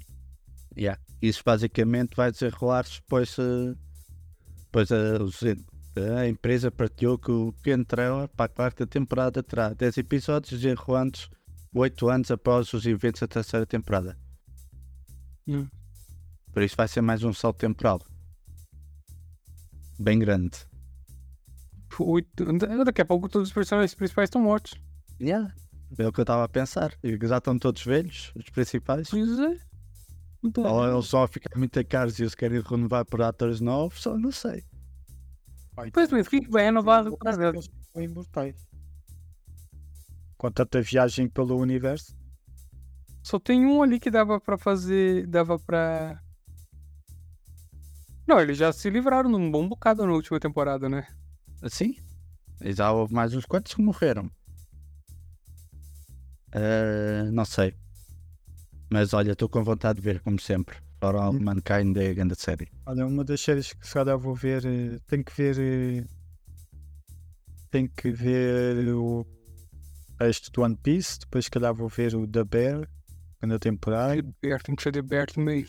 Yeah. 0.76 1.00
Isso 1.20 1.42
basicamente 1.44 2.14
vai 2.16 2.30
desenrolar-se, 2.30 3.00
pois, 3.08 3.36
eh, 3.38 3.74
pois 4.70 4.90
a, 4.92 4.96
a 6.20 6.28
empresa 6.28 6.70
partilhou 6.70 7.18
que 7.18 7.30
o 7.30 7.52
pequeno 7.54 7.84
trailer 7.84 8.28
para 8.28 8.46
a 8.46 8.48
quarta 8.48 8.86
temporada 8.86 9.42
terá 9.42 9.70
10 9.74 9.98
episódios 9.98 10.60
desenrolando-se 10.60 11.28
8 11.74 12.08
anos 12.08 12.30
após 12.30 12.72
os 12.72 12.86
eventos 12.86 13.20
da 13.20 13.26
terceira 13.28 13.66
temporada. 13.66 14.16
Hum. 15.46 15.66
Por 16.52 16.62
isso 16.62 16.76
vai 16.76 16.86
ser 16.88 17.00
mais 17.00 17.22
um 17.24 17.32
salto 17.32 17.58
temporal. 17.58 18.00
Bem 19.98 20.18
grande. 20.18 20.58
Oito- 22.00 22.44
Daqui 22.84 23.00
a 23.02 23.04
pouco 23.04 23.28
todos 23.28 23.48
os 23.48 23.54
personagens 23.54 23.94
principais 23.94 24.26
estão 24.28 24.40
mortos. 24.40 24.74
Yeah. 25.20 25.52
É 25.98 26.06
o 26.06 26.12
que 26.12 26.20
eu 26.20 26.22
estava 26.22 26.44
a 26.44 26.48
pensar. 26.48 26.94
E 27.02 27.18
Já 27.26 27.38
estão 27.38 27.58
todos 27.58 27.82
velhos, 27.84 28.32
os 28.36 28.48
principais. 28.50 29.08
Pois 29.10 29.38
é. 29.40 29.58
Então, 30.44 30.64
Ou 30.64 30.88
eles 30.92 31.06
só 31.06 31.26
ficar 31.26 31.58
muito 31.58 31.84
caros 31.86 32.18
e 32.18 32.22
eles 32.22 32.34
querem 32.34 32.60
renovar 32.60 33.04
por 33.04 33.20
atores 33.22 33.60
novos, 33.60 34.00
só 34.02 34.16
não 34.16 34.30
sei. 34.30 34.62
Pois, 35.92 36.10
mas 36.12 36.26
o 36.26 36.30
que 36.30 36.48
vai 36.48 36.64
renovar 36.64 37.06
o 37.08 37.16
caso 37.16 37.38
dele? 37.38 37.56
Eles 37.56 37.70
são 37.92 38.02
imortais. 38.02 38.54
Com 40.36 40.50
tanta 40.52 40.80
viagem 40.80 41.28
pelo 41.28 41.56
universo. 41.56 42.16
Só 43.24 43.38
tem 43.40 43.66
um 43.66 43.82
ali 43.82 43.98
que 43.98 44.10
dava 44.10 44.40
pra 44.40 44.56
fazer. 44.56 45.26
Dava 45.26 45.58
pra. 45.58 46.20
Não, 48.28 48.38
eles 48.38 48.58
já 48.58 48.70
se 48.70 48.90
livraram 48.90 49.30
num 49.30 49.50
bom 49.50 49.66
bocado 49.66 50.04
na 50.04 50.12
última 50.12 50.38
temporada, 50.38 50.86
né? 50.86 51.08
E 52.60 52.72
já 52.74 52.92
houve 52.92 53.14
mais 53.14 53.34
uns 53.34 53.46
quantos 53.46 53.72
que 53.72 53.80
morreram. 53.80 54.30
Ah, 56.52 57.30
não 57.32 57.46
sei. 57.46 57.74
Mas 58.92 59.14
olha, 59.14 59.32
estou 59.32 59.48
com 59.48 59.64
vontade 59.64 59.98
de 59.98 60.04
ver, 60.04 60.20
como 60.20 60.38
sempre. 60.38 60.76
For 61.00 61.16
All 61.16 61.32
Hum. 61.32 61.40
Mankind 61.40 61.96
é 61.96 62.10
a 62.10 62.14
grande 62.14 62.34
série. 62.38 62.68
Olha, 62.84 63.06
uma 63.06 63.24
das 63.24 63.40
séries 63.40 63.72
que 63.72 63.86
se 63.86 63.94
calhar 63.94 64.18
vou 64.18 64.34
ver. 64.34 64.62
eh, 64.66 64.98
Tenho 65.06 65.24
que 65.24 65.32
ver. 65.32 65.56
eh, 65.58 66.04
Tenho 67.70 67.88
que 67.88 68.10
ver 68.10 68.88
o 68.94 69.26
resto 70.20 70.50
do 70.52 70.62
One 70.62 70.76
Piece. 70.76 71.18
Depois, 71.20 71.46
se 71.46 71.50
calhar, 71.50 71.72
vou 71.74 71.88
ver 71.88 72.14
o 72.14 72.26
The 72.26 72.44
Bear. 72.44 72.88
Segunda 73.40 73.58
temporada. 73.58 74.22
Bear, 74.42 74.62
tem 74.62 74.74
que 74.76 74.82
ser 74.82 74.92
de 74.92 75.00
Bear 75.00 75.30
também. 75.30 75.66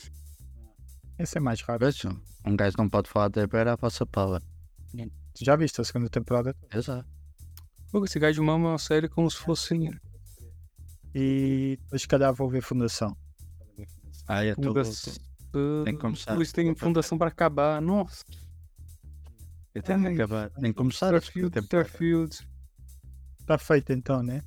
Esse 1.18 1.38
é 1.38 1.42
mais 1.42 1.62
rápido. 1.62 1.86
Vejam, 1.86 2.22
um 2.46 2.56
gajo 2.56 2.76
não 2.78 2.90
pode 2.90 3.10
falar 3.10 3.28
da 3.30 3.46
Beira 3.48 3.74
à 3.74 3.76
vossa 3.76 4.06
pala. 4.06 4.42
Tu 5.34 5.46
já 5.46 5.56
viste 5.56 5.80
a 5.80 5.84
segunda 5.84 6.10
temporada? 6.10 6.56
Exato. 6.74 7.08
Pô, 7.92 8.04
esse 8.04 8.20
gajo 8.20 8.44
mama 8.44 8.70
uma 8.70 8.78
série 8.78 9.08
como 9.08 9.30
se 9.30 9.38
fosse. 9.38 9.76
E 11.16 11.78
depois, 11.82 12.02
se 12.02 12.08
calhar, 12.08 12.34
vou 12.34 12.50
ver 12.50 12.62
Fundação. 12.62 13.16
Ah, 14.28 14.42
tô- 14.56 14.62
Fundação. 14.64 15.14
Tem 15.84 15.96
que 15.96 16.02
começar. 16.02 16.34
Luiz 16.36 16.52
tem 16.52 16.76
fundação 16.76 17.18
pra 17.18 17.28
acabar. 17.30 17.82
Nossa. 17.82 18.24
Eu 19.74 19.82
tenho 19.82 20.02
que 20.02 20.08
acabar. 20.22 20.52
Nem 20.58 20.72
começar 20.72 21.14
a 21.16 21.18
Starfield. 21.18 22.48
Está 23.40 23.58
feito 23.58 23.92
então, 23.92 24.22
né? 24.22 24.44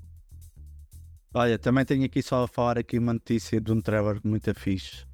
Olha, 1.35 1.59
também 1.59 1.85
tenho 1.85 2.05
aqui 2.05 2.23
só 2.23 2.45
a 2.45 2.49
falar 2.49 2.79
aqui 2.79 2.99
uma 2.99 3.15
notícia 3.15 3.61
de 3.61 3.73
um 3.73 3.81
trailer 3.81 4.21
muito 4.23 4.55
fixe. 4.55 5.05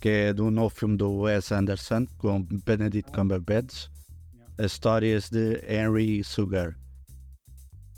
Que 0.00 0.08
é 0.08 0.32
do 0.32 0.50
novo 0.50 0.70
filme 0.74 0.96
do 0.96 1.10
Wes 1.22 1.50
Anderson 1.50 2.06
com 2.18 2.42
Benedict 2.42 3.10
Cumberbatch. 3.12 3.88
As 4.56 4.72
histórias 4.72 5.28
de 5.30 5.60
Henry 5.68 6.22
Sugar. 6.22 6.76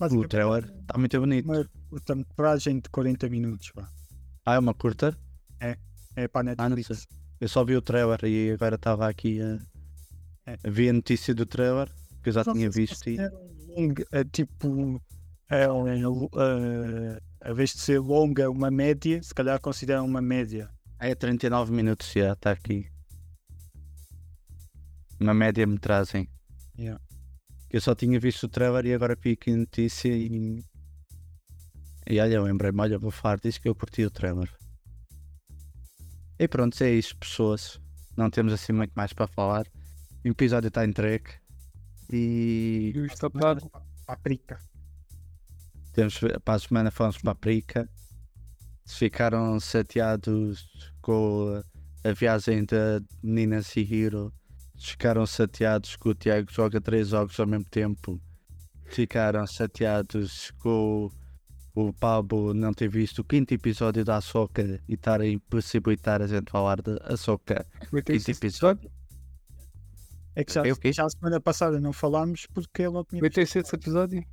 O 0.00 0.26
trailer 0.26 0.64
está 0.80 0.98
muito 0.98 1.20
bonito. 1.20 1.44
uma 1.46 1.66
curta-metragem 1.90 2.80
de 2.80 2.88
40 2.88 3.28
minutos. 3.28 3.70
Pá. 3.72 3.88
Ah, 4.46 4.54
é 4.54 4.58
uma 4.58 4.72
curta? 4.74 5.16
É 6.16 6.26
para 6.26 6.50
a 6.50 6.54
Ah, 6.58 6.68
não 6.68 6.76
Netflix. 6.76 7.06
Eu 7.40 7.48
só 7.48 7.64
vi 7.64 7.76
o 7.76 7.82
trailer 7.82 8.18
e 8.24 8.50
agora 8.50 8.74
estava 8.74 9.08
aqui 9.08 9.40
a, 9.40 9.58
É. 10.46 10.58
a 10.64 10.70
ver 10.70 10.90
a 10.90 10.92
notícia 10.94 11.34
do 11.34 11.46
trailer 11.46 11.88
que 12.22 12.28
eu 12.30 12.32
já 12.32 12.42
Não 12.44 12.54
tinha 12.54 12.68
visto 12.70 13.08
e 13.08 13.16
é 14.12 14.24
tipo, 14.24 15.00
é, 15.48 15.62
é, 15.62 15.66
é, 15.66 17.20
a 17.48 17.52
vez 17.52 17.70
de 17.72 17.80
ser 17.80 18.00
longa, 18.00 18.50
uma 18.50 18.70
média, 18.70 19.22
se 19.22 19.32
calhar 19.34 19.58
considera 19.60 20.02
uma 20.02 20.20
média. 20.20 20.68
É 21.00 21.14
39 21.14 21.72
minutos 21.72 22.12
já, 22.12 22.32
está 22.32 22.52
aqui. 22.52 22.86
Uma 25.18 25.34
média 25.34 25.66
metragem. 25.66 26.28
Yeah. 26.78 27.02
Que 27.68 27.76
eu 27.76 27.80
só 27.80 27.94
tinha 27.94 28.20
visto 28.20 28.44
o 28.44 28.48
trailer 28.48 28.86
e 28.86 28.94
agora 28.94 29.14
aqui 29.14 29.38
a 29.46 29.56
notícia 29.56 30.08
e. 30.08 30.62
E 32.06 32.18
olha, 32.20 32.34
eu 32.34 32.42
lembrei-me, 32.42 32.80
olha, 32.80 32.98
vou 32.98 33.10
falar 33.10 33.38
disso 33.38 33.60
que 33.60 33.68
eu 33.68 33.74
curti 33.74 34.04
o 34.04 34.10
trailer. 34.10 34.50
E 36.38 36.48
pronto, 36.48 36.82
é 36.82 36.90
isso, 36.90 37.16
pessoas. 37.16 37.80
Não 38.16 38.30
temos 38.30 38.52
assim 38.52 38.72
muito 38.72 38.92
mais 38.92 39.12
para 39.12 39.26
falar. 39.26 39.66
O 40.24 40.28
episódio 40.28 40.68
está 40.68 40.84
entregue. 40.84 41.30
E 42.10 42.92
E 42.94 42.98
o 42.98 43.06
está 43.06 43.30
pago. 43.30 43.70
Paprika. 44.06 44.58
Temos 45.92 46.18
para 46.44 46.54
a 46.54 46.58
semana 46.58 46.90
falamos 46.90 47.18
paprika. 47.18 47.88
Se 48.84 48.96
ficaram 48.96 49.58
chateados 49.60 50.68
com 51.00 51.62
a 52.04 52.12
viagem 52.12 52.64
da 52.64 53.00
Nina 53.22 53.62
Sihiro, 53.62 54.32
ficaram 54.78 55.26
chateados 55.26 55.96
que 55.96 56.08
o 56.08 56.14
Tiago 56.14 56.50
joga 56.50 56.80
três 56.80 57.08
jogos 57.08 57.38
ao 57.38 57.46
mesmo 57.46 57.66
tempo, 57.66 58.20
ficaram 58.86 59.46
chateados 59.46 60.50
com 60.58 61.10
o 61.74 61.92
Pablo 61.92 62.52
não 62.52 62.72
ter 62.72 62.88
visto 62.88 63.20
o 63.20 63.24
quinto 63.24 63.54
episódio 63.54 64.04
da 64.04 64.16
Ahsoka 64.16 64.80
e 64.88 64.94
estar 64.94 65.20
a 65.20 65.26
impossibilitar 65.26 66.20
a 66.20 66.26
gente 66.26 66.50
falar 66.50 66.78
Ahsoka. 67.04 67.66
Vai 67.92 68.02
ter 68.02 68.18
Quinto 68.18 68.30
episódio. 68.30 68.90
É 70.34 70.44
que 70.44 70.52
já, 70.52 70.62
ok. 70.62 70.92
já 70.92 71.04
a 71.04 71.10
semana 71.10 71.40
passada 71.40 71.80
não 71.80 71.92
falámos 71.92 72.46
porque 72.46 72.82
ele 72.82 72.92
não 72.92 73.04
tinha 73.04 73.20
Vai 73.20 73.30
ter 73.30 73.42
episódio? 73.42 74.24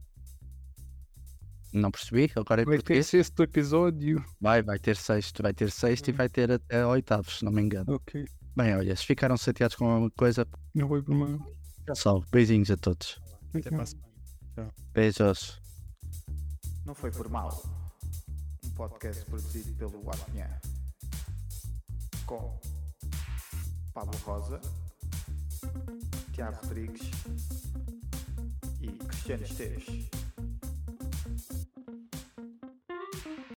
Não 1.77 1.91
percebi, 1.91 2.31
agora 2.35 2.61
em 2.61 2.65
Vai 2.65 2.75
ter 2.77 2.81
português. 2.83 3.07
sexto 3.07 3.43
episódio. 3.43 4.23
Vai, 4.41 4.61
vai 4.63 4.79
ter 4.79 4.95
sexto, 4.97 5.41
vai 5.43 5.53
ter 5.53 5.69
sexto 5.71 6.09
e 6.09 6.11
vai 6.11 6.27
ter 6.29 6.51
até 6.51 6.85
oitavos, 6.85 7.39
se 7.39 7.45
não 7.45 7.51
me 7.51 7.61
engano. 7.61 7.93
Ok. 7.95 8.25
Bem, 8.55 8.75
olha, 8.75 8.95
se 8.95 9.05
ficaram 9.05 9.37
chateados 9.37 9.75
com 9.75 9.85
alguma 9.89 10.11
coisa, 10.11 10.47
Não 10.73 10.87
vou 10.87 11.01
para 11.03 11.13
uma. 11.13 11.39
pessoal, 11.85 12.23
beijinhos 12.31 12.71
a 12.71 12.77
todos. 12.77 13.21
Até 13.53 13.69
para 13.69 13.83
a 13.83 13.85
semana. 13.85 14.73
Beijos. 14.93 15.61
Não 16.85 16.95
foi 16.95 17.11
por 17.11 17.29
mal. 17.29 17.61
Um 18.65 18.69
podcast 18.71 19.23
produzido 19.25 19.71
pelo 19.75 20.09
Apinha. 20.09 20.59
Com 22.25 22.59
Pablo 23.93 24.17
Rosa, 24.25 24.59
Tiago 26.33 26.57
Rodrigues 26.63 27.09
e 28.81 28.87
Cristiano 28.87 29.43
Esteves. 29.43 30.09